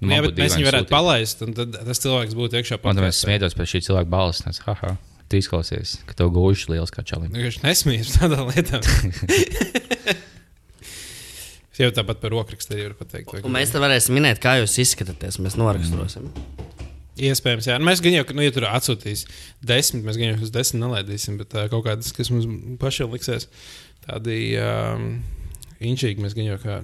Nu, 0.02 0.10
Jā, 0.10 0.18
man 0.18 0.26
bet 0.32 0.40
mēs 0.42 0.56
viņu 0.58 0.66
varētu 0.66 0.84
sūtīt. 0.88 0.92
palaist, 0.96 1.42
un 1.46 1.52
tad 1.54 1.76
tas 1.86 2.00
cilvēks 2.02 2.34
būtu 2.34 2.58
iekšā 2.58 2.78
Man 2.82 2.96
tam 2.98 3.04
podcastā. 3.06 3.22
smiedos 3.28 3.54
pēc 3.54 3.70
šī 3.76 3.80
cilvēka 3.86 4.10
balss. 4.10 4.62
Haha, 4.66 4.96
tu 5.30 5.38
izklausies, 5.38 5.92
ka 6.08 6.16
tev 6.18 6.32
gūžs 6.34 6.66
liels 6.72 6.90
kā 6.90 7.04
čalim. 7.06 7.30
Viņš 7.36 7.60
nesmījas 7.62 8.10
par 8.18 8.32
tādām 8.32 8.50
lietām. 8.50 8.82
Es 11.72 11.80
jau 11.80 11.88
tāpat 11.96 12.18
par 12.20 12.34
rokrakstu 12.34 12.74
arī 12.74 12.82
varu 12.84 12.96
pateikt. 12.98 13.30
vai 13.32 13.40
Un 13.48 13.54
mēs 13.54 13.70
te 13.72 13.80
varēsim 13.80 14.12
minēt, 14.12 14.42
kā 14.44 14.58
jūs 14.60 14.74
izskatāties. 14.82 15.38
Mēs 15.40 15.54
noraksturosim. 15.56 16.26
Iespējams, 17.16 17.68
jā. 17.70 17.78
Nu, 17.80 17.86
Mēs 17.88 18.02
gan 18.04 18.12
jau, 18.12 18.26
ka, 18.28 18.34
nu, 18.36 18.44
ja 18.44 18.52
tur 18.52 18.66
atsūtīs 18.68 19.22
desmit, 19.64 20.04
mēs 20.04 20.18
gan 20.20 20.34
jau 20.34 20.42
uz 20.44 20.52
desmit 20.52 20.82
nelaidīsim, 20.84 21.38
bet 21.40 21.56
uh, 21.56 21.64
kaut 21.72 21.86
kādas, 21.86 22.12
kas 22.16 22.28
mums 22.32 22.44
pašiem 22.80 23.12
liksies, 23.16 23.48
tādi 24.04 24.36
um, 24.60 25.06
inčīgi, 25.80 26.20
mēs 26.24 26.36
gan 26.36 26.50
jau 26.50 26.58
kā. 26.60 26.76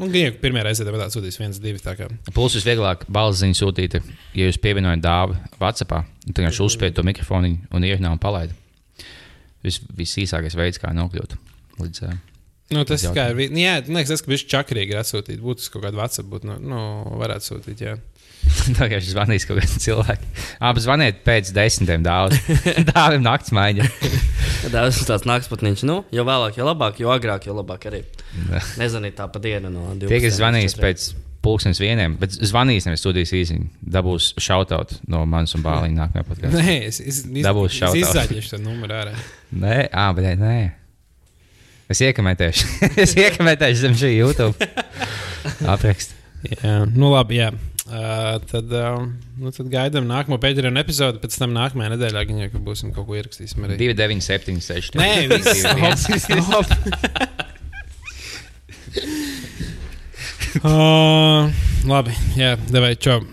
Nu, 0.00 0.08
jau 0.16 0.32
pirmā 0.40 0.62
reize 0.64 0.84
tāpat 0.86 1.02
atsūtīs 1.04 1.36
viens, 1.36 1.58
divi. 1.60 1.80
Plus 2.32 2.56
visvieglāk 2.56 3.04
balss 3.12 3.42
ziņu 3.42 3.58
sūtīt, 3.58 3.98
ja 4.32 4.48
jūs 4.48 4.58
pievienojat 4.62 5.02
dāvu 5.04 5.36
WhatsApp, 5.58 6.06
tad 6.24 6.40
vienkārši 6.40 6.64
uzspiež 6.64 6.96
to 6.96 7.04
mikrofonu 7.04 7.52
un 7.68 7.84
ierunā 7.84 8.14
un 8.14 8.22
palaid. 8.22 8.56
Vis, 9.60 9.76
visīsākais 9.92 10.56
veids, 10.56 10.80
kā 10.80 10.94
nokļūt 10.96 11.36
līdz. 11.82 12.04
Nu, 12.70 12.84
tas 12.86 13.02
Jautājums. 13.02 13.16
kā 13.18 13.44
ir. 13.44 13.52
Nu, 13.52 13.60
jā, 13.60 13.74
man 13.88 14.00
liekas, 14.00 14.14
tas, 14.14 14.24
ka 14.24 14.30
viņš 14.30 14.46
čakarīgi 14.52 14.94
ir 14.94 15.00
atsūtīt. 15.02 15.40
Būtu 15.42 15.68
kaut 15.74 15.84
kādu 15.84 15.98
WhatsApp, 15.98 16.30
būtu, 16.30 16.48
nu, 16.48 16.56
nu, 16.70 16.82
varētu 17.20 17.48
sūtīt. 17.48 17.82
Jā. 17.82 17.96
Tā 18.78 18.86
kā 18.88 18.98
viņš 18.98 19.10
zvanīs 19.12 19.46
kaut 19.48 19.60
kādam 19.60 19.82
cilvēkam. 19.84 20.34
Abi 20.70 20.84
zvaniet 20.84 21.22
pēc 21.26 21.52
desmitiem 21.56 22.04
dāvā. 22.04 22.36
Dāvim 22.92 23.24
nakts 23.24 23.54
maiņa. 23.56 23.88
Daudz 24.74 25.00
tāds 25.08 25.26
naktspatniņš. 25.28 25.86
Nu, 25.88 26.02
jo 26.14 26.26
vēlāk, 26.28 26.58
jo 26.60 26.68
labāk, 26.68 27.00
jo 27.02 27.12
agrāk, 27.14 27.48
jo 27.48 27.56
labāk 27.56 27.88
arī. 27.90 28.04
Ne. 28.50 28.62
Nezvanīt 28.80 29.16
tā 29.18 29.28
pa 29.32 29.42
dienu 29.42 29.72
no 29.72 29.90
12. 29.94 30.10
Tie, 30.10 30.22
kas 30.26 30.38
zvanīs 30.38 30.74
līdz 30.74 30.80
4. 30.80 30.86
pēc 30.86 31.28
pulkstenes 31.40 31.80
vieniem, 31.80 32.18
bet 32.20 32.34
zvanīs 32.36 32.84
nevis 32.84 33.00
sūtīs 33.04 33.32
īsiņu, 33.36 33.70
dabūs 33.96 34.34
šautot 34.44 34.98
no 35.08 35.22
manas 35.28 35.56
un 35.56 35.64
bāliņa 35.64 35.96
nākamajā 36.02 36.28
podkāstā. 36.28 36.60
Nē, 36.60 36.74
es, 36.90 37.00
es, 37.00 37.22
es, 37.24 37.44
Dabūs 37.46 37.72
es 37.72 37.78
shoutout. 37.78 38.02
izzaļošu 38.02 38.52
to 38.52 38.60
numuru 38.60 38.98
ārā. 38.98 39.14
Nē, 39.56 39.78
ah, 39.88 40.12
bet 40.16 40.36
nē. 40.40 40.58
Es 41.90 42.04
iekomentēšu. 42.06 42.68
es 43.02 43.16
iekomentēšu 43.18 43.80
zem 43.86 43.96
šī 43.98 44.12
YouTube 44.18 44.68
apraksta. 45.66 46.14
Jā, 46.46 46.84
nu 46.88 47.10
labi, 47.12 47.40
jā. 47.40 47.50
Uh, 47.90 48.36
tad, 48.46 48.70
uh, 48.70 49.02
nu, 49.42 49.50
tad 49.50 49.66
gaidām 49.72 50.06
nākamo 50.06 50.36
pēdējo 50.38 50.70
epizodi. 50.78 51.18
Pēc 51.24 51.34
tam 51.40 51.56
nākamajā 51.56 51.90
nedēļā 51.96 52.22
gan 52.28 52.38
jau 52.44 52.62
būsim 52.68 52.94
kaut 52.94 53.08
ko 53.08 53.18
ierakstīsim. 53.18 53.66
Arī. 53.66 53.80
2, 53.82 53.96
9, 53.98 54.22
7, 54.22 54.62
6. 54.62 54.98
Nē, 55.00 55.10
viss 55.34 56.30
ir 56.30 56.44
stop. 56.46 56.70
uh, 60.62 61.50
labi, 61.90 62.14
jā, 62.38 62.54
devai, 62.70 62.94
čau. 62.94 63.24